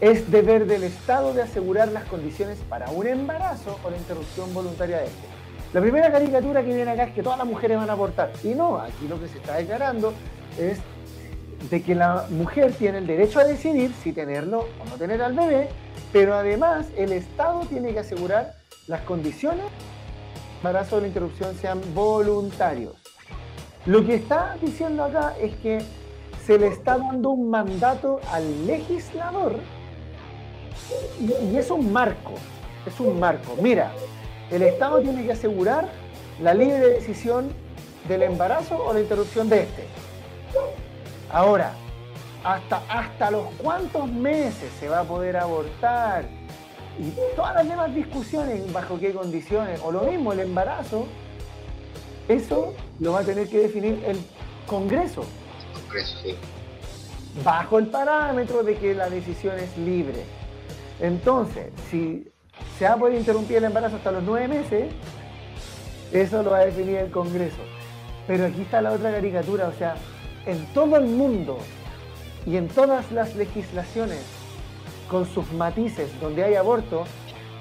es 0.00 0.30
deber 0.30 0.66
del 0.66 0.84
Estado 0.84 1.32
de 1.32 1.42
asegurar 1.42 1.88
las 1.88 2.04
condiciones 2.04 2.58
para 2.68 2.90
un 2.90 3.06
embarazo 3.06 3.78
o 3.82 3.90
la 3.90 3.96
interrupción 3.96 4.52
voluntaria 4.52 4.98
de 4.98 5.04
este. 5.06 5.26
La 5.72 5.80
primera 5.80 6.10
caricatura 6.12 6.62
que 6.62 6.74
viene 6.74 6.90
acá 6.90 7.04
es 7.04 7.14
que 7.14 7.22
todas 7.22 7.38
las 7.38 7.46
mujeres 7.46 7.78
van 7.78 7.90
a 7.90 7.94
abortar. 7.94 8.30
Y 8.44 8.48
no, 8.48 8.78
aquí 8.78 9.08
lo 9.08 9.20
que 9.20 9.28
se 9.28 9.38
está 9.38 9.56
declarando 9.56 10.12
es 10.58 10.78
de 11.70 11.82
que 11.82 11.94
la 11.94 12.26
mujer 12.30 12.72
tiene 12.74 12.98
el 12.98 13.06
derecho 13.06 13.40
a 13.40 13.44
decidir 13.44 13.92
si 14.02 14.12
tenerlo 14.12 14.68
o 14.80 14.88
no 14.88 14.96
tener 14.96 15.22
al 15.22 15.32
bebé, 15.32 15.68
pero 16.12 16.34
además 16.34 16.86
el 16.96 17.12
Estado 17.12 17.60
tiene 17.66 17.92
que 17.92 18.00
asegurar 18.00 18.54
las 18.86 19.00
condiciones 19.02 19.64
para 20.62 20.78
embarazo 20.80 20.96
o 20.96 21.00
la 21.00 21.08
interrupción 21.08 21.54
sean 21.56 21.80
voluntarios. 21.94 22.94
Lo 23.86 24.04
que 24.04 24.14
está 24.14 24.56
diciendo 24.60 25.04
acá 25.04 25.34
es 25.40 25.54
que 25.56 25.82
se 26.46 26.58
le 26.58 26.68
está 26.68 26.98
dando 26.98 27.30
un 27.30 27.48
mandato 27.48 28.20
al 28.30 28.66
legislador 28.66 29.56
y, 31.20 31.56
es 31.56 31.70
un 31.70 31.92
marco, 31.92 32.34
es 32.86 33.00
un 33.00 33.18
marco. 33.18 33.56
Mira, 33.60 33.92
el 34.50 34.62
Estado 34.62 35.00
tiene 35.00 35.24
que 35.24 35.32
asegurar 35.32 35.88
la 36.42 36.52
libre 36.52 36.90
decisión 36.90 37.48
del 38.08 38.22
embarazo 38.22 38.84
o 38.84 38.92
la 38.92 39.00
interrupción 39.00 39.48
de 39.48 39.62
este. 39.62 39.84
Ahora, 41.30 41.72
hasta, 42.44 42.82
hasta 42.88 43.30
los 43.30 43.46
cuántos 43.62 44.06
meses 44.10 44.70
se 44.78 44.88
va 44.88 45.00
a 45.00 45.04
poder 45.04 45.36
abortar, 45.36 46.26
Y 46.98 47.12
todas 47.34 47.54
las 47.54 47.68
demás 47.68 47.92
discusiones, 47.92 48.72
bajo 48.72 49.00
qué 49.00 49.12
condiciones, 49.12 49.80
o 49.82 49.90
lo 49.90 50.02
mismo, 50.02 50.32
el 50.32 50.40
embarazo, 50.40 51.06
eso 52.28 52.74
lo 53.00 53.12
va 53.12 53.20
a 53.20 53.24
tener 53.24 53.48
que 53.48 53.58
definir 53.58 54.00
el 54.06 54.18
Congreso. 54.66 55.24
Bajo 57.44 57.78
el 57.78 57.86
parámetro 57.88 58.62
de 58.62 58.76
que 58.76 58.94
la 58.94 59.10
decisión 59.10 59.58
es 59.58 59.76
libre. 59.76 60.24
Entonces, 61.00 61.72
si 61.90 62.28
se 62.78 62.84
va 62.84 62.92
a 62.92 62.96
poder 62.96 63.18
interrumpir 63.18 63.56
el 63.58 63.64
embarazo 63.64 63.96
hasta 63.96 64.12
los 64.12 64.22
nueve 64.22 64.48
meses, 64.48 64.92
eso 66.12 66.42
lo 66.42 66.50
va 66.50 66.58
a 66.58 66.66
definir 66.66 66.96
el 66.96 67.10
Congreso. 67.10 67.58
Pero 68.26 68.46
aquí 68.46 68.62
está 68.62 68.80
la 68.80 68.92
otra 68.92 69.12
caricatura, 69.12 69.68
o 69.68 69.72
sea, 69.72 69.96
en 70.46 70.64
todo 70.72 70.96
el 70.96 71.06
mundo 71.06 71.58
y 72.46 72.56
en 72.56 72.68
todas 72.68 73.10
las 73.10 73.34
legislaciones 73.34 74.22
con 75.08 75.26
sus 75.26 75.50
matices 75.52 76.08
donde 76.20 76.44
hay 76.44 76.54
aborto, 76.54 77.04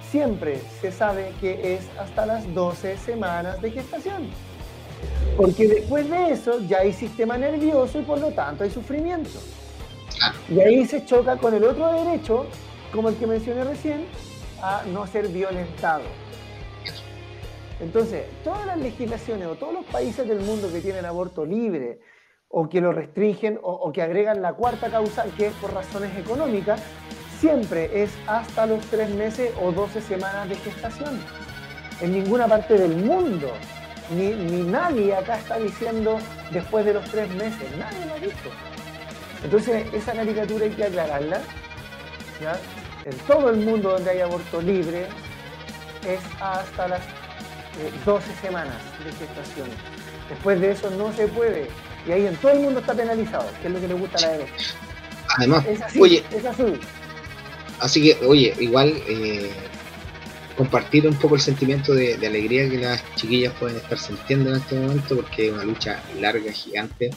siempre 0.09 0.59
se 0.81 0.91
sabe 0.91 1.33
que 1.41 1.75
es 1.75 1.87
hasta 1.99 2.25
las 2.25 2.53
12 2.53 2.97
semanas 2.97 3.61
de 3.61 3.71
gestación. 3.71 4.27
Porque 5.37 5.67
después 5.67 6.09
de 6.09 6.31
eso 6.31 6.59
ya 6.61 6.79
hay 6.79 6.93
sistema 6.93 7.37
nervioso 7.37 7.99
y 7.99 8.03
por 8.03 8.19
lo 8.19 8.31
tanto 8.31 8.63
hay 8.63 8.69
sufrimiento. 8.69 9.39
Y 10.49 10.59
ahí 10.59 10.85
se 10.85 11.05
choca 11.05 11.37
con 11.37 11.53
el 11.53 11.63
otro 11.63 11.91
derecho, 11.91 12.45
como 12.91 13.09
el 13.09 13.15
que 13.15 13.27
mencioné 13.27 13.63
recién, 13.63 14.05
a 14.61 14.83
no 14.91 15.05
ser 15.07 15.27
violentado. 15.27 16.03
Entonces, 17.79 18.25
todas 18.43 18.65
las 18.65 18.77
legislaciones 18.77 19.47
o 19.47 19.55
todos 19.55 19.73
los 19.73 19.85
países 19.85 20.27
del 20.27 20.39
mundo 20.39 20.71
que 20.71 20.79
tienen 20.79 21.05
aborto 21.05 21.45
libre 21.45 21.99
o 22.47 22.69
que 22.69 22.79
lo 22.79 22.91
restringen 22.91 23.59
o, 23.63 23.91
que 23.91 24.01
agregan 24.01 24.41
la 24.41 24.53
cuarta 24.53 24.89
causa, 24.89 25.25
que 25.35 25.47
es 25.47 25.53
por 25.55 25.73
razones 25.73 26.15
económicas, 26.17 26.81
siempre 27.39 28.03
es 28.03 28.11
hasta 28.27 28.67
los 28.67 28.79
tres 28.85 29.09
meses 29.09 29.51
o 29.61 29.71
12 29.71 30.01
semanas 30.01 30.47
de 30.47 30.55
gestación. 30.55 31.19
En 31.99 32.13
ninguna 32.13 32.47
parte 32.47 32.77
del 32.77 32.95
mundo, 32.95 33.51
ni, 34.13 34.63
nadie 34.63 35.15
acá 35.15 35.37
está 35.37 35.57
diciendo 35.57 36.19
después 36.51 36.85
de 36.85 36.93
los 36.93 37.03
tres 37.09 37.29
meses, 37.35 37.69
nadie 37.77 38.05
lo 38.05 38.13
ha 38.13 38.17
visto. 38.17 38.49
Entonces, 39.43 39.85
esa 39.93 40.13
caricatura 40.13 40.65
hay 40.65 40.71
que 40.71 40.83
aclararla. 40.83 41.41
En 43.05 43.17
todo 43.27 43.49
el 43.49 43.57
mundo 43.57 43.91
donde 43.91 44.11
hay 44.11 44.19
aborto 44.21 44.61
libre 44.61 45.07
es 46.07 46.19
hasta 46.41 46.87
las 46.87 47.01
12 48.05 48.29
eh, 48.29 48.35
semanas 48.41 48.75
de 49.03 49.11
gestación. 49.11 49.67
Después 50.29 50.59
de 50.59 50.71
eso 50.71 50.89
no 50.91 51.11
se 51.13 51.27
puede. 51.27 51.67
Y 52.07 52.11
ahí 52.11 52.25
en 52.27 52.35
todo 52.37 52.51
el 52.51 52.59
mundo 52.59 52.79
está 52.79 52.93
penalizado, 52.93 53.49
que 53.61 53.67
es 53.67 53.73
lo 53.73 53.79
que 53.79 53.87
le 53.87 53.93
gusta 53.93 54.17
a 54.17 54.21
la 54.21 54.29
derecha. 54.29 54.75
Además, 55.37 55.65
oye, 55.99 56.23
es 56.31 56.45
azul. 56.45 56.79
Así 57.79 58.01
que, 58.03 58.25
oye, 58.25 58.53
igual 58.59 58.93
eh, 59.07 59.51
compartir 60.55 61.07
un 61.07 61.15
poco 61.15 61.35
el 61.35 61.41
sentimiento 61.41 61.93
de, 61.93 62.15
alegría 62.15 62.69
que 62.69 62.77
las 62.77 63.03
chiquillas 63.15 63.53
pueden 63.59 63.77
estar 63.77 63.97
sintiendo 63.97 64.51
en 64.51 64.57
este 64.57 64.75
momento, 64.75 65.15
porque 65.15 65.47
es 65.47 65.53
una 65.53 65.63
lucha 65.63 66.03
larga, 66.19 66.51
gigante, 66.51 67.09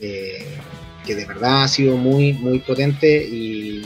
eh, 0.00 0.58
que 1.06 1.14
de 1.14 1.24
verdad 1.24 1.64
ha 1.64 1.68
sido 1.68 1.96
muy, 1.96 2.32
muy 2.32 2.58
potente 2.60 3.24
y 3.26 3.82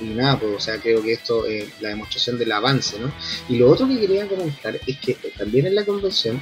nada, 0.00 0.38
pues, 0.38 0.52
o 0.56 0.60
sea, 0.60 0.78
creo 0.78 1.02
que 1.02 1.12
esto 1.12 1.46
es 1.46 1.64
la 1.80 1.90
demostración 1.90 2.38
del 2.38 2.52
avance, 2.52 2.98
¿no? 2.98 3.12
Y 3.48 3.58
lo 3.58 3.70
otro 3.70 3.88
que 3.88 3.98
quería 3.98 4.26
comentar 4.26 4.78
es 4.86 4.96
que 4.98 5.16
también 5.36 5.66
en 5.66 5.74
la 5.74 5.84
convención 5.84 6.40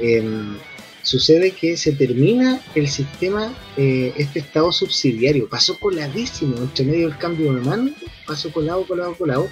em, 0.00 0.56
sucede 1.02 1.52
que 1.52 1.76
se 1.76 1.92
termina 1.92 2.60
el 2.74 2.88
sistema, 2.88 3.52
eh, 3.76 4.12
este 4.16 4.40
estado 4.40 4.72
subsidiario, 4.72 5.48
pasó 5.48 5.78
coladísimo 5.78 6.56
entre 6.58 6.84
medio 6.84 7.08
del 7.08 7.18
cambio 7.18 7.52
de 7.52 7.60
mando, 7.60 7.92
pasó 8.32 8.52
colado, 8.52 8.84
colado, 8.86 9.14
colado, 9.14 9.48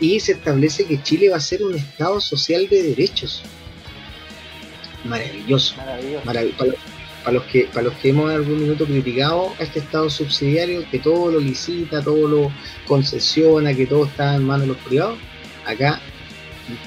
y 0.00 0.20
se 0.20 0.32
establece 0.32 0.84
que 0.84 1.02
Chile 1.02 1.30
va 1.30 1.36
a 1.36 1.40
ser 1.40 1.62
un 1.62 1.74
estado 1.74 2.20
social 2.20 2.68
de 2.68 2.82
derechos. 2.82 3.42
Maravilloso. 5.04 5.76
Maravilloso. 5.76 6.24
Maravilloso 6.24 6.74
para 7.24 7.38
los 7.38 7.44
que 7.44 7.64
para 7.72 7.84
los 7.84 7.94
que 7.94 8.10
hemos 8.10 8.30
en 8.30 8.36
algún 8.36 8.60
minuto 8.60 8.84
criticado 8.84 9.54
a 9.58 9.62
este 9.62 9.78
Estado 9.78 10.10
subsidiario 10.10 10.84
que 10.90 10.98
todo 10.98 11.32
lo 11.32 11.40
licita, 11.40 12.02
todo 12.02 12.28
lo 12.28 12.52
concesiona, 12.86 13.74
que 13.74 13.86
todo 13.86 14.04
está 14.04 14.36
en 14.36 14.44
manos 14.44 14.68
de 14.68 14.74
los 14.74 14.82
privados, 14.82 15.18
acá 15.64 16.00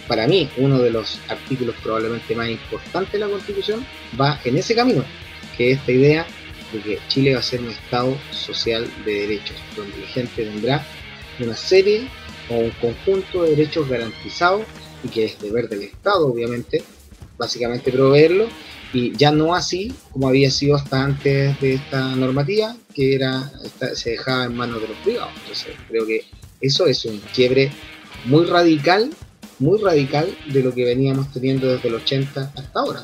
para 0.08 0.28
mí 0.28 0.50
uno 0.58 0.78
de 0.80 0.91
los 0.91 1.20
artículos 1.28 1.76
probablemente 1.84 2.36
más 2.36 2.50
importantes 2.50 3.14
de 3.14 3.20
la 3.20 3.28
Constitución 3.28 3.86
va 4.20 4.39
en 4.45 4.58
ese 4.58 4.76
camino, 4.76 5.04
que 5.58 5.72
es 5.72 5.80
esta 5.80 5.91
idea 5.91 6.28
de 6.72 6.80
que 6.82 7.00
Chile 7.08 7.34
va 7.34 7.39
a 7.39 7.43
ser 7.43 7.62
un 7.62 7.70
Estado 7.70 8.16
social 8.32 8.88
de 9.06 9.22
derechos, 9.22 9.58
donde 9.76 9.98
la 9.98 10.08
gente 10.08 10.43
tendrá 10.43 10.86
una 11.44 11.56
serie 11.56 12.08
o 12.50 12.56
un 12.56 12.72
conjunto 12.82 13.44
de 13.44 13.52
derechos 13.52 13.90
garantizados 13.90 14.64
y 15.04 15.10
que 15.10 15.26
es 15.26 15.40
deber 15.40 15.70
del 15.70 15.84
Estado, 15.84 16.28
obviamente, 16.28 16.84
básicamente 17.38 17.92
proveerlo 17.92 18.48
y 18.94 19.16
ya 19.16 19.32
no 19.32 19.54
así 19.54 19.94
como 20.12 20.30
había 20.30 20.50
sido 20.50 20.76
hasta 20.76 21.04
antes 21.04 21.60
de 21.60 21.74
esta 21.76 22.16
normativa, 22.16 22.76
que 22.94 23.16
era 23.16 23.52
se 23.94 24.12
dejaba 24.12 24.46
en 24.46 24.56
manos 24.56 24.82
de 24.82 24.88
los 24.88 24.98
privados. 24.98 25.34
Entonces 25.42 25.76
creo 25.88 26.06
que 26.06 26.26
eso 26.62 26.88
es 26.88 27.06
un 27.06 27.20
quiebre 27.34 27.72
muy 28.26 28.46
radical, 28.46 29.10
muy 29.60 29.80
radical 29.80 30.36
de 30.52 30.64
lo 30.64 30.74
que 30.74 30.86
veníamos 30.86 31.32
teniendo 31.32 31.68
desde 31.68 31.90
el 31.90 31.96
80 31.96 32.54
hasta 32.56 32.80
ahora. 32.80 33.04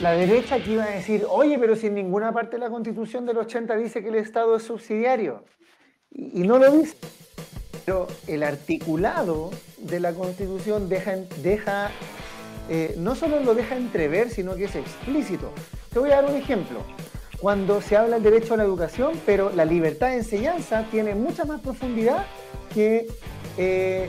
La 0.00 0.12
derecha 0.12 0.56
aquí 0.56 0.72
iba 0.72 0.84
a 0.84 0.90
decir, 0.90 1.24
oye, 1.28 1.58
pero 1.58 1.76
si 1.76 1.86
en 1.86 1.94
ninguna 1.94 2.32
parte 2.32 2.56
de 2.56 2.60
la 2.60 2.70
constitución 2.70 3.24
del 3.24 3.38
80 3.38 3.76
dice 3.76 4.02
que 4.02 4.08
el 4.08 4.16
Estado 4.16 4.56
es 4.56 4.64
subsidiario. 4.64 5.44
Y, 6.14 6.40
no 6.40 6.58
lo 6.58 6.70
dice. 6.72 6.96
Pero 7.84 8.06
el 8.26 8.42
articulado 8.42 9.50
de 9.78 10.00
la 10.00 10.12
constitución 10.12 10.88
deja, 10.88 11.16
deja 11.42 11.90
eh, 12.68 12.94
no 12.96 13.14
solo 13.14 13.40
lo 13.40 13.54
deja 13.54 13.76
entrever, 13.76 14.30
sino 14.30 14.54
que 14.54 14.64
es 14.64 14.76
explícito. 14.76 15.50
Te 15.92 15.98
voy 15.98 16.10
a 16.10 16.22
dar 16.22 16.26
un 16.26 16.36
ejemplo. 16.36 16.80
Cuando 17.40 17.80
se 17.80 17.96
habla 17.96 18.20
del 18.20 18.22
derecho 18.22 18.54
a 18.54 18.56
la 18.56 18.62
educación, 18.62 19.12
pero 19.26 19.50
la 19.50 19.64
libertad 19.64 20.08
de 20.08 20.18
enseñanza 20.18 20.86
tiene 20.90 21.14
mucha 21.14 21.44
más 21.44 21.60
profundidad 21.60 22.24
que 22.72 23.08
eh, 23.58 24.08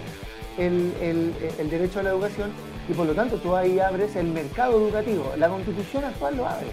el, 0.58 1.34
derecho 1.70 2.00
a 2.00 2.04
la 2.04 2.12
educación 2.12 2.52
y 2.88 2.94
por 2.94 3.08
lo 3.08 3.16
tanto 3.16 3.38
tú 3.38 3.56
ahí 3.56 3.80
abres 3.80 4.16
el 4.16 4.28
mercado 4.28 4.80
educativo. 4.80 5.34
La 5.38 5.50
constitución 5.50 6.06
actual 6.06 6.38
lo 6.38 6.48
abre. 6.48 6.68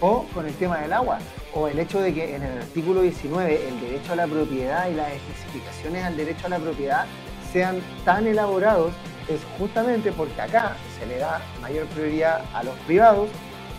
O 0.00 0.24
con 0.32 0.46
el 0.46 0.54
tema 0.54 0.78
del 0.78 0.92
agua, 0.92 1.18
o 1.54 1.66
el 1.66 1.78
hecho 1.78 2.00
de 2.00 2.14
que 2.14 2.36
en 2.36 2.42
el 2.42 2.58
artículo 2.58 3.02
19 3.02 3.68
el 3.68 3.80
derecho 3.80 4.12
a 4.12 4.16
la 4.16 4.26
propiedad 4.26 4.88
y 4.88 4.94
las 4.94 5.12
especificaciones 5.12 6.04
al 6.04 6.16
derecho 6.16 6.46
a 6.46 6.50
la 6.50 6.58
propiedad 6.58 7.06
sean 7.52 7.80
tan 8.04 8.26
elaborados 8.26 8.92
es 9.28 9.40
justamente 9.58 10.12
porque 10.12 10.40
acá 10.40 10.76
se 10.98 11.06
le 11.06 11.18
da 11.18 11.40
mayor 11.60 11.86
prioridad 11.86 12.42
a 12.54 12.62
los 12.62 12.74
privados 12.80 13.28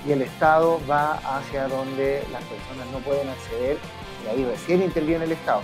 y 0.08 0.12
el 0.12 0.22
Estado 0.22 0.80
va 0.90 1.14
hacia 1.18 1.68
donde 1.68 2.24
las 2.32 2.44
personas 2.44 2.88
no 2.92 3.00
pueden 3.00 3.30
acceder 3.30 3.78
y 4.26 4.30
ahí 4.30 4.46
recién 4.46 4.82
interviene 4.82 5.26
el 5.26 5.32
Estado. 5.32 5.62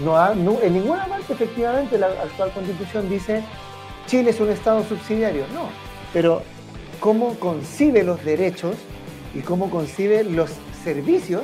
No, 0.00 0.60
en 0.60 0.72
ninguna 0.72 1.06
parte 1.06 1.32
efectivamente 1.32 1.98
la 1.98 2.06
actual 2.06 2.50
constitución 2.52 3.08
dice 3.10 3.42
Chile 4.06 4.30
es 4.30 4.40
un 4.40 4.50
Estado 4.50 4.82
subsidiario, 4.84 5.44
no, 5.52 5.68
pero 6.12 6.42
cómo 7.00 7.34
concibe 7.38 8.02
los 8.02 8.24
derechos 8.24 8.76
y 9.34 9.40
cómo 9.40 9.70
concibe 9.70 10.24
los 10.24 10.50
servicios, 10.84 11.42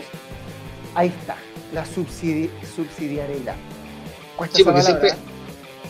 ahí 0.94 1.08
está, 1.08 1.36
la 1.72 1.84
subsidiariedad. 1.84 3.56
Sí, 4.52 4.64
porque 4.64 4.82
siempre, 4.82 5.10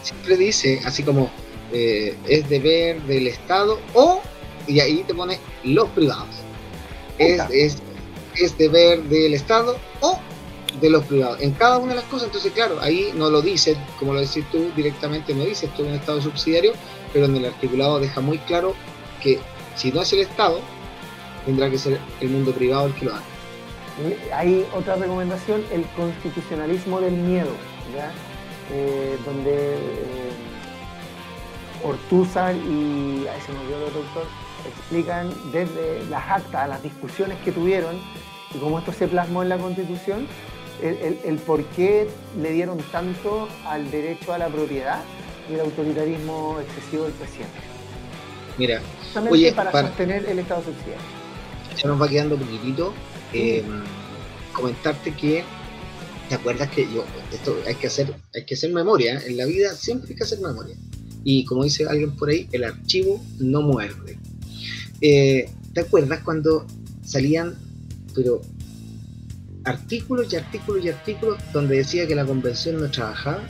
siempre 0.03 0.37
dice, 0.37 0.81
así 0.85 1.03
como 1.03 1.31
eh, 1.73 2.17
es 2.29 2.49
deber 2.49 3.03
del 3.03 3.27
Estado 3.27 3.81
o, 3.95 4.21
y 4.67 4.81
ahí 4.81 5.05
te 5.07 5.15
pone 5.15 5.39
los 5.65 5.89
privados. 5.91 6.29
Es, 7.19 7.43
es, 7.51 7.79
es, 8.37 8.59
deber 8.59 9.03
del 9.05 9.35
Estado 9.35 9.79
o 10.01 10.19
de 10.81 10.91
los 10.91 11.05
privados. 11.07 11.41
En 11.41 11.53
cada 11.53 11.79
una 11.79 11.95
de 11.95 12.01
las 12.01 12.05
cosas, 12.05 12.27
entonces 12.27 12.53
claro, 12.53 12.79
ahí 12.81 13.11
no 13.15 13.31
lo 13.31 13.43
dice, 13.43 13.77
como 13.99 14.13
lo 14.13 14.21
decís 14.21 14.45
tú 14.53 14.71
directamente, 14.77 15.35
no 15.35 15.45
dice 15.45 15.67
esto 15.67 15.83
es 15.83 15.89
un 15.89 15.95
Estado 15.95 16.21
subsidiario, 16.21 16.73
pero 17.13 17.25
en 17.25 17.37
el 17.37 17.47
articulado 17.47 17.99
deja 17.99 18.21
muy 18.21 18.39
claro 18.39 18.75
que 19.23 19.39
si 19.77 19.91
no 19.91 20.03
es 20.03 20.13
el 20.13 20.21
Estado, 20.21 20.61
tendrá 21.47 21.71
que 21.71 21.79
ser 21.79 21.99
el 22.21 22.29
mundo 22.29 22.53
privado 22.53 22.87
el 22.87 22.95
que 22.95 23.07
lo 23.07 23.13
haga. 23.13 23.23
Hay 24.35 24.67
otra 24.75 24.97
recomendación, 24.97 25.65
el 25.73 25.87
constitucionalismo 25.97 27.01
del 27.01 27.15
miedo, 27.15 27.53
¿ya? 27.95 28.13
Eh, 28.71 29.17
donde 29.25 29.77
eh, 29.77 30.33
Ortúzar 31.83 32.55
y, 32.55 33.27
ahí 33.29 33.41
se 33.47 33.53
me 33.53 33.61
olvidó 33.61 33.87
el 33.87 33.95
doctor, 33.95 34.25
explican 34.67 35.31
desde 35.53 36.05
las 36.11 36.29
actas, 36.29 36.69
las 36.69 36.83
discusiones 36.83 37.39
que 37.45 37.53
tuvieron 37.53 37.97
y 38.55 38.59
cómo 38.59 38.79
esto 38.79 38.93
se 38.93 39.07
plasmó 39.07 39.43
en 39.43 39.51
la 39.51 39.59
Constitución, 39.59 40.27
el, 40.83 41.39
por 41.39 41.65
qué 41.65 42.09
le 42.41 42.51
dieron 42.51 42.79
tanto 42.93 43.49
al 43.67 43.91
derecho 43.91 44.33
a 44.33 44.39
la 44.39 44.49
propiedad 44.49 45.01
y 45.49 45.55
el 45.55 45.61
autoritarismo 45.61 46.59
excesivo 46.61 47.05
del 47.05 47.13
presidente. 47.13 47.59
Mira, 48.59 48.81
oye, 49.31 49.53
para, 49.53 49.71
sostener 49.71 50.27
el 50.27 50.39
Estado 50.41 50.65
subsidiario. 50.65 51.16
Ya 51.77 51.89
nos 51.89 52.01
va 52.01 52.09
quedando 52.09 52.37
poquitito. 52.37 52.93
Eh, 53.33 53.63
comentarte 54.53 55.13
que 55.15 55.45
¿te 56.29 56.35
acuerdas 56.35 56.71
que 56.71 56.83
yo, 56.93 57.05
esto 57.33 57.57
hay 57.67 57.75
que 57.75 57.87
hacer, 57.87 58.15
hay 58.35 58.45
que 58.45 58.55
hacer 58.55 58.73
memoria, 58.73 59.21
en 59.25 59.37
la 59.37 59.47
vida 59.47 59.75
siempre 59.75 60.11
hay 60.11 60.17
que 60.17 60.25
hacer 60.25 60.41
memoria. 60.41 60.77
Y 61.25 61.45
como 61.45 61.65
dice 61.65 61.87
alguien 61.89 62.15
por 62.17 62.29
ahí, 62.29 62.49
el 62.53 62.65
archivo 62.65 63.23
no 63.39 63.63
muerde. 63.63 64.19
Eh, 65.01 65.51
¿Te 65.75 65.81
acuerdas 65.81 66.21
cuando 66.25 66.67
salían, 67.05 67.57
pero 68.15 68.41
artículos 69.65 70.33
y 70.33 70.37
artículos 70.37 70.85
y 70.85 70.89
artículos 70.89 71.39
donde 71.53 71.77
decía 71.77 72.07
que 72.07 72.15
la 72.15 72.25
convención 72.25 72.81
no 72.81 72.91
trabajaba? 72.91 73.43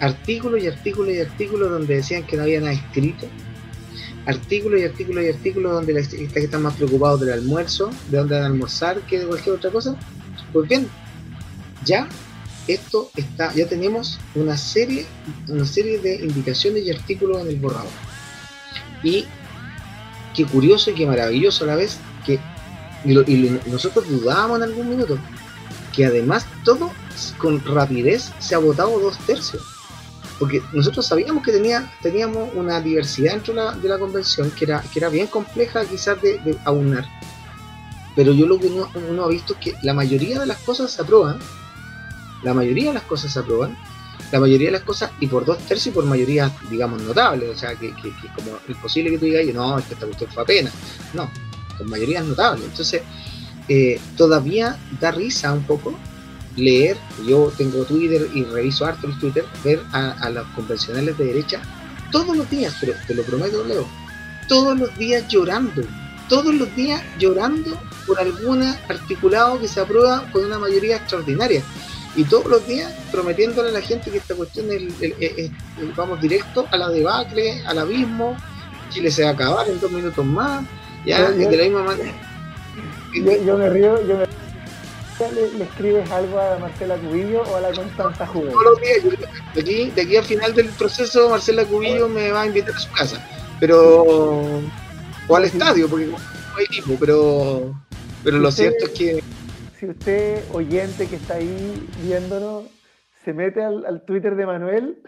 Artículos 0.00 0.62
y 0.62 0.66
artículos 0.68 1.14
y 1.14 1.20
artículos 1.20 1.70
donde 1.70 1.96
decían 1.96 2.24
que 2.26 2.36
no 2.36 2.44
había 2.44 2.60
nada 2.60 2.72
escrito 2.72 3.26
artículos 4.26 4.80
y 4.80 4.84
artículos 4.84 5.24
y 5.24 5.28
artículos 5.28 5.72
donde 5.72 5.94
la 5.94 6.02
que 6.02 6.40
están 6.40 6.62
más 6.62 6.74
preocupados 6.74 7.20
del 7.20 7.32
almuerzo, 7.32 7.90
de 8.10 8.18
dónde 8.18 8.34
van 8.34 8.44
a 8.44 8.46
almorzar, 8.46 9.00
que 9.02 9.18
de 9.18 9.26
cualquier 9.26 9.56
otra 9.56 9.70
cosa. 9.70 9.96
Pues 10.52 10.68
bien, 10.68 10.88
ya 11.84 12.08
esto 12.68 13.10
está, 13.16 13.52
ya 13.54 13.66
tenemos 13.66 14.18
una 14.34 14.56
serie, 14.56 15.06
una 15.48 15.64
serie 15.64 15.98
de 15.98 16.16
indicaciones 16.16 16.84
y 16.84 16.90
artículos 16.90 17.40
en 17.40 17.48
el 17.48 17.56
borrador. 17.56 17.90
Y 19.02 19.26
qué 20.34 20.44
curioso 20.44 20.90
y 20.90 20.94
qué 20.94 21.06
maravilloso 21.06 21.64
a 21.64 21.68
la 21.68 21.76
vez 21.76 21.98
que 22.24 22.38
y, 23.04 23.58
nosotros 23.66 24.08
dudábamos 24.08 24.58
en 24.58 24.62
algún 24.62 24.90
minuto 24.90 25.18
que 25.92 26.06
además 26.06 26.46
todo 26.64 26.92
con 27.38 27.62
rapidez 27.64 28.32
se 28.38 28.54
ha 28.54 28.58
votado 28.58 28.98
dos 29.00 29.18
tercios 29.26 29.62
porque 30.42 30.60
nosotros 30.72 31.06
sabíamos 31.06 31.44
que 31.44 31.52
tenía, 31.52 31.88
teníamos 32.02 32.50
una 32.56 32.80
diversidad 32.80 33.34
dentro 33.34 33.54
de 33.76 33.88
la, 33.88 33.96
convención 33.96 34.50
que 34.50 34.64
era, 34.64 34.82
que 34.92 34.98
era 34.98 35.08
bien 35.08 35.28
compleja 35.28 35.84
quizás 35.84 36.20
de, 36.20 36.58
aunar. 36.64 37.06
Pero 38.16 38.32
yo 38.32 38.44
lo 38.48 38.58
que 38.58 38.66
uno, 38.66 39.22
ha 39.22 39.28
visto 39.28 39.52
es 39.52 39.60
que 39.60 39.74
la 39.84 39.94
mayoría 39.94 40.40
de 40.40 40.46
las 40.46 40.58
cosas 40.58 40.90
se 40.90 41.00
aprueban, 41.00 41.38
la 42.42 42.54
mayoría 42.54 42.88
de 42.88 42.94
las 42.94 43.04
cosas 43.04 43.32
se 43.32 43.38
aprueban, 43.38 43.78
la 44.32 44.40
mayoría 44.40 44.66
de 44.66 44.72
las 44.72 44.82
cosas, 44.82 45.12
y 45.20 45.28
por 45.28 45.44
dos 45.44 45.58
tercios 45.58 45.86
y 45.86 45.90
por 45.92 46.06
mayoría, 46.06 46.50
digamos, 46.68 47.00
notable, 47.02 47.48
o 47.48 47.56
sea, 47.56 47.76
que, 47.76 47.94
que, 47.94 48.12
es 48.66 48.76
posible 48.78 49.12
que 49.12 49.18
tú 49.18 49.26
digas, 49.26 49.46
no, 49.54 49.78
es 49.78 49.84
que 49.84 49.94
esta 49.94 50.06
cuestión 50.06 50.28
fue 50.32 50.42
apenas, 50.42 50.72
no, 51.14 51.30
con 51.78 51.88
mayoría 51.88 52.18
es 52.18 52.26
notable. 52.26 52.64
Entonces, 52.64 53.00
eh, 53.68 54.00
todavía 54.16 54.76
da 55.00 55.12
risa 55.12 55.52
un 55.52 55.62
poco 55.62 55.96
leer, 56.56 56.96
yo 57.26 57.52
tengo 57.56 57.84
Twitter 57.84 58.28
y 58.34 58.44
reviso 58.44 58.84
harto 58.84 59.06
el 59.06 59.18
Twitter, 59.18 59.44
ver 59.64 59.80
a, 59.92 60.28
los 60.30 60.46
convencionales 60.48 61.16
de 61.18 61.26
derecha 61.26 61.60
todos 62.10 62.36
los 62.36 62.48
días, 62.50 62.76
pero 62.80 62.94
te 63.06 63.14
lo 63.14 63.22
prometo, 63.22 63.64
Leo, 63.64 63.86
todos 64.48 64.78
los 64.78 64.96
días 64.98 65.26
llorando, 65.28 65.82
todos 66.28 66.54
los 66.54 66.74
días 66.76 67.02
llorando 67.18 67.78
por 68.06 68.20
algún 68.20 68.62
articulado 68.62 69.58
que 69.60 69.68
se 69.68 69.80
aprueba 69.80 70.28
con 70.32 70.44
una 70.44 70.58
mayoría 70.58 70.96
extraordinaria. 70.96 71.62
Y 72.14 72.24
todos 72.24 72.44
los 72.44 72.66
días 72.66 72.92
prometiéndole 73.10 73.70
a 73.70 73.72
la 73.72 73.80
gente 73.80 74.10
que 74.10 74.18
esta 74.18 74.34
cuestión 74.34 74.66
es, 74.70 75.50
vamos 75.96 76.20
directo 76.20 76.66
a 76.70 76.76
la 76.76 76.90
debacle, 76.90 77.62
al 77.66 77.78
abismo, 77.78 78.36
Chile 78.90 79.10
se 79.10 79.22
va 79.22 79.30
a 79.30 79.32
acabar 79.32 79.68
en 79.68 79.80
dos 79.80 79.90
minutos 79.90 80.24
más, 80.24 80.62
ya, 81.06 81.30
de 81.30 81.56
la 81.56 81.64
misma 81.64 81.84
manera. 81.84 82.12
Yo, 83.44 83.56
me 83.56 83.68
río, 83.70 84.06
yo 84.06 84.16
me 84.18 84.26
le, 85.30 85.64
escribes 85.64 86.10
algo 86.10 86.38
a 86.40 86.58
Marcela 86.58 86.96
Cubillo 86.96 87.42
o 87.42 87.56
a 87.56 87.60
la 87.60 87.72
Constanza 87.72 88.26
Juvenil? 88.26 88.52
Todos 88.52 88.64
los 88.64 88.80
días, 88.80 89.28
de 89.54 89.60
aquí, 89.60 89.90
de 89.90 90.02
aquí 90.02 90.16
al 90.16 90.24
final 90.24 90.54
del 90.54 90.68
proceso, 90.70 91.30
Marcela 91.30 91.64
Cubillo 91.64 92.08
me 92.08 92.30
va 92.30 92.42
a 92.42 92.46
invitar 92.46 92.74
a 92.74 92.78
su 92.78 92.90
casa, 92.92 93.28
pero 93.60 94.62
o 95.28 95.36
al 95.36 95.44
estadio, 95.44 95.88
porque 95.88 96.06
no 96.06 96.16
hay 96.56 96.64
equipo, 96.64 96.96
pero, 96.98 97.74
pero 98.24 98.38
lo 98.38 98.50
cierto 98.50 98.86
es 98.86 98.90
que. 98.92 99.22
Si 99.78 99.86
usted, 99.86 100.42
oyente 100.52 101.08
que 101.08 101.16
está 101.16 101.34
ahí 101.34 101.88
viéndonos, 102.02 102.64
se 103.24 103.32
mete 103.32 103.62
al, 103.62 103.84
al 103.86 104.04
Twitter 104.04 104.36
de 104.36 104.46
Manuel, 104.46 104.98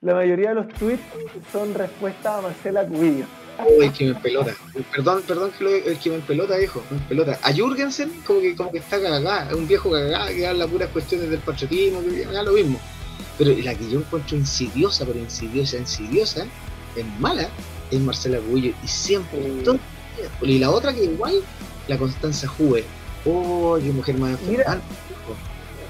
la 0.00 0.14
mayoría 0.14 0.50
de 0.50 0.54
los 0.56 0.68
tweets 0.68 1.02
son 1.52 1.74
respuestas 1.74 2.38
a 2.38 2.40
Marcela 2.40 2.86
Cubillo. 2.86 3.26
Uy, 3.68 3.90
que 3.90 4.06
me 4.06 4.14
pelota. 4.14 4.54
Perdón, 4.92 5.22
perdón 5.26 5.50
que 5.56 5.64
lo, 5.64 5.70
el 5.70 5.98
que 5.98 6.10
me 6.10 6.18
pelota, 6.20 6.56
viejo. 6.56 6.82
Me 6.90 6.98
pelota. 7.00 7.38
A 7.42 7.52
Jürgensen, 7.52 8.10
como 8.26 8.40
que, 8.40 8.54
como 8.54 8.70
que 8.70 8.78
está 8.78 9.00
cagada. 9.00 9.48
Es 9.48 9.54
un 9.54 9.66
viejo 9.66 9.90
cagada 9.90 10.28
que 10.28 10.46
habla 10.46 10.66
puras 10.66 10.88
cuestiones 10.90 11.30
del 11.30 11.40
patriotismo, 11.40 12.02
que 12.02 12.24
haga 12.24 12.42
lo 12.42 12.52
mismo. 12.52 12.80
Pero 13.38 13.52
la 13.62 13.74
que 13.74 13.90
yo 13.90 14.00
encuentro 14.00 14.36
insidiosa, 14.36 15.04
pero 15.06 15.18
insidiosa, 15.18 15.76
insidiosa, 15.78 16.46
es 16.96 17.04
mala, 17.18 17.48
es 17.90 18.00
Marcela 18.00 18.38
Cubillo. 18.38 18.74
Y 18.82 18.88
siempre. 18.88 19.40
y 20.42 20.58
la 20.58 20.70
otra 20.70 20.92
que 20.92 21.04
igual, 21.04 21.42
la 21.88 21.98
Constanza 21.98 22.46
Juve. 22.48 22.84
Oh, 23.24 23.78
qué 23.80 23.92
mujer 23.92 24.16
más 24.16 24.40
Mira, 24.48 24.80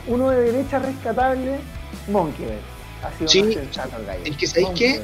Uno 0.07 0.31
de 0.31 0.53
derecha 0.53 0.81
rescatable, 0.81 1.61
Monkey 2.09 2.47
sí, 3.27 3.41
el 4.25 4.37
que 4.37 4.47
sabéis 4.47 4.71
que 4.79 5.03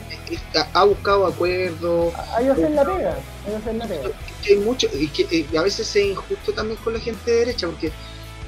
ha 0.72 0.84
buscado 0.84 1.26
acuerdos. 1.26 2.14
Ahí 2.36 2.48
hacen 2.48 2.74
la 2.74 2.84
pega, 2.84 3.16
ahí 3.46 3.54
hacen 3.54 3.78
la 3.78 3.86
pega. 3.86 4.10
hay 4.48 4.56
mucho, 4.56 4.88
y 4.94 5.08
que 5.08 5.26
eh, 5.30 5.58
a 5.58 5.62
veces 5.62 5.94
es 5.94 6.04
injusto 6.04 6.52
también 6.52 6.78
con 6.82 6.92
la 6.92 7.00
gente 7.00 7.30
de 7.30 7.38
derecha, 7.38 7.66
porque 7.66 7.92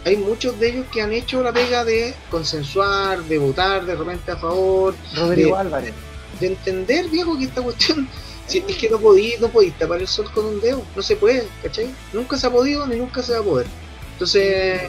hay 0.05 0.17
muchos 0.17 0.59
de 0.59 0.69
ellos 0.69 0.87
que 0.93 1.03
han 1.03 1.13
hecho 1.13 1.43
la 1.43 1.53
pega 1.53 1.85
de 1.85 2.15
consensuar, 2.31 3.23
de 3.25 3.39
votar 3.39 3.85
de 3.85 3.95
repente 3.95 4.31
a 4.31 4.37
favor. 4.37 4.95
Rodrigo 5.15 5.57
Álvarez. 5.57 5.93
De 6.41 6.47
entender, 6.47 7.09
viejo, 7.09 7.37
que 7.37 7.45
esta 7.45 7.63
cuestión. 7.63 8.09
es 8.49 8.77
que 8.77 8.89
no 8.89 8.99
podéis 8.99 9.39
no 9.41 9.49
podéis 9.49 9.75
tapar 9.79 10.01
el 10.01 10.09
sol 10.09 10.31
con 10.33 10.47
un 10.47 10.61
dedo, 10.61 10.83
no 10.97 11.03
se 11.03 11.17
puede, 11.17 11.47
¿cachai? 11.63 11.95
Nunca 12.13 12.39
se 12.39 12.47
ha 12.47 12.51
podido 12.51 12.87
ni 12.87 12.97
nunca 12.97 13.23
se 13.23 13.33
va 13.33 13.41
a 13.41 13.43
poder. 13.43 13.67
Entonces, 14.13 14.81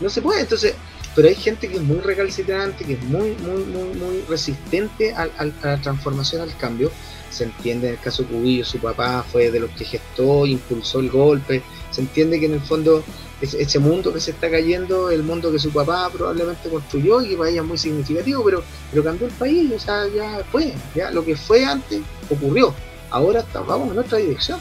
no 0.00 0.08
se 0.08 0.22
puede. 0.22 0.42
Entonces, 0.42 0.74
pero 1.14 1.28
hay 1.28 1.34
gente 1.34 1.68
que 1.68 1.76
es 1.76 1.82
muy 1.82 1.98
recalcitrante, 1.98 2.84
que 2.84 2.94
es 2.94 3.02
muy, 3.04 3.36
muy, 3.36 3.64
muy, 3.64 3.94
muy 3.94 4.24
resistente 4.28 5.14
a, 5.14 5.28
la 5.62 5.80
transformación, 5.80 6.42
al 6.42 6.56
cambio. 6.56 6.90
Se 7.30 7.44
entiende 7.44 7.88
en 7.88 7.94
el 7.94 8.00
caso 8.00 8.22
de 8.22 8.28
Cubillo, 8.28 8.64
su 8.64 8.78
papá 8.78 9.24
fue 9.30 9.50
de 9.50 9.60
los 9.60 9.70
que 9.70 9.84
gestó, 9.84 10.46
impulsó 10.46 11.00
el 11.00 11.10
golpe. 11.10 11.62
Se 11.90 12.00
entiende 12.00 12.40
que 12.40 12.46
en 12.46 12.54
el 12.54 12.60
fondo 12.60 13.04
ese, 13.40 13.78
mundo 13.78 14.12
que 14.12 14.20
se 14.20 14.32
está 14.32 14.50
cayendo, 14.50 15.10
el 15.10 15.22
mundo 15.22 15.52
que 15.52 15.58
su 15.58 15.70
papá 15.70 16.08
probablemente 16.12 16.68
construyó 16.68 17.20
y 17.22 17.30
que 17.30 17.36
para 17.36 17.50
ella 17.50 17.60
es 17.60 17.66
muy 17.66 17.78
significativo, 17.78 18.44
pero, 18.44 18.62
pero 18.90 19.04
cambió 19.04 19.26
el 19.26 19.32
país, 19.34 19.72
o 19.72 19.78
sea, 19.78 20.06
ya 20.08 20.42
fue, 20.50 20.72
ya 20.94 21.10
lo 21.10 21.24
que 21.24 21.36
fue 21.36 21.64
antes 21.64 22.00
ocurrió. 22.30 22.74
Ahora 23.10 23.44
vamos 23.66 23.92
en 23.92 23.98
otra 23.98 24.18
dirección. 24.18 24.58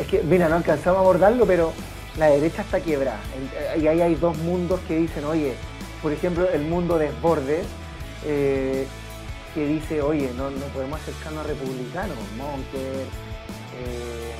es 0.00 0.06
que, 0.06 0.22
mira, 0.22 0.48
no 0.48 0.56
alcanzamos 0.56 0.98
a 0.98 1.00
abordarlo, 1.00 1.46
pero 1.46 1.72
la 2.18 2.26
derecha 2.26 2.62
está 2.62 2.80
quebrada. 2.80 3.20
Y 3.80 3.86
ahí 3.86 4.00
hay 4.00 4.14
dos 4.14 4.36
mundos 4.38 4.80
que 4.88 4.96
dicen, 4.96 5.24
oye, 5.24 5.54
por 6.04 6.12
ejemplo, 6.12 6.46
el 6.50 6.60
mundo 6.60 6.98
desborde, 6.98 7.62
eh, 8.26 8.86
que 9.54 9.66
dice, 9.66 10.02
oye, 10.02 10.30
no, 10.36 10.50
no 10.50 10.66
podemos 10.66 11.00
acercarnos 11.00 11.46
a 11.46 11.48
republicanos, 11.48 12.18
Monker. 12.36 13.06
Eh, 13.80 14.34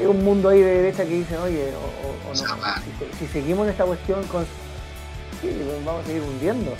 hay 0.00 0.06
un 0.06 0.24
mundo 0.24 0.48
ahí 0.48 0.58
de 0.58 0.82
derecha 0.82 1.04
que 1.04 1.10
dice, 1.10 1.38
oye, 1.38 1.72
o, 1.76 2.34
no, 2.34 2.56
si, 3.20 3.28
seguimos 3.28 3.66
en 3.66 3.70
esta 3.70 3.84
cuestión, 3.84 4.24
con, 4.24 4.44
vamos 5.84 6.02
a 6.02 6.06
seguir 6.08 6.22
hundiendo. 6.22 6.72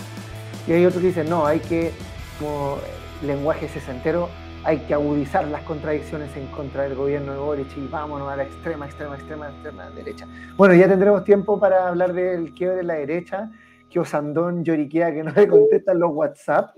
Y 0.67 0.73
hay 0.73 0.87
otros 0.87 1.03
que 1.03 1.09
dicen, 1.09 1.31
no, 1.31 1.47
hay 1.47 1.61
que, 1.61 1.93
como 2.41 2.79
lenguaje 3.23 3.69
sesentero, 3.69 4.29
hay 4.65 4.79
que 4.81 4.95
agudizar 4.95 5.47
las 5.49 5.63
contradicciones 5.63 6.37
en 6.37 6.47
contra 6.49 6.85
del 6.85 6.95
gobierno 6.95 7.33
de 7.33 7.39
Boric 7.39 7.77
y 7.77 7.87
vámonos 7.87 8.29
a 8.29 8.37
la 8.37 8.45
extrema, 8.45 8.87
extrema, 8.87 9.17
extrema, 9.17 9.49
extrema 9.51 9.91
derecha. 9.91 10.27
Bueno, 10.57 10.75
ya 10.75 10.89
tendremos 10.89 11.25
tiempo 11.25 11.59
para 11.61 11.89
hablar 11.89 12.13
del 12.13 12.53
quiebre 12.53 12.79
de 12.79 12.83
la 12.83 12.95
derecha, 12.95 13.51
que 13.91 14.01
Osandón 14.01 14.65
lloriquea 14.65 15.13
que 15.15 15.23
no 15.23 15.33
le 15.33 15.47
contestan 15.47 16.01
los 16.01 16.11
WhatsApp. 16.13 16.75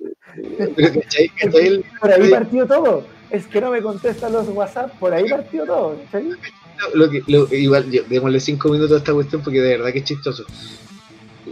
por 2.01 2.13
ahí 2.13 2.31
partió 2.31 2.67
todo. 2.67 3.05
Es 3.31 3.47
que 3.47 3.61
no 3.61 3.71
me 3.71 3.83
contestan 3.83 4.33
los 4.33 4.49
WhatsApp, 4.49 4.93
por 4.99 5.13
ahí 5.13 5.29
partió 5.29 5.65
todo. 5.65 5.97
Lo 6.95 7.11
que, 7.11 7.23
igual, 7.57 7.91
démosle 8.09 8.41
cinco 8.41 8.69
minutos 8.69 8.93
a 8.93 8.99
esta 8.99 9.13
cuestión 9.13 9.43
porque 9.43 9.61
de 9.61 9.77
verdad 9.77 9.93
que 9.93 9.99
es 9.99 10.05
chistoso 10.05 10.45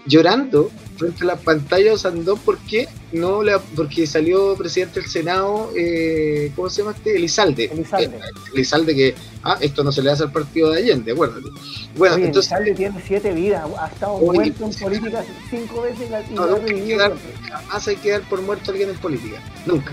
llorando 0.07 0.71
frente 0.97 1.25
a 1.25 1.27
la 1.27 1.37
pantalla 1.37 1.93
de 1.93 1.99
Sandón 1.99 2.39
porque 2.45 2.89
no 3.13 3.43
la, 3.43 3.59
porque 3.59 4.07
salió 4.07 4.55
presidente 4.57 5.01
del 5.01 5.09
Senado 5.09 5.71
eh, 5.77 6.53
¿cómo 6.57 6.69
se 6.71 6.83
llama 6.83 6.95
este? 6.97 7.17
Elizalde 7.17 7.65
Elizalde. 7.73 8.17
Eh, 8.17 8.21
Elizalde 8.55 8.95
que 8.95 9.15
ah 9.43 9.59
esto 9.61 9.85
no 9.85 9.93
se 9.93 10.03
le 10.03 10.11
hace 10.11 10.25
al 10.25 10.33
partido 10.33 10.71
de 10.71 10.79
Allende 10.79 11.13
acuérdate 11.13 11.49
bueno 11.97 12.17
entonces 12.17 12.53
Elizalde 12.53 12.75
tiene 12.75 13.03
siete 13.07 13.33
vidas 13.33 13.65
ha 13.79 13.87
estado 13.87 14.19
muerto 14.19 14.65
en 14.65 14.75
política 14.75 15.25
cinco 15.51 15.83
veces 15.83 16.09
y 16.31 16.35
no, 16.35 16.47
nunca 16.47 16.73
hay 16.73 16.81
que 16.81 16.97
dar, 16.97 17.13
jamás 17.49 17.89
hay 17.89 17.97
que 17.97 18.11
dar 18.11 18.29
por 18.29 18.43
muerto 18.43 18.71
a 18.71 18.73
alguien 18.73 18.91
en 18.91 18.97
política 18.97 19.43
nunca 19.67 19.93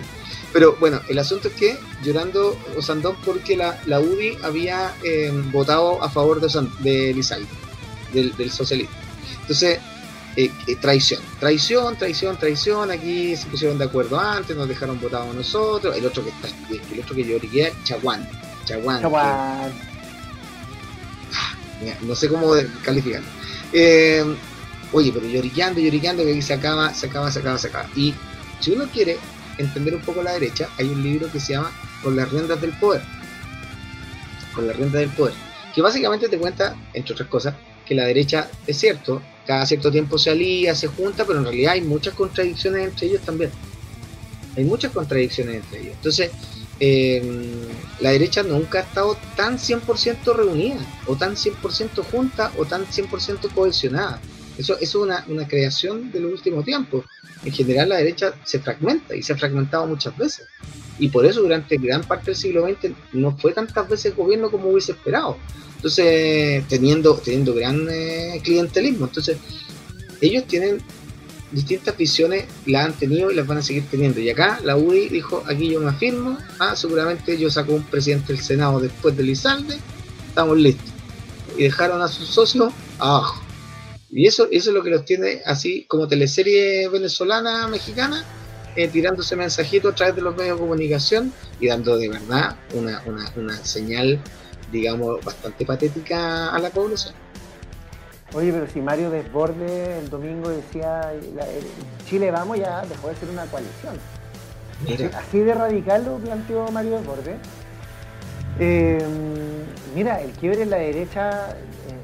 pero 0.53 0.77
bueno, 0.79 1.01
el 1.09 1.17
asunto 1.17 1.47
es 1.47 1.55
que 1.55 1.75
llorando 2.03 2.55
Sandón 2.79 3.15
porque 3.25 3.57
la, 3.57 3.81
la 3.87 3.99
UDI 3.99 4.37
había 4.43 4.93
eh, 5.03 5.31
votado 5.51 6.01
a 6.03 6.09
favor 6.09 6.39
de, 6.39 6.47
de 6.81 7.09
Elizalde, 7.09 7.47
del, 8.13 8.37
del 8.37 8.51
socialismo. 8.51 8.95
Entonces, 9.41 9.79
eh, 10.35 10.51
eh, 10.67 10.75
traición, 10.77 11.21
traición, 11.39 11.95
traición, 11.95 12.37
traición. 12.37 12.91
Aquí 12.91 13.35
se 13.35 13.45
pusieron 13.47 13.77
de 13.77 13.85
acuerdo 13.85 14.19
antes, 14.19 14.55
nos 14.57 14.67
dejaron 14.67 14.99
votados 14.99 15.33
nosotros. 15.35 15.95
El 15.95 16.05
otro 16.05 16.23
que 16.23 16.29
está, 16.29 16.47
el 16.69 16.99
otro 16.99 17.15
que 17.15 17.23
yo 17.23 17.39
diría, 17.39 17.69
Chaguán. 17.83 18.27
Chaguán. 18.65 19.01
Chaguán. 19.01 19.71
no 22.01 22.15
sé 22.15 22.29
cómo 22.29 22.53
calificarlo. 22.83 23.27
Eh, 23.73 24.23
oye, 24.91 25.11
pero 25.13 25.27
lloriqueando, 25.27 25.79
lloriqueando, 25.79 26.23
que 26.23 26.31
aquí 26.31 26.41
se 26.41 26.53
acaba, 26.53 26.93
se 26.93 27.07
acaba, 27.07 27.31
se 27.31 27.39
acaba, 27.39 27.57
se 27.57 27.67
acaba. 27.67 27.89
Y 27.95 28.15
si 28.59 28.71
uno 28.71 28.85
quiere 28.91 29.17
entender 29.59 29.93
un 29.93 30.01
poco 30.01 30.23
la 30.23 30.33
derecha, 30.33 30.67
hay 30.79 30.87
un 30.87 31.03
libro 31.03 31.31
que 31.31 31.39
se 31.39 31.53
llama 31.53 31.71
Con 32.01 32.15
las 32.15 32.31
riendas 32.31 32.59
del 32.59 32.71
poder. 32.73 33.03
Con 34.55 34.65
las 34.65 34.75
riendas 34.75 35.01
del 35.01 35.09
poder. 35.09 35.35
Que 35.75 35.81
básicamente 35.81 36.27
te 36.27 36.37
cuenta, 36.39 36.75
entre 36.93 37.13
otras 37.13 37.29
cosas, 37.29 37.55
que 37.85 37.93
la 37.93 38.05
derecha 38.05 38.49
es 38.65 38.77
cierto, 38.77 39.21
cada 39.45 39.65
cierto 39.65 39.91
tiempo 39.91 40.17
se 40.17 40.29
alía, 40.29 40.75
se 40.75 40.87
junta, 40.87 41.25
pero 41.25 41.39
en 41.39 41.45
realidad 41.45 41.73
hay 41.73 41.81
muchas 41.81 42.13
contradicciones 42.13 42.87
entre 42.87 43.07
ellos 43.07 43.21
también. 43.21 43.51
Hay 44.55 44.63
muchas 44.63 44.91
contradicciones 44.91 45.55
entre 45.55 45.81
ellos. 45.81 45.93
Entonces, 45.95 46.31
eh, 46.79 47.21
la 47.99 48.11
derecha 48.11 48.43
nunca 48.43 48.79
ha 48.79 48.81
estado 48.81 49.17
tan 49.35 49.57
100% 49.57 50.33
reunida, 50.33 50.85
o 51.07 51.15
tan 51.15 51.35
100% 51.35 52.03
junta, 52.03 52.51
o 52.57 52.65
tan 52.65 52.85
100% 52.85 53.49
cohesionada. 53.53 54.19
Eso, 54.57 54.77
es 54.79 54.93
una, 54.95 55.25
una, 55.27 55.47
creación 55.47 56.11
de 56.11 56.19
los 56.19 56.31
últimos 56.31 56.63
tiempos. 56.65 57.05
En 57.43 57.51
general 57.51 57.89
la 57.89 57.97
derecha 57.97 58.33
se 58.43 58.59
fragmenta 58.59 59.15
y 59.15 59.23
se 59.23 59.33
ha 59.33 59.37
fragmentado 59.37 59.87
muchas 59.87 60.15
veces. 60.17 60.45
Y 60.99 61.09
por 61.09 61.25
eso 61.25 61.41
durante 61.41 61.77
gran 61.77 62.03
parte 62.03 62.27
del 62.27 62.35
siglo 62.35 62.67
XX 62.67 62.93
no 63.13 63.35
fue 63.37 63.53
tantas 63.53 63.89
veces 63.89 64.15
gobierno 64.15 64.51
como 64.51 64.69
hubiese 64.69 64.91
esperado. 64.91 65.37
Entonces, 65.75 66.65
teniendo, 66.67 67.15
teniendo 67.15 67.53
gran 67.53 67.87
eh, 67.89 68.39
clientelismo. 68.43 69.05
Entonces, 69.05 69.37
ellos 70.21 70.45
tienen 70.45 70.81
distintas 71.51 71.95
visiones, 71.97 72.45
las 72.65 72.85
han 72.85 72.93
tenido 72.93 73.31
y 73.31 73.35
las 73.35 73.45
van 73.45 73.57
a 73.57 73.61
seguir 73.61 73.83
teniendo. 73.89 74.19
Y 74.19 74.29
acá 74.29 74.59
la 74.63 74.75
UDI 74.77 75.09
dijo, 75.09 75.43
aquí 75.47 75.69
yo 75.69 75.79
me 75.79 75.89
afirmo, 75.89 76.37
ah, 76.59 76.75
seguramente 76.75 77.37
yo 77.37 77.49
saco 77.49 77.73
un 77.73 77.83
presidente 77.83 78.33
del 78.33 78.41
Senado 78.41 78.79
después 78.79 79.15
del 79.15 79.27
Lizalde, 79.27 79.77
estamos 80.27 80.57
listos. 80.57 80.91
Y 81.57 81.63
dejaron 81.63 82.01
a 82.01 82.07
sus 82.07 82.27
socios 82.27 82.73
abajo. 82.97 83.41
Y 84.15 84.27
eso, 84.27 84.47
eso 84.51 84.69
es 84.69 84.75
lo 84.75 84.83
que 84.83 84.91
los 84.91 85.05
tiene 85.05 85.41
así 85.43 85.85
como 85.85 86.07
teleserie 86.07 86.87
venezolana, 86.87 87.67
mexicana, 87.67 88.23
eh, 88.75 88.87
tirándose 88.87 89.35
mensajitos 89.35 89.91
a 89.91 89.95
través 89.95 90.15
de 90.15 90.21
los 90.21 90.35
medios 90.35 90.57
de 90.57 90.61
comunicación 90.61 91.33
y 91.59 91.67
dando 91.67 91.97
de 91.97 92.09
verdad 92.09 92.55
una, 92.75 93.01
una, 93.07 93.31
una 93.35 93.57
señal, 93.65 94.21
digamos, 94.71 95.23
bastante 95.25 95.65
patética 95.65 96.49
a 96.53 96.59
la 96.59 96.69
población. 96.69 97.15
Oye, 98.35 98.51
pero 98.51 98.67
si 98.71 98.81
Mario 98.81 99.09
Desborde 99.09 99.99
el 99.99 100.09
domingo 100.09 100.49
decía, 100.49 101.13
Chile 102.07 102.29
vamos 102.29 102.59
ya 102.59 102.83
dejó 102.85 103.09
de 103.09 103.15
ser 103.15 103.29
una 103.29 103.45
coalición. 103.45 103.95
Así 105.15 105.39
de 105.39 105.53
radical 105.53 106.05
lo 106.05 106.17
planteó 106.17 106.67
Mario 106.69 106.97
Desborde. 106.97 107.35
Eh, 108.59 109.03
mira, 109.95 110.21
el 110.21 110.31
quiebre 110.31 110.63
en 110.63 110.69
la 110.69 110.77
derecha, 110.77 111.51
eh, 111.51 112.02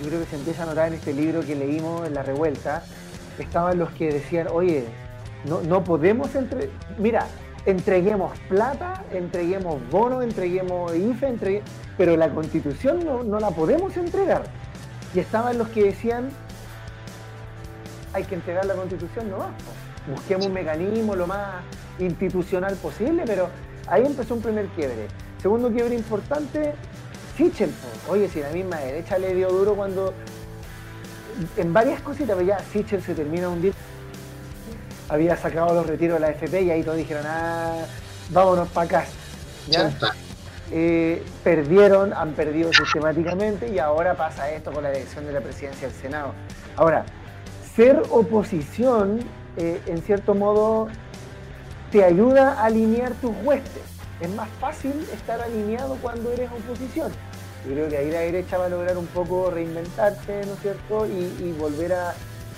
yo 0.00 0.08
creo 0.08 0.20
que 0.20 0.26
se 0.26 0.36
empieza 0.36 0.64
a 0.64 0.66
notar 0.66 0.88
en 0.88 0.94
este 0.94 1.12
libro 1.12 1.40
que 1.40 1.54
leímos 1.54 2.06
en 2.06 2.14
La 2.14 2.22
Revuelta, 2.22 2.82
estaban 3.38 3.78
los 3.78 3.90
que 3.90 4.12
decían, 4.12 4.48
oye, 4.52 4.84
no, 5.44 5.62
no 5.62 5.84
podemos 5.84 6.34
entre... 6.34 6.70
Mira, 6.98 7.26
entreguemos 7.66 8.38
plata, 8.48 9.04
entreguemos 9.12 9.80
bono, 9.90 10.22
entreguemos 10.22 10.94
IFE, 10.94 11.28
entregue... 11.28 11.62
pero 11.96 12.16
la 12.16 12.28
constitución 12.30 13.04
no, 13.04 13.22
no 13.22 13.40
la 13.40 13.50
podemos 13.50 13.96
entregar. 13.96 14.44
Y 15.14 15.20
estaban 15.20 15.58
los 15.58 15.68
que 15.68 15.84
decían, 15.84 16.28
hay 18.12 18.24
que 18.24 18.34
entregar 18.34 18.64
la 18.64 18.74
constitución 18.74 19.30
no 19.30 19.46
Busquemos 20.06 20.46
un 20.46 20.52
mecanismo 20.52 21.16
lo 21.16 21.26
más 21.26 21.62
institucional 21.98 22.74
posible, 22.76 23.22
pero 23.24 23.48
ahí 23.86 24.04
empezó 24.04 24.34
un 24.34 24.42
primer 24.42 24.66
quiebre. 24.68 25.08
Segundo 25.40 25.70
quiebre 25.70 25.94
importante, 25.94 26.74
Sichel. 27.36 27.70
Oye, 28.08 28.28
si 28.28 28.40
la 28.40 28.50
misma 28.50 28.76
derecha 28.78 29.18
le 29.18 29.34
dio 29.34 29.48
duro 29.50 29.74
cuando 29.74 30.12
en 31.56 31.72
varias 31.72 32.00
cositas, 32.00 32.36
pero 32.36 32.46
ya 32.46 32.58
Sichel 32.72 33.02
se 33.02 33.14
termina 33.14 33.48
un 33.48 33.62
día. 33.62 33.72
Había 35.08 35.36
sacado 35.36 35.74
los 35.74 35.86
retiros 35.86 36.16
de 36.16 36.20
la 36.20 36.30
FP 36.30 36.62
y 36.62 36.70
ahí 36.70 36.82
todos 36.82 36.96
dijeron, 36.96 37.24
ah, 37.26 37.84
vámonos 38.30 38.68
para 38.68 38.86
acá. 38.86 39.04
¿Ya? 39.68 39.92
Eh, 40.70 41.22
perdieron, 41.42 42.12
han 42.12 42.32
perdido 42.32 42.72
sistemáticamente 42.72 43.68
y 43.68 43.78
ahora 43.78 44.14
pasa 44.14 44.50
esto 44.50 44.72
con 44.72 44.82
la 44.82 44.90
elección 44.90 45.26
de 45.26 45.32
la 45.32 45.40
presidencia 45.40 45.88
del 45.88 45.96
Senado. 45.96 46.32
Ahora, 46.76 47.04
ser 47.76 48.02
oposición, 48.10 49.20
eh, 49.56 49.80
en 49.86 50.02
cierto 50.02 50.34
modo, 50.34 50.88
te 51.92 52.02
ayuda 52.02 52.54
a 52.54 52.64
alinear 52.64 53.12
tus 53.14 53.32
huestes. 53.44 53.82
Es 54.20 54.30
más 54.34 54.48
fácil 54.60 54.92
estar 55.12 55.40
alineado 55.40 55.96
cuando 56.00 56.32
eres 56.32 56.50
oposición. 56.50 57.12
Yo 57.66 57.72
creo 57.72 57.88
que 57.88 57.96
ahí 57.96 58.10
la 58.10 58.20
derecha 58.20 58.58
va 58.58 58.66
a 58.66 58.68
lograr 58.68 58.96
un 58.96 59.06
poco 59.06 59.50
reinventarse, 59.50 60.44
¿no 60.46 60.52
es 60.52 60.60
cierto? 60.60 61.06
Y, 61.06 61.52
volver 61.58 61.94
a, 61.94 62.14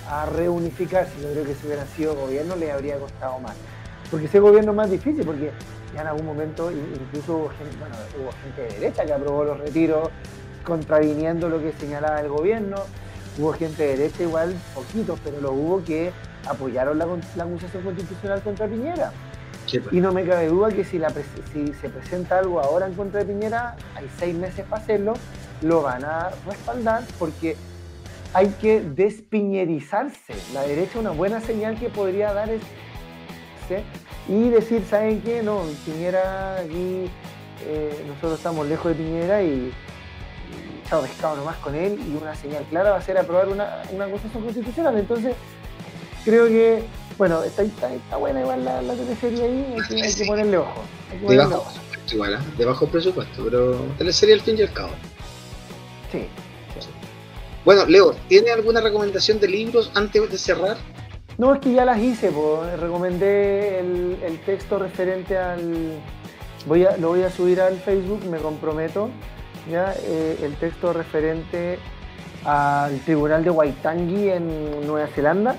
a, 0.09 0.25
reunificarse. 0.25 1.13
Yo 1.21 1.31
creo 1.31 1.45
que 1.45 1.55
si 1.55 1.65
hubiera 1.65 1.85
sido 1.87 2.15
gobierno 2.15 2.55
le 2.55 2.71
habría 2.71 2.97
costado 2.97 3.39
más. 3.39 3.55
Porque 4.11 4.25
ese 4.25 4.39
gobierno 4.39 4.71
es 4.71 4.77
más 4.77 4.91
difícil, 4.91 5.25
porque 5.25 5.51
ya 5.93 6.01
en 6.01 6.07
algún 6.07 6.25
momento 6.25 6.71
incluso 6.71 7.37
hubo 7.37 7.49
gente, 7.49 7.75
bueno, 7.79 7.95
hubo 8.21 8.31
gente 8.43 8.61
de 8.61 8.79
derecha 8.79 9.05
que 9.05 9.13
aprobó 9.13 9.43
los 9.43 9.59
retiros 9.59 10.09
contraviniendo 10.63 11.47
lo 11.47 11.59
que 11.59 11.71
señalaba 11.73 12.19
el 12.19 12.27
gobierno, 12.27 12.75
hubo 13.37 13.53
gente 13.53 13.83
de 13.83 13.97
derecha 13.97 14.23
igual, 14.23 14.53
poquitos, 14.75 15.17
pero 15.23 15.39
lo 15.39 15.53
hubo 15.53 15.83
que 15.83 16.11
apoyaron 16.45 16.97
la, 16.97 17.05
acusación 17.05 17.83
constitucional 17.83 18.41
contra 18.41 18.67
Piñera. 18.67 19.11
Pues. 19.71 19.93
Y 19.93 19.99
no 19.99 20.11
me 20.11 20.25
cabe 20.25 20.47
duda 20.47 20.69
que 20.69 20.83
si, 20.83 20.99
se 20.99 21.89
presenta 21.89 22.39
algo 22.39 22.59
ahora 22.59 22.87
en 22.87 22.93
contra 22.93 23.19
de 23.23 23.25
Piñera, 23.33 23.75
hay 23.95 24.09
seis 24.17 24.35
meses 24.35 24.65
para 24.65 24.81
hacerlo, 24.81 25.13
lo 25.61 25.81
van 25.81 26.05
a 26.05 26.29
respaldar 26.45 27.03
porque 27.19 27.55
hay 28.33 28.49
que 28.61 28.81
despiñerizarse. 28.81 30.33
La 30.53 30.61
derecha 30.61 30.99
una 30.99 31.11
buena 31.11 31.41
señal 31.41 31.77
que 31.77 31.89
podría 31.89 32.33
dar 32.33 32.49
es 32.49 32.61
y 34.29 34.49
decir, 34.49 34.83
¿saben 34.89 35.21
qué? 35.21 35.41
No, 35.41 35.63
Piñera 35.85 36.57
aquí, 36.57 37.09
eh, 37.65 38.05
nosotros 38.07 38.35
estamos 38.35 38.67
lejos 38.67 38.91
de 38.91 39.03
Piñera 39.03 39.43
y, 39.43 39.73
chao 40.89 41.01
pescado 41.01 41.35
nomás 41.35 41.57
con 41.57 41.75
él 41.75 41.99
y 41.99 42.15
una 42.15 42.33
señal 42.33 42.63
clara 42.69 42.91
va 42.91 42.97
a 42.97 43.01
ser 43.01 43.17
aprobar 43.17 43.49
una, 43.49 43.81
una 43.91 44.07
constitucional. 44.07 44.97
Entonces, 44.97 45.35
creo 46.23 46.47
que, 46.47 46.83
bueno, 47.17 47.43
está, 47.43 47.63
está, 47.63 48.17
buena 48.17 48.41
igual 48.41 48.63
la, 48.63 48.81
la 48.81 48.93
teleserie 48.93 49.43
ahí, 49.43 49.75
hay 49.75 49.87
que, 49.87 50.03
hay 50.03 50.13
que 50.13 50.25
ponerle 50.25 50.57
ojo. 50.57 50.83
de 51.27 51.37
bajo 51.37 51.63
presupuesto 51.63 52.13
igual, 52.13 52.33
¿eh? 52.33 52.37
de 52.57 52.65
bajo 52.65 52.87
presupuesto, 52.87 53.43
pero 53.43 53.75
teleserie 53.97 54.35
al 54.35 54.41
fin 54.41 54.57
y 54.57 54.61
al 54.61 54.73
cabo. 54.73 54.91
Sí. 56.11 56.27
Bueno, 57.65 57.85
Leo, 57.85 58.13
¿tiene 58.29 58.51
alguna 58.51 58.79
recomendación 58.79 59.39
de 59.39 59.47
libros 59.49 59.91
antes 59.93 60.31
de 60.31 60.37
cerrar? 60.37 60.77
No, 61.37 61.53
es 61.53 61.59
que 61.59 61.73
ya 61.73 61.85
las 61.85 61.99
hice, 61.99 62.31
pues. 62.31 62.79
recomendé 62.79 63.79
el, 63.79 64.39
texto 64.45 64.79
referente 64.79 65.37
al... 65.37 65.99
Voy 66.65 66.85
a, 66.85 66.97
lo 66.97 67.09
voy 67.09 67.23
a 67.23 67.29
subir 67.29 67.61
al 67.61 67.77
Facebook, 67.79 68.23
me 68.25 68.37
comprometo, 68.37 69.09
¿ya? 69.69 69.93
Eh, 70.01 70.39
el 70.43 70.55
texto 70.55 70.93
referente 70.93 71.77
al 72.45 72.99
Tribunal 73.01 73.43
de 73.43 73.49
Waitangi 73.49 74.29
en 74.29 74.87
Nueva 74.87 75.07
Zelanda. 75.07 75.55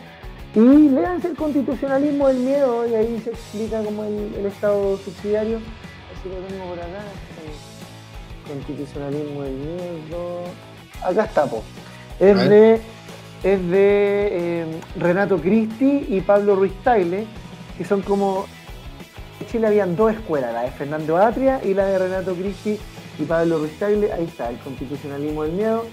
Y 0.58 0.88
leanse 0.88 1.28
el 1.28 1.36
constitucionalismo 1.36 2.26
del 2.26 2.38
miedo, 2.38 2.88
y 2.88 2.94
ahí 2.94 3.20
se 3.22 3.30
explica 3.30 3.80
como 3.80 4.02
el, 4.02 4.44
Estado 4.44 4.96
subsidiario. 4.98 5.58
Así 5.58 6.28
lo 6.28 6.36
tengo 6.48 6.70
por 6.70 6.78
acá. 6.80 7.04
Constitucionalismo 8.48 9.42
del 9.42 9.54
miedo. 9.54 10.42
Acá 11.04 11.26
está, 11.26 11.46
pues. 11.46 11.62
Es 12.18 12.48
de 12.48 12.80
es 13.44 13.70
de 13.70 14.28
eh, 14.32 14.66
Renato 14.98 15.40
Cristi 15.40 16.06
y 16.08 16.20
Pablo 16.22 16.56
Ruiz 16.56 16.72
Taile, 16.82 17.24
que 17.76 17.84
son 17.84 18.02
como... 18.02 18.46
En 19.40 19.46
Chile 19.46 19.68
habían 19.68 19.94
dos 19.94 20.12
escuelas, 20.12 20.52
la 20.52 20.62
de 20.62 20.72
Fernando 20.72 21.16
Atria 21.18 21.60
y 21.64 21.72
la 21.72 21.86
de 21.86 22.00
Renato 22.00 22.34
Cristi 22.34 22.76
y 23.16 23.22
Pablo 23.22 23.58
Ruiz 23.58 23.78
Taile. 23.78 24.12
Ahí 24.12 24.24
está, 24.24 24.50
el 24.50 24.58
constitucionalismo 24.58 25.44
del 25.44 25.52
miedo, 25.52 25.84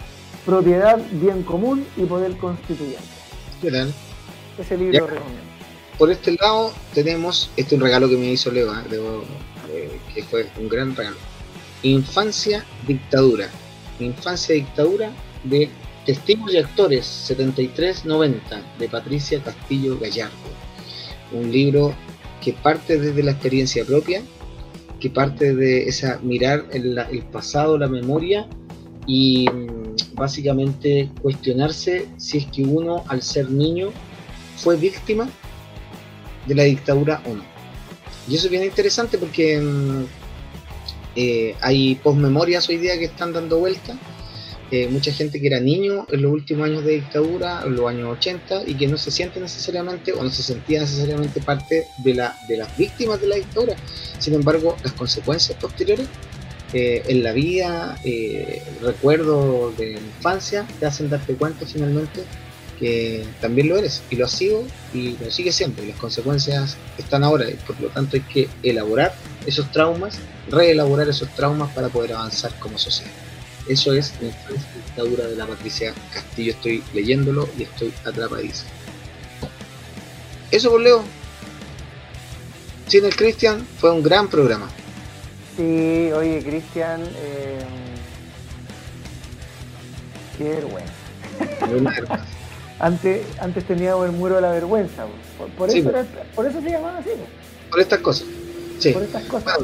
propiedad, 0.44 1.00
bien 1.12 1.44
común 1.44 1.86
y 1.96 2.06
poder 2.06 2.36
constituyente. 2.38 3.04
¿Qué 3.62 3.70
tal? 3.70 3.94
Ese 4.58 4.78
libro 4.78 5.00
lo 5.00 5.08
recomiendo. 5.08 5.42
Por 5.98 6.12
este 6.12 6.36
lado 6.40 6.74
tenemos, 6.94 7.50
este 7.56 7.76
es 7.76 7.82
un 7.82 7.86
regalo 7.86 8.10
que 8.10 8.18
me 8.18 8.32
hizo 8.32 8.52
Leo, 8.52 8.74
¿eh? 8.74 8.84
Eh, 9.72 10.00
que 10.14 10.24
fue 10.24 10.48
un 10.60 10.68
gran 10.68 10.96
regalo. 10.96 11.18
Infancia, 11.84 12.66
dictadura. 12.86 13.50
Infancia, 14.00 14.56
dictadura 14.56 15.12
de 15.44 15.70
Testigos 16.06 16.54
y 16.54 16.58
actores 16.58 17.06
7390 17.06 18.62
de 18.78 18.90
Patricia 18.90 19.42
Castillo 19.42 19.98
Gallardo. 20.00 20.36
Un 21.32 21.52
libro 21.52 21.96
que 22.42 22.54
parte 22.54 23.00
desde 23.00 23.24
la 23.24 23.32
experiencia 23.32 23.84
propia, 23.86 24.22
que 25.00 25.10
parte 25.10 25.56
de 25.56 25.86
esa 25.86 26.20
mirar 26.22 26.66
el, 26.72 26.98
el 26.98 27.24
pasado, 27.24 27.78
la 27.78 27.88
memoria 27.88 28.48
y 29.08 29.50
mm, 29.50 30.16
básicamente 30.16 31.10
cuestionarse 31.22 32.08
si 32.18 32.38
es 32.38 32.46
que 32.48 32.64
uno 32.64 33.04
al 33.08 33.24
ser 33.24 33.50
niño 33.50 33.90
fue 34.58 34.76
víctima 34.78 35.30
de 36.46 36.56
la 36.56 36.64
dictadura 36.64 37.22
o 37.26 37.34
no. 37.34 37.44
Y 38.28 38.36
eso 38.36 38.46
es 38.46 38.52
bien 38.52 38.64
interesante 38.64 39.18
porque 39.18 39.60
mm, 39.60 40.06
eh, 41.16 41.56
hay 41.62 41.96
posmemorias 41.96 42.68
hoy 42.70 42.78
día 42.78 42.98
que 42.98 43.06
están 43.06 43.34
dando 43.34 43.60
vuelta 43.60 43.96
eh, 44.72 44.88
mucha 44.88 45.12
gente 45.14 45.40
que 45.40 45.46
era 45.46 45.60
niño 45.60 46.08
en 46.12 46.24
los 46.24 46.32
últimos 46.32 46.66
años 46.66 46.84
de 46.84 46.94
dictadura, 46.94 47.62
en 47.64 47.76
los 47.76 47.88
años 47.88 48.18
80, 48.18 48.64
y 48.66 48.74
que 48.74 48.88
no 48.88 48.98
se 48.98 49.12
siente 49.12 49.40
necesariamente 49.40 50.12
o 50.12 50.24
no 50.24 50.32
se 50.32 50.42
sentía 50.42 50.82
necesariamente 50.82 51.40
parte 51.40 51.86
de, 52.04 52.14
la, 52.16 52.36
de 52.50 52.58
las 52.58 52.76
víctimas 52.76 53.22
de 53.22 53.28
la 53.28 53.36
dictadura. 53.36 53.76
Sin 54.18 54.34
embargo, 54.34 54.76
las 54.84 54.94
consecuencias 54.94 55.58
posteriores 55.60 56.08
eh, 56.74 57.04
en 57.08 57.22
la 57.22 57.32
vida, 57.32 57.96
recuerdos 58.82 59.78
de 59.78 59.92
infancia, 59.94 60.66
te 60.80 60.88
hacen 60.88 61.12
darte 61.12 61.36
cuenta 61.36 61.68
finalmente 61.68 62.24
que 62.80 63.26
también 63.42 63.70
lo 63.70 63.78
eres 63.78 64.02
y 64.10 64.16
lo 64.16 64.26
has 64.26 64.32
sido 64.32 64.64
y 64.94 65.18
lo 65.18 65.32
sigue 65.32 65.52
siendo 65.52 65.84
y 65.84 65.88
las 65.88 65.98
consecuencias 65.98 66.78
están 66.98 67.24
ahora 67.24 67.50
y 67.50 67.54
por 67.56 67.80
lo 67.80 67.90
tanto 67.90 68.18
hay 68.18 68.24
que 68.24 68.50
elaborar 68.64 69.14
esos 69.46 69.72
traumas, 69.72 70.18
reelaborar 70.50 71.08
esos 71.08 71.30
traumas 71.36 71.72
para 71.74 71.90
poder 71.90 72.14
avanzar 72.14 72.52
como 72.60 72.78
sociedad. 72.78 73.12
Eso 73.68 73.94
es 73.94 74.14
la 74.22 74.28
dictadura 74.76 75.26
de 75.26 75.36
la 75.36 75.48
Patricia 75.48 75.94
Castillo. 76.14 76.52
Estoy 76.52 76.84
leyéndolo 76.94 77.50
y 77.58 77.64
estoy 77.64 77.92
atrapadísimo. 78.06 78.70
Eso 80.52 80.70
por 80.70 80.82
Leo. 80.82 81.04
Sin 82.88 83.06
el 83.06 83.16
Cristian 83.16 83.66
fue 83.80 83.92
un 83.92 84.04
gran 84.04 84.28
programa. 84.28 84.70
Sí, 85.58 86.12
oye, 86.14 86.44
Cristian, 86.46 87.02
eh... 87.18 87.60
qué 90.38 90.44
vergüenza. 90.44 92.26
Antes, 92.80 93.26
antes 93.40 93.64
teníamos 93.66 94.06
el 94.06 94.12
muro 94.12 94.36
de 94.36 94.42
la 94.42 94.52
vergüenza. 94.52 95.06
Por, 95.58 95.70
eso, 95.70 95.92
por 96.36 96.46
eso 96.46 96.62
se 96.62 96.70
llamaba 96.70 96.98
así. 96.98 97.10
Por 97.70 97.80
estas 97.80 98.00
cosas. 98.00 98.28
Sí. 98.80 98.92
Por 98.92 99.04
estas 99.04 99.24
cosas 99.26 99.58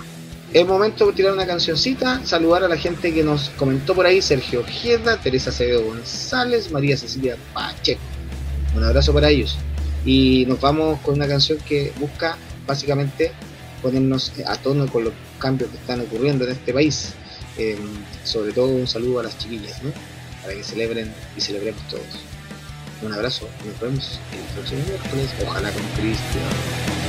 es 0.54 0.68
momento 0.68 1.08
de 1.08 1.14
tirar 1.14 1.32
una 1.32 1.48
cancioncita, 1.48 2.26
saludar 2.26 2.66
a 2.66 2.68
la 2.68 2.76
gente 2.76 3.14
que 3.14 3.24
nos 3.24 3.50
comentó 3.52 3.96
por 3.96 4.06
ahí, 4.06 4.22
Sergio 4.22 4.60
Ojeda, 4.60 5.16
Teresa 5.18 5.50
Acevedo 5.50 5.86
González, 5.86 6.72
María 6.72 6.98
Cecilia 6.98 7.38
Pacheco. 7.54 8.02
Un 8.76 8.84
abrazo 8.84 9.14
para 9.14 9.30
ellos. 9.30 9.58
Y 10.06 10.46
nos 10.48 10.60
vamos 10.60 11.00
con 11.02 11.16
una 11.16 11.28
canción 11.28 11.58
que 11.60 11.94
busca 12.00 12.38
básicamente 12.68 13.32
ponernos 13.82 14.34
a 14.46 14.58
tono 14.58 14.88
con 14.88 15.06
los 15.06 15.14
cambios 15.40 15.70
que 15.70 15.78
están 15.78 16.02
ocurriendo 16.02 16.44
en 16.44 16.52
este 16.52 16.74
país. 16.74 17.14
Em, 17.58 17.78
sobre 18.26 18.52
todo 18.52 18.68
un 18.68 18.88
saludo 18.88 19.22
a 19.22 19.24
las 19.24 19.38
chiquillas, 19.38 19.82
¿no? 19.84 19.92
Para 20.42 20.54
que 20.54 20.64
celebren 20.64 21.14
y 21.38 21.42
celebremos 21.42 21.82
todos. 21.88 22.31
Un 23.02 23.14
abrazo, 23.14 23.50
nos 23.66 23.80
vemos 23.80 24.20
el 24.32 24.54
próximo 24.54 24.84
miércoles, 24.86 25.30
ojalá 25.44 25.72
con 25.72 25.84
Cristian. 25.96 27.01